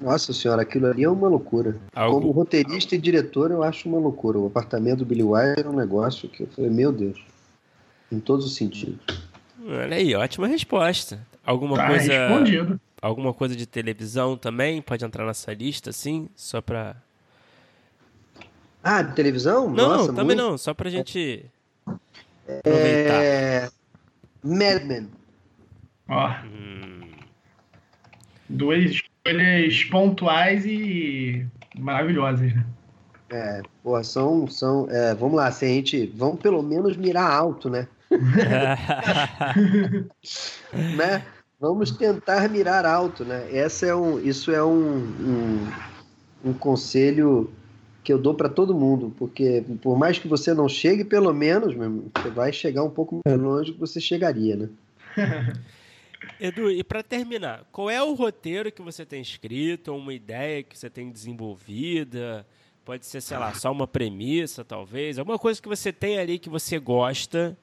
[0.00, 1.76] Nossa senhora, aquilo ali é uma loucura.
[1.94, 2.20] Algo...
[2.20, 4.38] Como roteirista e diretor, eu acho uma loucura.
[4.38, 7.18] O apartamento do Billy Wilder é um negócio que eu falei, meu Deus,
[8.12, 8.98] em todos os sentidos.
[9.64, 11.18] Olha aí, ótima resposta.
[11.44, 12.28] Alguma tá coisa.
[12.28, 12.80] Respondido.
[13.00, 16.96] Alguma coisa de televisão também pode entrar nessa lista, assim, só pra
[18.88, 19.68] ah, de televisão?
[19.68, 20.38] Não, Nossa, também muito...
[20.38, 21.44] não, só pra gente
[22.46, 23.20] aproveitar.
[23.20, 23.68] É...
[24.44, 25.08] Mad Men.
[26.08, 26.30] Ó.
[26.44, 27.00] Hum.
[28.48, 31.46] Duas escolhas pontuais e
[31.76, 32.64] maravilhosas, né?
[33.30, 34.46] É, pô, são.
[34.46, 36.06] são é, vamos lá, se a gente.
[36.16, 37.88] Vamos pelo menos mirar alto, né?
[40.96, 41.24] né?
[41.58, 43.48] Vamos tentar mirar alto, né?
[43.50, 45.72] Essa é um, isso é um, um,
[46.44, 47.50] um conselho
[48.04, 51.74] que eu dou para todo mundo, porque por mais que você não chegue, pelo menos,
[51.74, 54.68] mesmo, você vai chegar um pouco mais longe do que você chegaria, né?
[56.40, 60.62] Edu, e para terminar, qual é o roteiro que você tem escrito, ou uma ideia
[60.62, 62.46] que você tem desenvolvida?
[62.84, 65.18] Pode ser, sei lá, só uma premissa, talvez.
[65.18, 67.56] Alguma coisa que você tem ali que você gosta,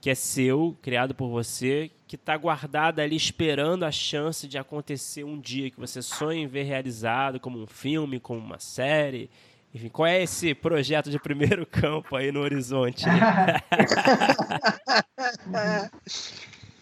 [0.00, 5.24] que é seu, criado por você, que está guardada ali esperando a chance de acontecer
[5.24, 9.28] um dia que você sonha em ver realizado, como um filme, como uma série,
[9.72, 13.04] enfim, qual é esse projeto de primeiro campo aí no horizonte?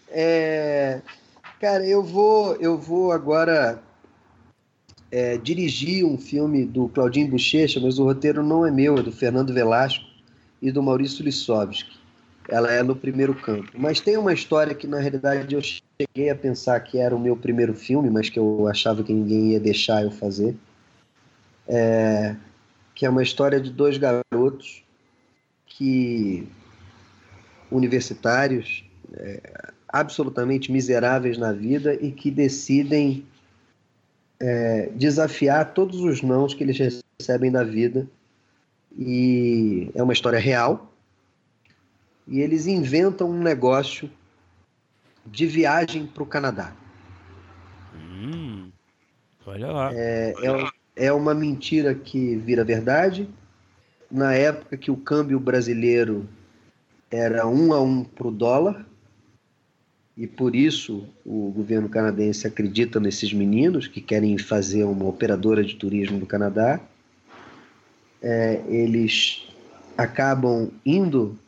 [0.09, 0.48] é,
[1.59, 3.81] cara, eu vou, eu vou agora
[5.11, 9.11] é, dirigir um filme do Claudinho Bochecha, mas o roteiro não é meu, é do
[9.11, 10.05] Fernando Velasco
[10.61, 11.99] e do Maurício Lissovski.
[12.47, 13.69] Ela é no primeiro campo.
[13.77, 17.35] Mas tem uma história que, na realidade, eu cheguei a pensar que era o meu
[17.35, 20.55] primeiro filme, mas que eu achava que ninguém ia deixar eu fazer.
[21.67, 22.35] É,
[22.95, 24.83] que é uma história de dois garotos
[25.67, 26.47] que
[27.71, 28.83] universitários
[29.13, 33.25] é, absolutamente miseráveis na vida e que decidem
[34.39, 38.07] é, desafiar todos os nãos que eles recebem na vida
[38.97, 40.91] e é uma história real
[42.27, 44.09] e eles inventam um negócio
[45.25, 46.73] de viagem para o Canadá.
[47.95, 48.71] Hum,
[49.45, 49.91] olha lá.
[49.93, 50.33] É,
[50.95, 53.27] é, é uma mentira que vira verdade.
[54.11, 56.27] Na época que o câmbio brasileiro
[57.11, 58.85] era um a um para o dólar,
[60.19, 65.75] e por isso o governo canadense acredita nesses meninos que querem fazer uma operadora de
[65.75, 66.77] turismo do Canadá.
[68.21, 69.47] É, eles
[69.97, 71.39] acabam indo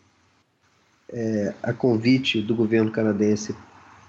[1.09, 3.53] é, a convite do governo canadense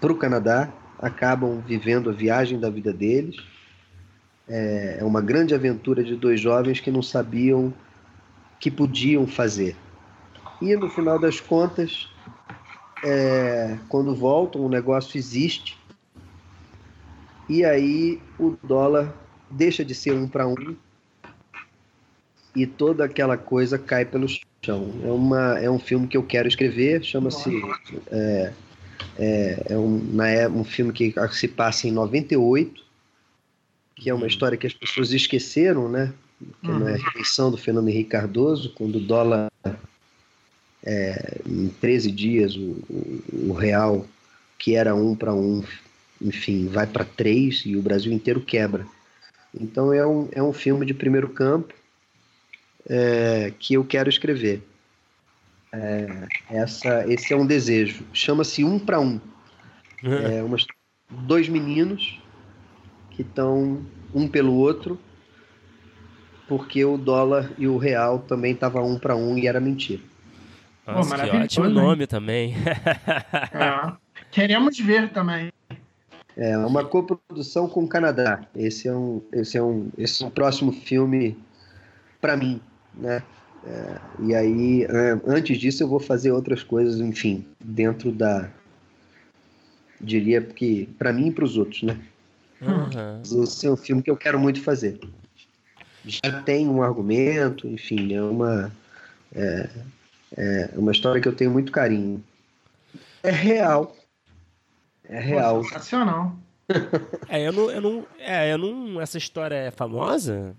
[0.01, 3.36] para o Canadá, acabam vivendo a viagem da vida deles
[4.48, 7.72] é, é uma grande aventura de dois jovens que não sabiam
[8.60, 9.74] que podiam fazer.
[10.60, 12.09] E no final das contas,
[13.02, 15.78] é, quando voltam, o negócio existe.
[17.48, 19.12] E aí o dólar
[19.50, 20.76] deixa de ser um para um
[22.54, 24.26] e toda aquela coisa cai pelo
[24.64, 24.92] chão.
[25.02, 27.50] É, uma, é um filme que eu quero escrever, chama-se.
[28.10, 28.52] É,
[29.18, 32.82] é, é um, na, é um filme que se passa em 98
[34.02, 36.12] que é uma história que as pessoas esqueceram, né?
[36.60, 36.84] Que é a uhum.
[36.84, 39.51] reeleição do Fernando Henrique Cardoso, quando o dólar,
[40.84, 44.06] é, em 13 dias, o, o, o real,
[44.59, 45.62] que era um para um,
[46.20, 48.86] enfim, vai para três e o Brasil inteiro quebra.
[49.59, 51.74] Então é um, é um filme de primeiro campo
[52.88, 54.62] é, que eu quero escrever.
[55.72, 58.04] É, essa, esse é um desejo.
[58.12, 59.20] Chama-se Um para Um.
[60.02, 60.14] Uhum.
[60.14, 60.56] É uma,
[61.10, 62.20] dois meninos
[63.10, 63.84] que estão
[64.14, 64.98] um pelo outro,
[66.48, 70.02] porque o dólar e o real também estavam um para um e era mentira.
[70.86, 72.54] Nossa, Pô, que ótimo nome também.
[73.52, 73.92] é.
[74.30, 75.52] Queremos ver também.
[76.36, 78.40] É uma coprodução com o Canadá.
[78.56, 81.36] Esse é um, esse é um, esse é um próximo filme
[82.20, 82.60] para mim,
[82.94, 83.22] né?
[83.64, 84.86] É, e aí,
[85.24, 88.48] antes disso, eu vou fazer outras coisas, enfim, dentro da,
[90.00, 91.96] diria que para mim e para os outros, né?
[92.60, 93.42] Uhum.
[93.44, 94.98] Esse é um filme que eu quero muito fazer.
[96.04, 98.72] Já tem um argumento, enfim, é uma
[99.32, 99.68] é,
[100.36, 102.22] é uma história que eu tenho muito carinho.
[103.22, 103.94] É real.
[105.09, 105.59] É real.
[105.59, 106.36] Pô, sensacional.
[107.28, 109.00] é, eu não, eu não, é, eu não.
[109.00, 110.56] Essa história é famosa?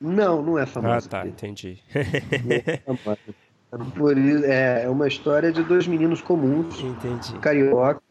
[0.00, 1.06] Não, não é famosa.
[1.06, 1.78] Ah, tá, entendi.
[1.94, 2.80] É,
[3.96, 7.38] Por isso, é, é uma história de dois meninos comuns, entendi.
[7.38, 8.02] carioca,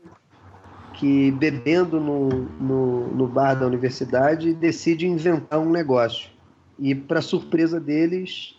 [0.94, 6.30] que bebendo no, no, no bar da universidade decide inventar um negócio.
[6.78, 8.56] E, para surpresa deles,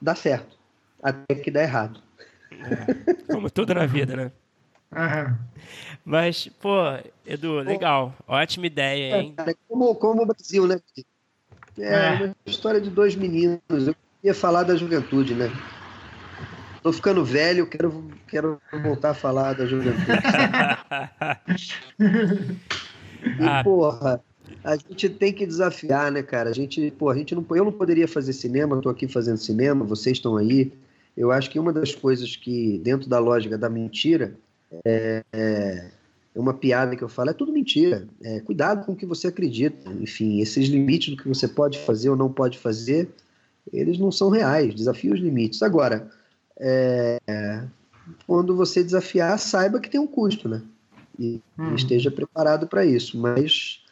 [0.00, 0.56] dá certo.
[1.02, 2.00] Até que dá errado.
[2.50, 4.30] É, como tudo na vida, né?
[4.92, 5.36] Uhum.
[6.04, 6.76] Mas, pô,
[7.26, 8.14] Edu, legal.
[8.26, 9.34] Ótima ideia, hein?
[9.38, 10.80] É, como, como o Brasil, né?
[11.78, 13.60] É, é, uma história de dois meninos.
[13.68, 15.50] Eu queria falar da juventude, né?
[16.82, 20.10] Tô ficando velho, quero, quero voltar a falar da juventude.
[23.40, 23.62] e, ah.
[23.62, 24.20] porra,
[24.64, 26.50] a gente tem que desafiar, né, cara?
[26.50, 29.38] A gente, pô, a gente não, eu não poderia fazer cinema, eu tô aqui fazendo
[29.38, 30.72] cinema, vocês estão aí.
[31.16, 34.34] Eu acho que uma das coisas que, dentro da lógica da mentira,
[34.84, 35.90] é, é
[36.34, 38.08] uma piada que eu falo, é tudo mentira.
[38.22, 39.90] É, cuidado com o que você acredita.
[40.00, 43.10] Enfim, esses limites do que você pode fazer ou não pode fazer,
[43.72, 44.74] eles não são reais.
[44.74, 45.62] Desafie os limites.
[45.62, 46.10] Agora,
[46.58, 47.20] é,
[48.26, 50.62] quando você desafiar, saiba que tem um custo, né?
[51.18, 51.74] E uhum.
[51.74, 53.18] esteja preparado para isso.
[53.18, 53.82] Mas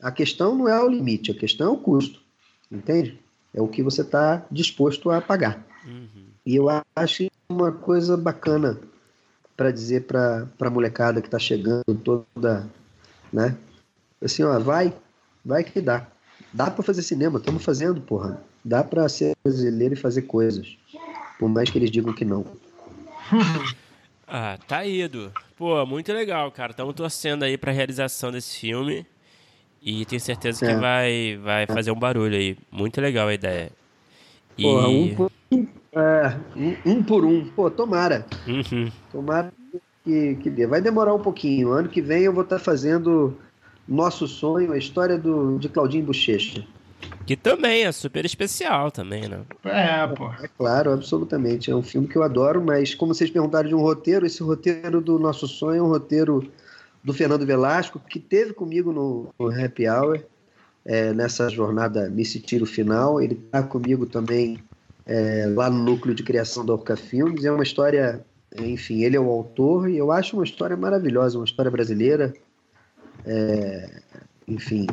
[0.00, 2.20] a questão não é o limite, a questão é o custo.
[2.70, 3.18] Entende?
[3.52, 5.66] É o que você está disposto a pagar.
[5.84, 6.17] Uhum.
[6.48, 6.66] E eu
[6.96, 8.80] acho uma coisa bacana
[9.54, 12.66] para dizer para a molecada que está chegando toda,
[13.30, 13.54] né?
[14.24, 14.94] Assim, ó, vai,
[15.44, 16.06] vai que dá.
[16.50, 18.42] Dá para fazer cinema, estamos fazendo, porra.
[18.64, 20.74] Dá para ser brasileiro e fazer coisas.
[21.38, 22.46] Por mais que eles digam que não.
[24.26, 25.30] ah, tá ido.
[25.54, 26.70] Pô, muito legal, cara.
[26.70, 29.04] Estamos torcendo aí para a realização desse filme.
[29.82, 30.76] E tenho certeza que é.
[30.76, 32.56] vai, vai fazer um barulho aí.
[32.72, 33.70] Muito legal a ideia.
[34.56, 34.62] E...
[34.62, 35.68] Porra, um
[35.98, 37.48] é, um, um, por um.
[37.50, 38.24] Pô, tomara.
[38.46, 38.90] Uhum.
[39.10, 39.52] Tomara
[40.04, 40.66] que, que dê.
[40.66, 41.70] Vai demorar um pouquinho.
[41.70, 43.36] Ano que vem eu vou estar fazendo
[43.86, 46.64] Nosso Sonho, a história do, de Claudinho Bochecha.
[47.26, 49.40] Que também é super especial também, né?
[49.64, 50.30] É, pô.
[50.42, 51.70] É claro, absolutamente.
[51.70, 55.00] É um filme que eu adoro, mas como vocês perguntaram de um roteiro, esse roteiro
[55.00, 56.50] do Nosso Sonho é um roteiro
[57.04, 60.20] do Fernando Velasco, que teve comigo no, no Happy Hour,
[60.84, 63.20] é, nessa jornada Missy Tiro Final.
[63.20, 64.58] Ele está comigo também
[65.08, 67.46] é, lá no núcleo de criação da Orca Filmes.
[67.46, 68.24] É uma história,
[68.56, 72.34] enfim, ele é o autor e eu acho uma história maravilhosa, uma história brasileira.
[73.24, 74.02] É,
[74.46, 74.86] enfim,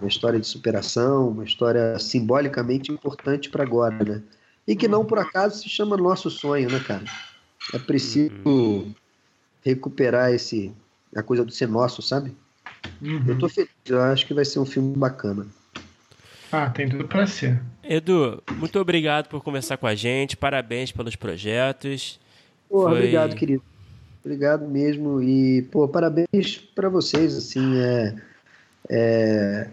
[0.00, 4.22] uma história de superação, uma história simbolicamente importante para agora, né?
[4.66, 7.04] E que não por acaso se chama Nosso Sonho, né, cara?
[7.74, 8.32] É preciso
[9.64, 10.72] recuperar esse
[11.14, 12.34] a coisa do ser nosso, sabe?
[13.00, 13.24] Uhum.
[13.28, 15.46] Eu tô feliz, eu acho que vai ser um filme bacana.
[16.50, 17.60] Ah, tem tudo para ser.
[17.84, 20.36] Edu, muito obrigado por conversar com a gente.
[20.36, 22.20] Parabéns pelos projetos.
[22.68, 22.98] Pô, Foi...
[22.98, 23.62] Obrigado, querido.
[24.24, 25.20] Obrigado mesmo.
[25.20, 27.36] E, pô, parabéns para vocês.
[27.36, 28.14] Assim, é,
[28.88, 29.68] é,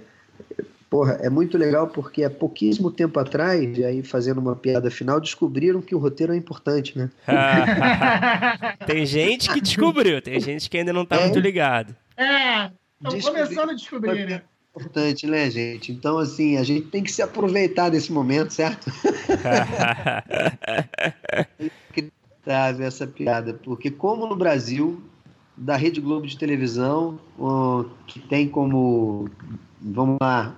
[0.90, 5.82] porra, é muito legal porque há pouquíssimo tempo atrás, aí fazendo uma piada final, descobriram
[5.82, 7.10] que o roteiro é importante, né?
[8.88, 11.96] tem gente que descobriu, tem gente que ainda não tá é, muito ligado.
[12.18, 12.72] É,
[13.04, 14.42] estão começando a descobrir, né?
[14.80, 15.92] Importante, né, gente?
[15.92, 18.92] Então, assim, a gente tem que se aproveitar desse momento, certo?
[21.60, 25.02] Inacreditável essa piada, porque como no Brasil,
[25.56, 27.20] da Rede Globo de televisão,
[28.08, 29.30] que tem como,
[29.82, 30.56] vamos lá,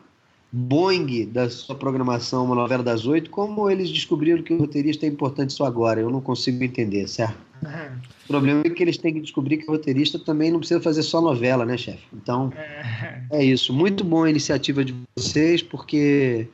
[0.53, 5.09] Boeing da sua programação, uma novela das oito, como eles descobriram que o roteirista é
[5.09, 6.01] importante só agora?
[6.01, 7.50] Eu não consigo entender, certo?
[7.63, 11.03] O problema é que eles têm que descobrir que o roteirista também não precisa fazer
[11.03, 12.03] só novela, né, chefe?
[12.13, 13.23] Então, é.
[13.31, 13.73] é isso.
[13.73, 16.47] Muito boa a iniciativa de vocês, porque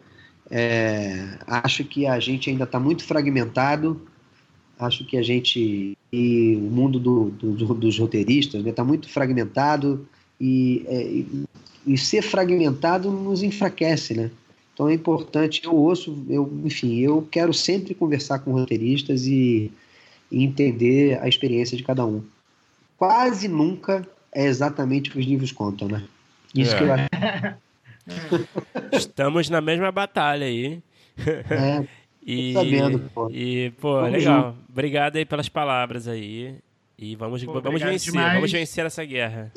[0.49, 4.01] é, acho que a gente ainda está muito fragmentado.
[4.79, 9.09] Acho que a gente e o mundo do, do, dos roteiristas está né, tá muito
[9.09, 10.07] fragmentado
[10.39, 11.23] e, é,
[11.85, 14.31] e ser fragmentado nos enfraquece, né?
[14.73, 19.71] Então é importante, eu ouço, eu, enfim, eu quero sempre conversar com roteiristas e,
[20.31, 22.23] e entender a experiência de cada um.
[22.97, 26.03] Quase nunca é exatamente o que os livros contam, né?
[26.53, 26.77] Isso é.
[26.77, 27.07] que eu acho.
[28.91, 30.81] Estamos na mesma batalha aí.
[31.49, 31.87] É,
[32.25, 33.29] e, sabendo, pô.
[33.29, 34.43] E, pô, vamos legal.
[34.51, 34.57] Junto.
[34.69, 36.55] Obrigado aí pelas palavras aí.
[36.97, 38.33] E vamos, pô, vamos vencer, demais.
[38.33, 39.51] vamos vencer essa guerra.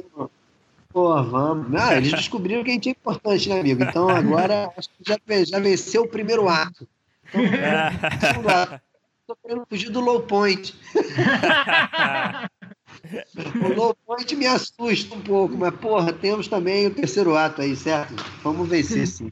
[0.93, 1.75] Pô, vamos.
[1.81, 3.83] Ah, eles descobriram que a gente é importante, né, amigo?
[3.83, 6.87] Então agora acho que já, já venceu o primeiro ato.
[7.33, 8.81] Então,
[9.31, 10.75] Tô querendo fugir do low point.
[13.63, 17.77] o low point me assusta um pouco, mas, porra, temos também o terceiro ato aí,
[17.77, 18.25] certo?
[18.43, 19.31] Vamos vencer sim.